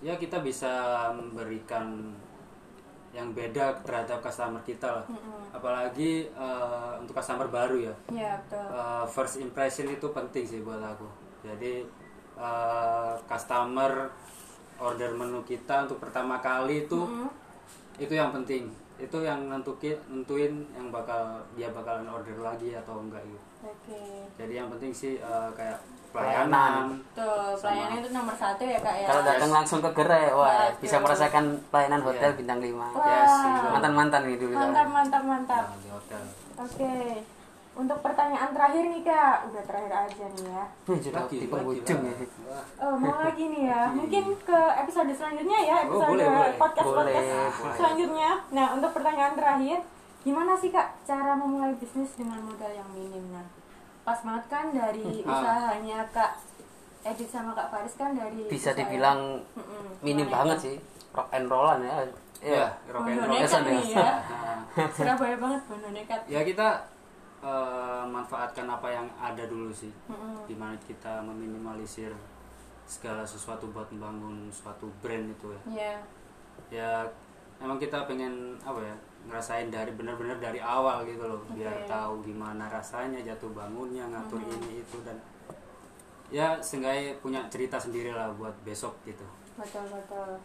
ya 0.00 0.14
kita 0.14 0.38
bisa 0.40 0.72
memberikan 1.12 2.14
yang 3.10 3.34
beda 3.34 3.74
terhadap 3.82 4.22
customer 4.22 4.62
kita 4.62 4.86
lah 4.86 5.04
Mm-mm. 5.10 5.50
apalagi 5.50 6.30
eh, 6.30 6.92
untuk 7.02 7.18
customer 7.18 7.50
baru 7.50 7.90
ya 7.90 7.94
Iya 8.06 8.38
betul. 8.46 8.66
Uh, 8.70 9.04
first 9.10 9.42
impression 9.42 9.90
itu 9.90 10.06
penting 10.14 10.46
sih 10.46 10.62
buat 10.62 10.78
aku 10.78 11.10
jadi 11.42 11.82
uh, 12.38 13.18
customer 13.26 14.06
order 14.78 15.10
menu 15.12 15.42
kita 15.42 15.90
untuk 15.90 15.98
pertama 15.98 16.38
kali 16.38 16.86
itu 16.86 17.02
itu 17.98 18.14
yang 18.14 18.30
penting 18.30 18.70
itu 19.00 19.18
yang 19.20 19.40
nentukin 19.48 19.96
nentuin 20.06 20.52
yang 20.70 20.88
bakal 20.88 21.40
dia 21.52 21.68
bakalan 21.70 22.04
order 22.06 22.36
lagi 22.38 22.76
atau 22.76 23.00
enggak 23.00 23.24
gitu 23.24 23.44
Oke. 23.60 24.00
jadi 24.36 24.52
yang 24.60 24.68
penting 24.70 24.92
sih 24.92 25.16
uh, 25.18 25.48
kayak 25.52 25.80
Pelayanan. 26.10 26.50
pelayanan 26.50 26.86
Tuh, 27.14 27.54
pelayanan 27.56 27.96
itu 27.98 28.10
nomor 28.10 28.34
satu 28.34 28.62
ya 28.62 28.78
kak 28.78 28.96
ya. 28.98 29.06
kalau 29.06 29.22
datang 29.22 29.50
langsung 29.52 29.78
ke 29.78 29.90
gerai 29.94 30.26
wah 30.30 30.68
Betul. 30.68 30.80
bisa 30.82 30.96
merasakan 30.98 31.44
pelayanan 31.70 32.02
hotel 32.02 32.30
Iya. 32.30 32.38
bintang 32.38 32.58
5 32.58 32.66
Wah. 32.68 32.90
Yes, 33.06 33.34
mantan 33.70 33.92
mantan 33.94 34.20
nih 34.26 34.36
dulu 34.36 34.54
Mantap, 34.54 34.88
mantap, 34.90 35.22
mantap. 35.22 35.64
Nah, 35.64 35.78
di 35.78 35.88
hotel 35.88 36.22
Oke. 36.58 36.92
Untuk 37.72 37.98
pertanyaan 38.00 38.50
terakhir 38.50 38.82
nih 38.84 39.02
kak, 39.02 39.36
udah 39.46 39.62
terakhir 39.62 39.92
aja 39.94 40.24
nih 40.28 40.44
ya. 40.44 40.64
Hmm, 40.84 40.98
Lagi, 41.00 41.36
di 41.36 41.46
penghujung 41.46 42.00
ya 42.02 42.14
Oh, 42.76 42.94
mau 42.94 43.14
lagi 43.16 43.44
nih 43.46 43.62
ya. 43.64 43.82
Mungkin 43.90 44.24
ke 44.38 44.58
episode 44.76 45.12
selanjutnya 45.12 45.58
ya, 45.60 45.76
Oh, 45.80 45.84
episode 45.88 46.10
boleh, 46.12 46.26
boleh. 46.26 46.52
podcast 46.56 46.86
podcast 46.88 47.24
Boleh, 47.24 47.48
boleh. 47.48 47.74
selanjutnya. 47.74 48.30
Nah, 48.50 48.66
untuk 48.74 48.90
pertanyaan 48.90 49.34
terakhir, 49.34 49.78
gimana 50.20 50.52
sih 50.54 50.68
kak 50.68 50.98
cara 51.02 51.32
memulai 51.32 51.72
bisnis 51.74 52.12
dengan 52.14 52.42
modal 52.42 52.68
yang 52.68 52.90
minim? 52.90 53.24
Nah, 53.30 53.46
pas 54.02 54.18
banget 54.18 54.44
kan 54.46 54.64
dari 54.70 55.22
Ah. 55.22 55.30
usahanya 55.32 55.98
kak 56.10 56.32
Edit 57.00 57.28
sama 57.28 57.54
kak 57.54 57.70
Faris 57.70 57.94
kan 57.94 58.12
dari 58.12 58.44
bisa 58.44 58.70
yang- 58.70 58.78
dibilang 58.78 59.20
Mm-mm, 59.54 60.04
minim 60.04 60.26
gimana 60.26 60.36
banget 60.52 60.56
itu? 60.58 60.64
sih 60.66 60.76
rock 61.10 61.28
and 61.30 61.48
rollan 61.48 61.80
ya 61.80 61.88
ya 61.88 62.04
Iya. 62.42 62.66
rock 62.90 63.04
and 63.06 63.18
roll 63.18 63.32
nekat 63.32 63.60
nih 63.62 63.84
ya. 63.88 64.12
Nah, 64.76 64.88
Surabaya 64.90 65.36
banget 65.38 65.60
bondo 65.64 65.88
nekat. 65.90 66.20
ya 66.26 66.40
kita 66.42 66.68
uh, 67.40 68.04
manfaatkan 68.04 68.64
apa 68.64 68.88
yang 68.88 69.06
ada 69.16 69.44
dulu 69.44 69.68
sih 69.70 69.92
Mm-mm. 70.06 70.44
di 70.44 70.54
mana 70.54 70.76
kita 70.82 71.20
meminimalisir 71.20 72.12
segala 72.84 73.22
sesuatu 73.22 73.70
buat 73.70 73.86
membangun 73.90 74.50
suatu 74.50 74.90
brand 74.98 75.30
itu 75.30 75.46
ya 75.50 75.60
Iya. 75.70 75.94
ya 76.70 76.90
emang 77.58 77.78
kita 77.78 78.04
pengen 78.04 78.58
apa 78.60 78.80
ya 78.82 78.96
ngerasain 79.20 79.68
dari 79.68 79.92
benar-benar 79.92 80.40
dari 80.40 80.58
awal 80.58 81.04
gitu 81.04 81.20
loh 81.22 81.44
biar 81.52 81.84
Oke. 81.84 81.86
tahu 81.86 82.14
gimana 82.24 82.66
rasanya 82.66 83.20
jatuh 83.20 83.52
bangunnya 83.52 84.08
ngatur 84.08 84.40
ini 84.40 84.80
itu 84.80 84.96
dan 85.04 85.16
ya 86.30 86.56
seenggaknya 86.58 87.14
punya 87.20 87.40
cerita 87.52 87.76
sendiri 87.76 88.14
lah 88.14 88.32
buat 88.34 88.54
besok 88.64 88.96
gitu 89.04 89.26
betul 89.58 89.84
betul 89.92 90.40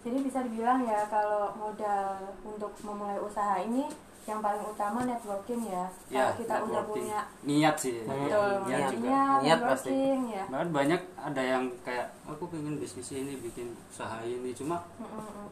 jadi 0.00 0.16
bisa 0.20 0.38
dibilang 0.44 0.84
ya 0.84 1.00
kalau 1.08 1.48
modal 1.56 2.18
untuk 2.44 2.72
memulai 2.84 3.16
usaha 3.16 3.56
ini 3.60 3.88
yang 4.22 4.38
paling 4.38 4.62
utama 4.62 5.00
networking 5.02 5.62
ya. 5.64 5.84
ya 6.06 6.28
Kalau 6.28 6.36
kita 6.36 6.54
udah 6.56 6.64
networking. 6.78 7.04
punya 7.04 7.20
niat 7.42 7.76
sih 7.76 7.96
betul 8.02 8.50
niat 8.62 8.78
niat, 8.78 8.90
juga 8.92 9.20
Niat 9.40 9.58
pasti. 9.64 9.90
networking 9.90 10.22
ya. 10.28 10.44
bahkan 10.46 10.68
banyak 10.70 11.00
ada 11.18 11.42
yang 11.42 11.64
kayak 11.80 12.06
aku 12.24 12.44
pengen 12.46 12.74
bisnis 12.76 13.08
ini 13.12 13.32
bikin 13.36 13.68
usaha 13.86 14.20
ini 14.20 14.50
cuma 14.50 14.76
Mm-mm. 14.96 15.48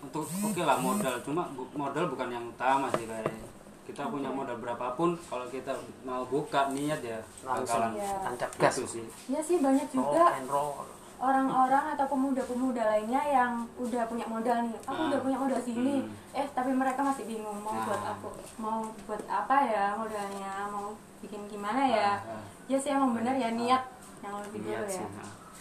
untuk 0.00 0.24
oke 0.26 0.60
lah 0.60 0.78
modal 0.78 1.14
cuma 1.20 1.42
bu- 1.48 1.70
modal 1.72 2.04
bukan 2.08 2.28
yang 2.28 2.44
utama 2.44 2.90
sih 2.92 3.04
kayaknya 3.04 3.48
kita 3.82 4.06
punya 4.06 4.30
modal 4.30 4.56
berapapun 4.56 5.18
kalau 5.26 5.46
kita 5.48 5.74
mau 6.02 6.22
buka 6.24 6.70
niat 6.70 7.00
ya 7.00 7.18
langsung 7.42 7.82
bakalan 7.82 7.92
Iya. 7.96 8.14
tancap 8.22 8.50
gas 8.56 8.74
gitu 8.76 8.88
sih 8.92 9.04
Ya 9.26 9.40
sih 9.40 9.58
banyak 9.58 9.88
roll 9.88 10.06
juga 10.06 10.24
and 10.36 10.46
roll 10.46 10.86
orang-orang 11.22 11.94
atau 11.94 12.10
pemuda-pemuda 12.10 12.82
lainnya 12.82 13.22
yang 13.22 13.52
udah 13.78 14.02
punya 14.10 14.26
modal 14.26 14.58
nih. 14.66 14.74
Aku 14.82 14.98
Ah. 14.98 15.08
udah 15.08 15.20
punya 15.22 15.38
modal 15.38 15.60
sini. 15.62 16.02
Hmm. 16.02 16.10
eh 16.34 16.46
tapi 16.50 16.74
mereka 16.74 16.98
masih 16.98 17.28
bingung 17.28 17.62
mau 17.62 17.76
buat 17.86 18.02
aku 18.02 18.28
mau 18.56 18.82
buat 19.06 19.20
apa 19.28 19.56
ya 19.68 19.92
modalnya 19.94 20.66
mau 20.66 20.90
bikin 21.22 21.46
gimana 21.46 21.86
ya. 21.86 22.18
Ah, 22.18 22.34
ah. 22.34 22.42
ya 22.66 22.74
sih 22.74 22.90
emang 22.90 23.14
bener 23.14 23.38
ya 23.38 23.54
niat 23.54 23.86
yang 24.18 24.34
lebih 24.42 24.66
dulu 24.66 24.82
ya. 24.86 25.06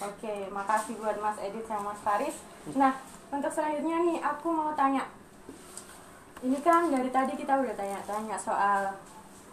oke 0.02 0.34
makasih 0.50 0.98
buat 0.98 1.18
Mas 1.22 1.38
Edit 1.38 1.62
sama 1.70 1.94
Mas 1.94 2.02
Faris. 2.02 2.42
Nah 2.74 2.98
untuk 3.30 3.54
selanjutnya 3.54 3.98
nih 4.02 4.18
aku 4.18 4.50
mau 4.50 4.74
tanya. 4.74 5.06
Ini 6.42 6.58
kan 6.66 6.90
dari 6.90 7.14
tadi 7.14 7.38
kita 7.38 7.54
udah 7.54 7.76
tanya-tanya 7.78 8.34
soal 8.34 8.90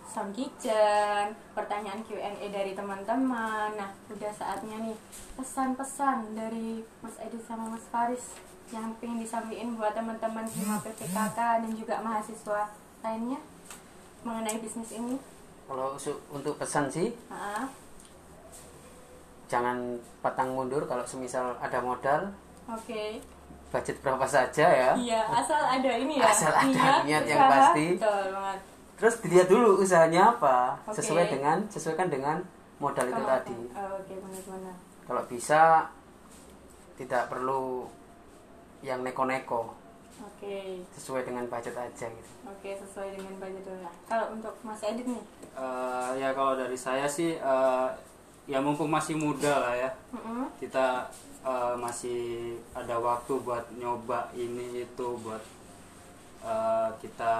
sound 0.08 0.32
kitchen, 0.32 1.24
pertanyaan 1.52 2.00
Q&A 2.02 2.24
dari 2.48 2.72
teman-teman. 2.72 3.76
Nah, 3.76 3.92
udah 4.08 4.32
saatnya 4.32 4.80
nih 4.80 4.96
pesan-pesan 5.36 6.32
dari 6.32 6.80
Mas 6.98 7.16
Edit 7.20 7.44
sama 7.44 7.68
Mas 7.68 7.84
Faris 7.86 8.32
yang 8.68 8.92
pengen 8.96 9.20
disampaikan 9.20 9.76
buat 9.76 9.92
teman-teman 9.92 10.44
Hima 10.44 10.80
PPKK 10.80 11.38
dan 11.64 11.72
juga 11.72 12.00
mahasiswa 12.00 12.68
lainnya 13.00 13.40
mengenai 14.20 14.58
bisnis 14.58 14.92
ini. 14.92 15.16
kalau 15.64 15.96
untuk 16.30 16.56
pesan 16.56 16.88
sih 16.88 17.12
Ah, 17.28 17.68
jangan 19.46 19.96
patang 20.20 20.52
mundur 20.52 20.84
kalau 20.84 21.04
semisal 21.04 21.56
ada 21.56 21.80
modal 21.80 22.28
Oke, 22.66 23.20
budget 23.68 23.96
berapa 24.00 24.24
saja 24.24 24.64
ya 24.64 24.90
iya 24.94 25.24
asal 25.28 25.60
ada 25.60 25.92
ini 25.94 26.20
ya. 26.20 26.28
Asal 26.28 26.52
ada 26.52 27.04
niat 27.04 27.24
yang 27.24 27.40
usaha. 27.40 27.52
pasti. 27.52 27.86
Betul 27.96 28.24
banget. 28.32 28.60
Terus 28.98 29.14
dilihat 29.18 29.46
dulu 29.46 29.78
usahanya 29.78 30.34
apa 30.34 30.74
Oke. 30.84 30.98
sesuai 30.98 31.30
dengan 31.30 31.62
sesuaikan 31.66 32.06
dengan 32.06 32.42
modal 32.76 33.06
itu 33.06 33.14
Kalau- 33.16 33.30
tadi 33.32 33.58
Oh, 33.72 33.94
Oke, 33.96 34.14
benar-benar. 34.16 34.76
kalau 35.04 35.22
bisa 35.24 35.86
tidak 36.94 37.26
perlu 37.28 37.86
yang 38.80 39.02
neko-neko 39.02 39.74
Oke, 40.18 40.82
sesuai 40.92 41.22
dengan 41.22 41.46
budget 41.46 41.74
aja 41.74 42.06
gitu 42.06 42.30
oke 42.42 42.70
sesuai 42.74 43.12
dengan 43.12 43.38
budget 43.38 43.62
dulu. 43.62 43.78
Nah, 43.80 43.94
Kalau 44.04 44.26
untuk 44.32 44.54
Mas 44.62 44.82
Edit 44.82 45.06
nih, 45.06 45.22
Eh, 45.54 46.10
ya 46.16 46.30
kalau 46.32 46.54
dari 46.54 46.74
saya 46.74 47.02
sih 47.04 47.34
eh, 47.34 47.88
ya 48.46 48.58
mumpung 48.58 48.86
masih 48.88 49.14
muda 49.14 49.50
lah 49.60 49.74
ya 49.76 49.90
Mm-mm. 50.10 50.46
kita 50.56 51.06
eh, 51.40 51.74
masih 51.76 52.20
ada 52.72 52.94
waktu 52.96 53.34
buat 53.38 53.66
nyoba 53.72 54.30
ini 54.32 54.82
itu 54.82 55.08
buat 55.18 55.42
eh, 56.40 56.88
kita 57.00 57.34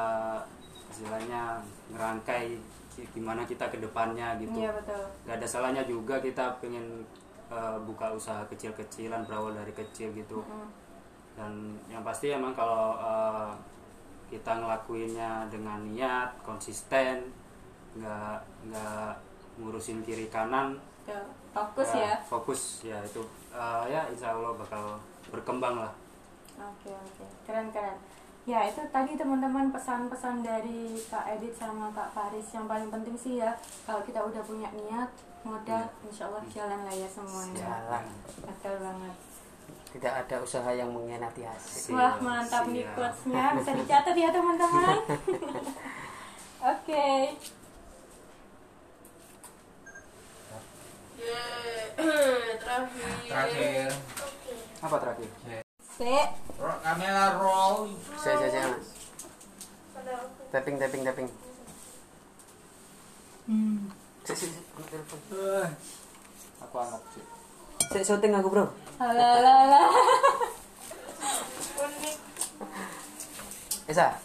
istilahnya 0.88 1.60
ngerangkai 1.88 2.56
gi- 2.90 3.08
gimana 3.12 3.42
kita 3.42 3.66
ke 3.66 3.78
depannya 3.78 4.36
gitu 4.36 4.56
Iya 4.56 4.72
betul. 4.72 5.02
gak 5.24 5.36
ada 5.36 5.46
salahnya 5.46 5.82
juga 5.82 6.18
kita 6.18 6.58
pengen 6.58 7.04
eh, 7.48 7.78
buka 7.82 8.10
usaha 8.10 8.44
kecil-kecilan 8.46 9.24
berawal 9.24 9.52
dari 9.52 9.72
kecil 9.72 10.12
gitu 10.12 10.40
Mm. 10.40 10.68
dan 11.34 11.52
yang 11.88 12.02
pasti 12.02 12.28
emang 12.28 12.52
kalau 12.52 12.94
eh, 12.94 13.52
kita 14.28 14.52
ngelakuinnya 14.54 15.48
dengan 15.48 15.80
niat 15.86 16.36
konsisten 16.42 17.32
nggak 17.94 18.36
nggak 18.66 19.10
ngurusin 19.56 20.04
kiri 20.04 20.28
kanan. 20.28 20.76
Fokus 21.48 21.90
ya. 21.90 22.14
fokus 22.22 22.62
ya 22.84 23.00
itu 23.00 23.24
Eh, 23.48 23.84
ya 23.88 24.04
insya 24.06 24.30
Allah 24.30 24.52
bakal 24.54 25.00
berkembang 25.26 25.80
lah 25.80 25.92
Oke 26.54 26.92
oke, 26.92 27.24
keren 27.42 27.72
keren. 27.72 27.96
Ya 28.48 28.64
itu 28.64 28.80
tadi 28.88 29.12
teman-teman 29.12 29.68
pesan-pesan 29.68 30.40
dari 30.40 30.96
Kak 31.04 31.28
Edit 31.36 31.52
sama 31.52 31.92
Kak 31.92 32.16
Faris 32.16 32.48
yang 32.56 32.64
paling 32.64 32.88
penting 32.88 33.12
sih 33.12 33.36
ya 33.36 33.52
kalau 33.84 34.00
kita 34.00 34.24
udah 34.24 34.40
punya 34.40 34.72
niat 34.72 35.10
modal, 35.44 35.84
insya 36.00 36.32
Allah 36.32 36.40
jalan 36.48 36.80
lah 36.82 36.94
ya 36.96 37.04
semuanya. 37.06 37.60
jalan 37.60 38.04
Betul 38.40 38.74
banget. 38.80 39.14
tidak 39.88 40.12
ada 40.20 40.36
usaha 40.40 40.68
yang 40.68 40.88
mengkhianati 40.88 41.44
hasil 41.44 41.92
Wah 41.92 42.16
mantap 42.20 42.64
nih 42.68 42.84
siap. 42.84 42.92
quotes-nya 42.96 43.44
bisa 43.60 43.70
dicatat 43.76 44.16
ya 44.16 44.28
teman-teman. 44.32 44.96
Oke. 46.72 47.08
terakhir 52.64 53.12
terakhir 53.28 53.88
apa 54.80 54.96
terakhir 54.96 55.28
Kamera 55.98 57.26
roll 57.36 57.90
saya 58.14 58.38
saya 58.38 58.50
saya 58.50 58.66
mas 58.70 58.86
tapping 60.48 60.76
tapping 60.78 61.02
tapping 61.02 61.28
Hmm. 63.48 63.88
Sik, 64.28 64.36
sik, 64.36 64.52
sik, 64.52 64.64
ambil 64.76 64.92
telepon. 64.92 65.72
aku 66.60 66.76
angkat 66.76 67.02
sih 67.16 67.24
Sik, 67.88 68.02
syuting 68.04 68.36
aku 68.36 68.52
bro 68.52 68.68
Halalala. 69.00 69.88
Esa 73.88 74.20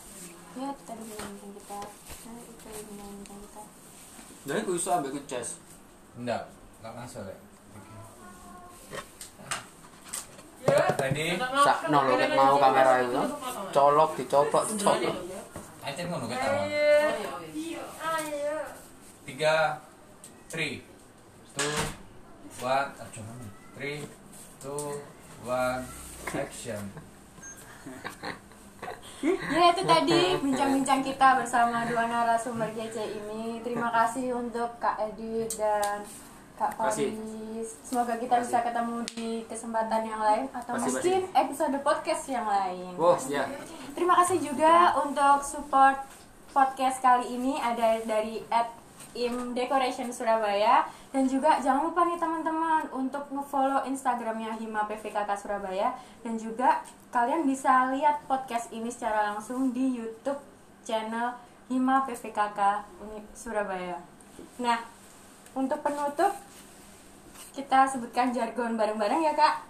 Ya 0.53 0.69
tadi 0.84 1.01
bimbingan 1.01 1.49
kita. 1.55 1.80
Nah, 2.28 2.43
itu 2.43 2.67
bimbingan 2.84 3.39
kita. 3.47 3.63
jadi 4.43 4.59
aku 4.59 4.71
bisa 4.76 4.99
ambil 4.99 5.11
ke 5.15 5.21
jazz 5.24 5.55
enggak 6.13 6.51
enggak 6.84 6.93
masuk 6.99 7.24
ya 7.24 7.38
ready 11.04 11.36
sak 11.36 11.91
no 11.91 11.99
lo 12.08 12.16
ket 12.16 12.32
mau 12.32 12.56
kamera 12.56 13.04
itu. 13.04 13.24
colok 13.76 14.16
dicopot 14.16 14.64
dicopot. 14.72 15.16
ayo 15.84 15.91
cek 15.99 16.06
ngono 16.08 16.26
kita 16.32 16.47
mau 16.47 16.64
Ayo. 18.04 18.58
tiga 19.28 19.56
three. 20.47 20.86
Two 21.56 21.72
one. 22.64 22.89
Aduh 22.93 23.24
mana? 23.26 23.47
three 23.76 23.99
two 24.64 25.01
one. 25.43 25.84
Action. 26.32 26.84
Ya 29.24 29.64
itu 29.72 29.84
tadi 29.88 30.22
bincang-bincang 30.39 30.99
kita 31.04 31.39
bersama 31.39 31.84
dua 31.88 32.08
narasumber 32.08 32.72
GC 32.76 33.24
ini. 33.24 33.60
Terima 33.64 33.91
kasih 33.91 34.36
untuk 34.36 34.80
Kak 34.80 34.99
Edit 34.99 35.51
dan 35.60 36.04
Kak 36.54 36.78
Kasih. 36.78 37.14
Faris. 37.14 37.70
Semoga 37.82 38.14
kita 38.20 38.36
bisa 38.43 38.60
ketemu 38.62 38.97
di 39.16 39.30
kesempatan 39.47 40.01
yang 40.04 40.22
lain 40.22 40.45
atau 40.51 40.76
Kasih, 40.76 40.91
mungkin 40.91 41.22
episode 41.34 41.78
podcast 41.82 42.24
yang 42.30 42.45
lain. 42.45 42.91
wow 42.99 43.18
ya 43.26 43.47
Terima 43.93 44.14
kasih 44.22 44.38
juga 44.41 44.97
untuk 45.01 45.39
support 45.41 45.97
podcast 46.54 47.01
kali 47.01 47.34
ini 47.34 47.58
ada 47.58 47.97
dari 48.06 48.41
at 48.54 48.70
Im 49.14 49.54
Decoration 49.54 50.10
Surabaya 50.10 50.89
dan 51.14 51.30
juga 51.30 51.62
jangan 51.62 51.86
lupa 51.86 52.01
nih 52.10 52.18
teman-teman 52.18 52.89
untuk 52.89 53.30
ngefollow 53.30 53.86
Instagramnya 53.86 54.58
Hima 54.58 54.89
PVKK 54.89 55.30
Surabaya 55.38 55.93
dan 56.26 56.34
juga 56.34 56.82
kalian 57.14 57.45
bisa 57.45 57.93
lihat 57.93 58.26
podcast 58.26 58.74
ini 58.74 58.89
secara 58.89 59.34
langsung 59.34 59.70
di 59.70 60.01
YouTube 60.01 60.41
channel 60.82 61.38
Hima 61.70 62.01
PVKK 62.10 62.60
Surabaya. 63.38 64.01
Nah, 64.58 64.93
untuk 65.54 65.80
penutup 65.80 66.34
kita 67.54 67.86
sebutkan 67.86 68.34
jargon 68.34 68.74
bareng-bareng 68.74 69.22
ya 69.22 69.34
kak. 69.34 69.62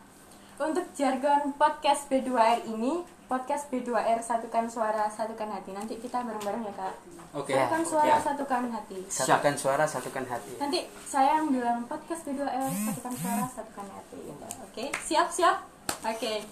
Untuk 0.55 0.85
jargon 0.93 1.51
podcast 1.53 2.07
B2R 2.07 2.63
ini, 2.65 3.01
podcast 3.25 3.67
B2R 3.67 4.21
satukan 4.21 4.69
suara, 4.69 5.09
satukan 5.09 5.49
hati. 5.49 5.73
Nanti 5.73 5.97
kita 5.97 6.21
bareng-bareng 6.21 6.63
ya 6.63 6.73
kak. 6.73 6.93
oke 7.33 7.51
Satukan 7.51 7.83
suara, 7.83 8.15
satukan 8.15 8.63
hati. 8.69 8.99
satukan 9.09 9.55
suara 9.57 9.83
satukan 9.83 10.21
hati 10.23 10.53
Nanti 10.55 10.79
saya 11.03 11.41
yang 11.41 11.49
bilang 11.49 11.83
podcast 11.83 12.23
B2R 12.23 12.69
satukan 12.69 13.13
suara, 13.13 13.43
satukan 13.49 13.87
hati. 13.89 14.17
gitu. 14.21 14.45
Oke, 14.63 14.85
siap 15.01 15.27
siap. 15.27 15.57
Oke. 16.05 16.45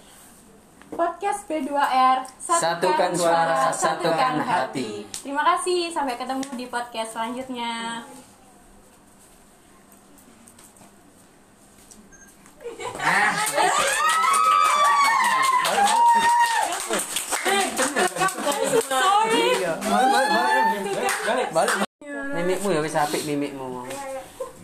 Podcast 0.92 1.48
B2R 1.48 2.18
Satukan 2.36 3.12
suara, 3.16 3.72
satukan 3.72 4.34
hati. 4.44 5.08
Terima 5.08 5.40
kasih, 5.56 5.88
sampai 5.88 6.20
ketemu 6.20 6.44
di 6.52 6.66
podcast 6.68 7.16
selanjutnya. 7.16 8.04
Sorry. 18.82 19.44
Iya. 19.60 19.72
balik 19.80 20.28
balik 20.32 20.64
balik 21.24 21.48
balik 21.52 21.74
mimikmu 22.32 22.68
ya 22.72 22.80
wis 22.82 22.96
apik 22.96 23.22
mimikmu 23.24 23.84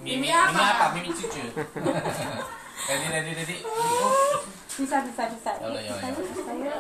mimi 0.03 0.29
apa 0.29 0.63
apa 0.77 0.87
mimi 0.97 1.11
cucu 1.13 1.43
ready 2.89 3.07
ready 3.13 3.33
ready 3.35 3.57
Bisa 4.79 5.03
bisa 5.03 5.27
bisa. 5.27 5.51
Yaudah, 5.59 5.83
yaudah, 5.83 6.07
Bisa, 6.07 6.23
bisa, 6.23 6.53
ya. 6.55 6.71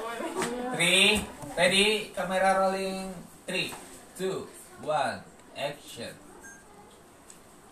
three 0.70 1.18
Ready, 1.58 2.14
kamera 2.14 2.62
rolling 2.62 3.10
3, 3.50 3.74
2, 4.22 4.46
1, 4.86 5.18
action. 5.58 6.14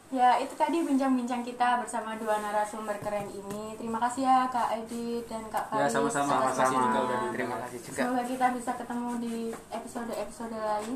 Ya, 0.07 0.39
itu 0.39 0.55
tadi 0.55 0.87
bincang-bincang 0.87 1.43
kita 1.43 1.83
bersama 1.83 2.15
dua 2.15 2.39
narasumber 2.39 2.95
keren 3.03 3.27
ini. 3.27 3.75
Terima 3.75 3.99
kasih 3.99 4.23
ya 4.23 4.47
Kak 4.47 4.71
Edit 4.79 5.27
dan 5.27 5.43
Kak 5.51 5.67
Ya, 5.67 5.91
Faris. 5.91 5.93
sama-sama. 5.99 6.47
atas 6.47 6.55
Makasih 6.55 6.79
juga 6.79 6.99
udah 7.03 7.19
terima 7.35 7.57
kasih 7.67 7.79
juga 7.83 7.99
Semoga 7.99 8.23
kita 8.23 8.47
bisa 8.55 8.71
ketemu 8.79 9.11
di 9.19 9.37
episode-episode 9.75 10.57
lain. 10.57 10.95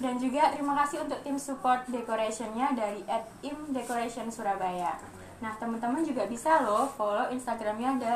Dan 0.00 0.14
juga 0.18 0.42
terima 0.50 0.74
kasih 0.82 0.96
untuk 1.04 1.20
tim 1.22 1.36
support 1.38 1.86
decorationnya 1.86 2.72
dari 2.72 3.04
at 3.06 3.28
Im 3.44 3.70
Decoration 3.70 4.26
Surabaya. 4.32 4.96
Nah, 5.38 5.52
teman-teman 5.60 6.02
juga 6.02 6.24
bisa 6.26 6.64
loh 6.64 6.88
follow 6.88 7.28
Instagramnya 7.30 8.00
ada 8.00 8.14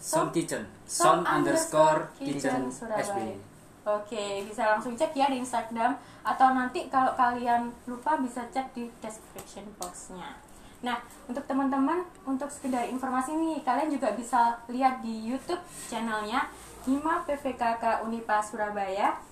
Sound 0.00 0.32
Kitchen. 0.32 0.64
Sound 0.88 1.22
underscore 1.22 2.08
kitchen 2.18 2.72
Surabaya. 2.72 3.04
SB. 3.04 3.55
Oke, 3.86 4.42
bisa 4.42 4.66
langsung 4.66 4.98
cek 4.98 5.14
ya 5.14 5.30
di 5.30 5.38
Instagram 5.38 5.94
atau 6.26 6.50
nanti 6.50 6.90
kalau 6.90 7.14
kalian 7.14 7.70
lupa 7.86 8.18
bisa 8.18 8.42
cek 8.50 8.74
di 8.74 8.90
description 8.98 9.62
boxnya. 9.78 10.34
Nah, 10.82 10.98
untuk 11.30 11.46
teman-teman, 11.46 12.02
untuk 12.26 12.50
sekedar 12.50 12.90
informasi 12.90 13.38
nih, 13.38 13.62
kalian 13.62 13.86
juga 13.86 14.10
bisa 14.18 14.58
lihat 14.66 15.06
di 15.06 15.30
YouTube 15.30 15.62
channelnya 15.86 16.50
Hima 16.82 17.22
PVKK 17.30 18.02
Unipa 18.02 18.42
Surabaya. 18.42 19.22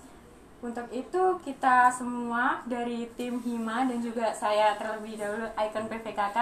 Untuk 0.63 0.87
itu 0.95 1.23
kita 1.43 1.91
semua 1.91 2.63
dari 2.63 3.11
tim 3.19 3.43
Hima 3.43 3.83
dan 3.83 3.99
juga 3.99 4.31
saya 4.31 4.79
terlebih 4.79 5.19
dahulu 5.19 5.51
Icon 5.51 5.91
PVKK 5.91 6.37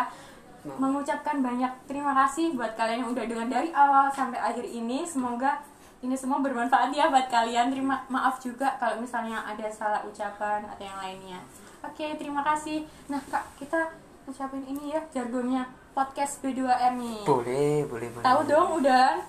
mengucapkan 0.64 1.44
banyak 1.44 1.68
terima 1.90 2.16
kasih 2.24 2.56
buat 2.56 2.72
kalian 2.80 3.04
yang 3.04 3.12
udah 3.12 3.26
dengar 3.28 3.48
dari 3.52 3.70
awal 3.76 4.08
sampai 4.14 4.40
akhir 4.40 4.64
ini. 4.64 5.04
Semoga 5.04 5.60
ini 6.04 6.14
semua 6.14 6.38
bermanfaat 6.38 6.92
ya 6.92 7.08
buat 7.08 7.26
kalian. 7.26 7.72
Terima 7.72 8.04
maaf 8.08 8.38
juga 8.38 8.76
kalau 8.76 9.00
misalnya 9.00 9.40
ada 9.42 9.68
salah 9.68 10.04
ucapan 10.04 10.62
atau 10.66 10.84
yang 10.84 11.00
lainnya. 11.00 11.40
Oke, 11.80 12.16
terima 12.16 12.44
kasih. 12.44 12.84
Nah, 13.08 13.20
Kak, 13.26 13.44
kita 13.56 13.80
ucapin 14.24 14.64
ini 14.64 14.92
ya 14.92 15.02
jargonnya 15.10 15.64
podcast 15.92 16.40
B2M 16.40 16.96
nih. 16.96 17.22
boleh 17.24 17.84
boleh 17.86 18.08
boleh 18.10 18.24
Tahu 18.24 18.40
dong 18.46 18.70
udah 18.80 19.20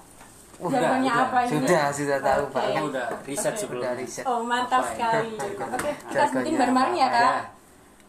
Udah, 0.56 0.70
jargonnya 0.70 1.12
udah. 1.12 1.26
apa 1.26 1.38
ini? 1.42 1.50
Sudah, 1.52 1.84
sudah 1.90 2.18
tahu, 2.20 2.42
Oke. 2.44 2.54
Pak. 2.54 2.62
Kamu 2.72 2.86
udah 2.88 3.06
riset 3.22 3.52
Oke. 3.52 3.58
sebelumnya. 3.58 3.82
udah 3.84 3.92
riset 3.98 4.24
Oh, 4.24 4.40
mantap 4.40 4.80
Apa 4.80 4.86
ya? 4.86 4.90
sekali. 4.94 5.30
Oke, 5.74 5.90
kita 5.90 6.10
Jargonnya 6.10 6.30
sebutin 6.30 6.54
bareng-bareng 6.56 6.96
ya? 6.96 7.08
Kak. 7.08 7.22
Ya. 7.22 7.42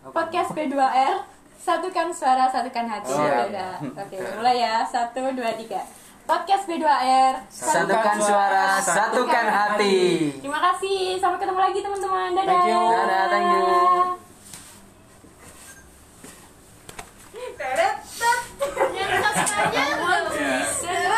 Podcast 0.07 0.49
B2R 0.53 1.15
Satukan 1.57 2.07
suara, 2.13 2.45
satukan 2.45 2.85
hati 2.85 3.09
Oh, 3.09 3.25
Ya. 3.49 3.69
Oke, 3.81 4.17
mulai 4.37 4.61
ya 4.61 4.85
Satu, 4.85 5.21
dua, 5.33 5.49
tiga 5.53 5.81
Podcast 6.25 6.65
B2R 6.65 7.33
satukan 7.53 8.17
suara 8.17 8.81
satukan 8.81 9.45
hati. 9.45 10.33
Terima 10.41 10.57
kasih. 10.57 11.21
Sampai 11.21 11.37
ketemu 11.37 11.61
lagi 11.61 11.79
teman-teman. 11.85 12.33
Dadah. 12.33 12.49
Thank 12.49 12.65
you. 12.65 12.81
Dadah, 12.81 13.23
thank 13.29 13.45
you. 13.53 13.65